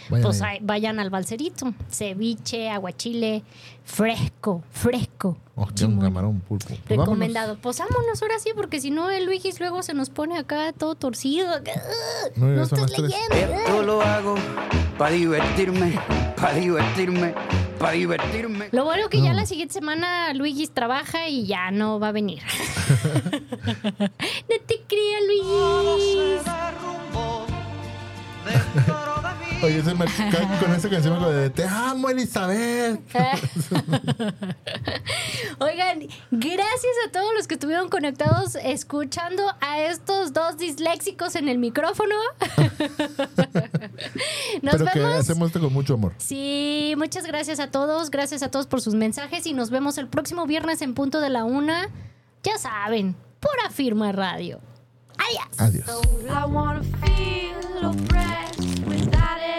Vayan 0.10 0.24
pues 0.24 0.42
ahí. 0.42 0.60
vayan 0.62 1.00
al 1.00 1.10
balserito. 1.10 1.74
Ceviche, 1.90 2.70
aguachile, 2.70 3.44
fresco, 3.84 4.64
fresco. 4.72 5.38
Oh, 5.56 5.68
de 5.72 5.86
un 5.86 6.00
camarón 6.00 6.40
pulpo. 6.42 6.68
Pues 6.68 7.00
Recomendado. 7.00 7.58
Pues 7.62 7.78
vámonos 7.80 8.22
ahora 8.22 8.40
sí, 8.40 8.52
porque 8.56 8.80
si 8.82 8.92
no, 8.92 9.10
el 9.12 9.26
Luigi 9.26 9.52
luego 9.60 9.84
se 9.84 9.94
nos 9.94 10.10
pone 10.10 10.38
acá 10.38 10.74
todo 10.74 10.96
torcido. 10.96 11.54
vámonos. 11.54 11.72
No, 12.36 12.48
No 12.48 12.64
estás 12.64 12.90
leyendo. 12.98 13.36
Esto 13.36 13.84
lo 13.84 14.02
hago 14.02 14.36
para 14.98 15.12
divertirme, 15.12 16.00
para 16.36 16.54
divertirme, 16.54 17.34
para 17.80 17.92
divertirme. 17.94 18.70
Lo 18.72 18.86
bueno 18.86 19.10
que 19.10 19.22
ya 19.22 19.34
la 19.34 19.46
siguiente 19.46 19.74
semana 19.74 20.34
Luigi 20.34 20.68
trabaja 20.68 21.28
y 21.28 21.46
ya 21.46 21.72
no 21.72 22.00
va 22.00 22.10
a 22.10 22.12
venir. 22.12 22.42
no 24.00 24.56
te 24.66 24.82
creas, 24.88 25.22
Luigi. 25.28 26.42
Oye, 29.64 29.78
ese 29.80 29.94
me- 29.94 30.06
con 30.60 30.74
esa 30.76 30.90
canción 30.90 31.14
me 31.14 31.20
acordé 31.20 31.42
de 31.44 31.50
Te 31.52 31.66
amo, 31.66 32.10
Elizabeth. 32.10 33.00
Oigan, 35.60 36.00
gracias 36.32 36.94
a 37.08 37.12
todos 37.12 37.32
los 37.38 37.48
que 37.48 37.54
estuvieron 37.56 37.90
conectados 37.90 38.56
escuchando 38.56 39.44
a 39.62 39.80
estos 39.82 40.34
dos 40.34 40.58
disléxicos 40.58 41.36
en 41.36 41.48
el 41.48 41.58
micrófono. 41.60 42.16
Nos 44.62 44.74
Pero 44.74 44.86
que 44.92 45.00
vemos. 45.00 45.16
hacemos 45.16 45.48
esto 45.50 45.60
con 45.60 45.72
mucho 45.74 45.94
amor. 45.94 46.14
Sí, 46.18 46.94
muchas 46.98 47.26
gracias 47.26 47.60
a 47.60 47.70
todos, 47.70 48.10
gracias 48.10 48.42
a 48.44 48.50
todos 48.50 48.66
por 48.68 48.82
sus 48.82 48.96
mensajes 48.96 49.46
y 49.46 49.54
nos 49.54 49.70
vemos 49.70 49.98
el 49.98 50.08
próximo 50.08 50.46
viernes 50.48 50.82
en 50.82 50.94
punto 50.96 51.20
de 51.22 51.30
la 51.30 51.44
una. 51.44 51.90
Ya 52.44 52.58
saben, 52.58 53.16
por 53.40 53.52
Afirma 53.68 54.12
Radio. 54.12 54.60
Adiós. 55.18 55.86
Adiós. 55.86 55.86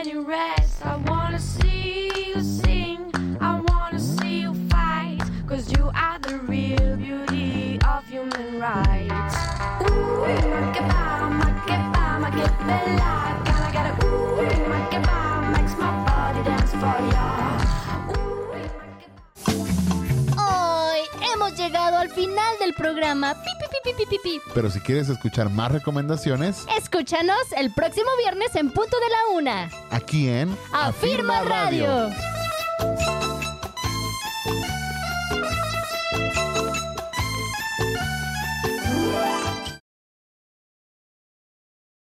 I 0.03 0.05
wanna 0.05 0.15
feel 0.15 0.23
oppressed 0.23 0.81
without 0.83 0.83
any 0.83 0.83
rest. 0.83 0.87
I 0.87 0.97
wanna 0.97 1.39
see 1.39 2.11
you 2.29 2.41
sing. 2.43 3.39
I 3.41 3.61
wanna 3.61 4.01
see 4.01 4.41
you 4.41 4.55
fight. 4.69 5.21
Cause 5.47 5.71
you 5.73 5.91
are 5.95 6.19
the 6.19 6.39
real 6.39 6.97
beauty 6.97 7.79
of 7.87 8.09
human 8.09 8.59
rights. 8.61 9.37
Ooh, 9.83 10.27
maqueba, 10.27 11.31
maqueba, 11.39 12.19
maquebela. 12.21 13.13
Gonna 13.13 13.45
get 13.45 13.49
a 13.49 13.52
hemos 21.53 21.59
llegado 21.59 21.97
al 21.99 22.09
final 22.11 22.59
del 22.61 22.75
programa. 22.75 23.35
Pi, 23.35 23.51
pi, 23.59 23.67
pi, 23.71 23.93
pi, 23.93 24.05
pi, 24.05 24.07
pi, 24.11 24.19
pi. 24.23 24.41
Pero 24.55 24.71
si 24.71 24.81
quieres 24.81 25.09
escuchar 25.09 25.51
más 25.51 25.71
recomendaciones, 25.73 26.65
Escúchanos 26.77 27.37
el 27.57 27.73
próximo 27.73 28.09
viernes 28.19 28.55
en 28.57 28.71
punto 28.71 28.97
de 28.99 29.09
la 29.09 29.39
una. 29.39 29.71
aquí 29.91 30.29
en 30.29 30.57
Afirma 30.73 31.43
Radio. 31.43 32.11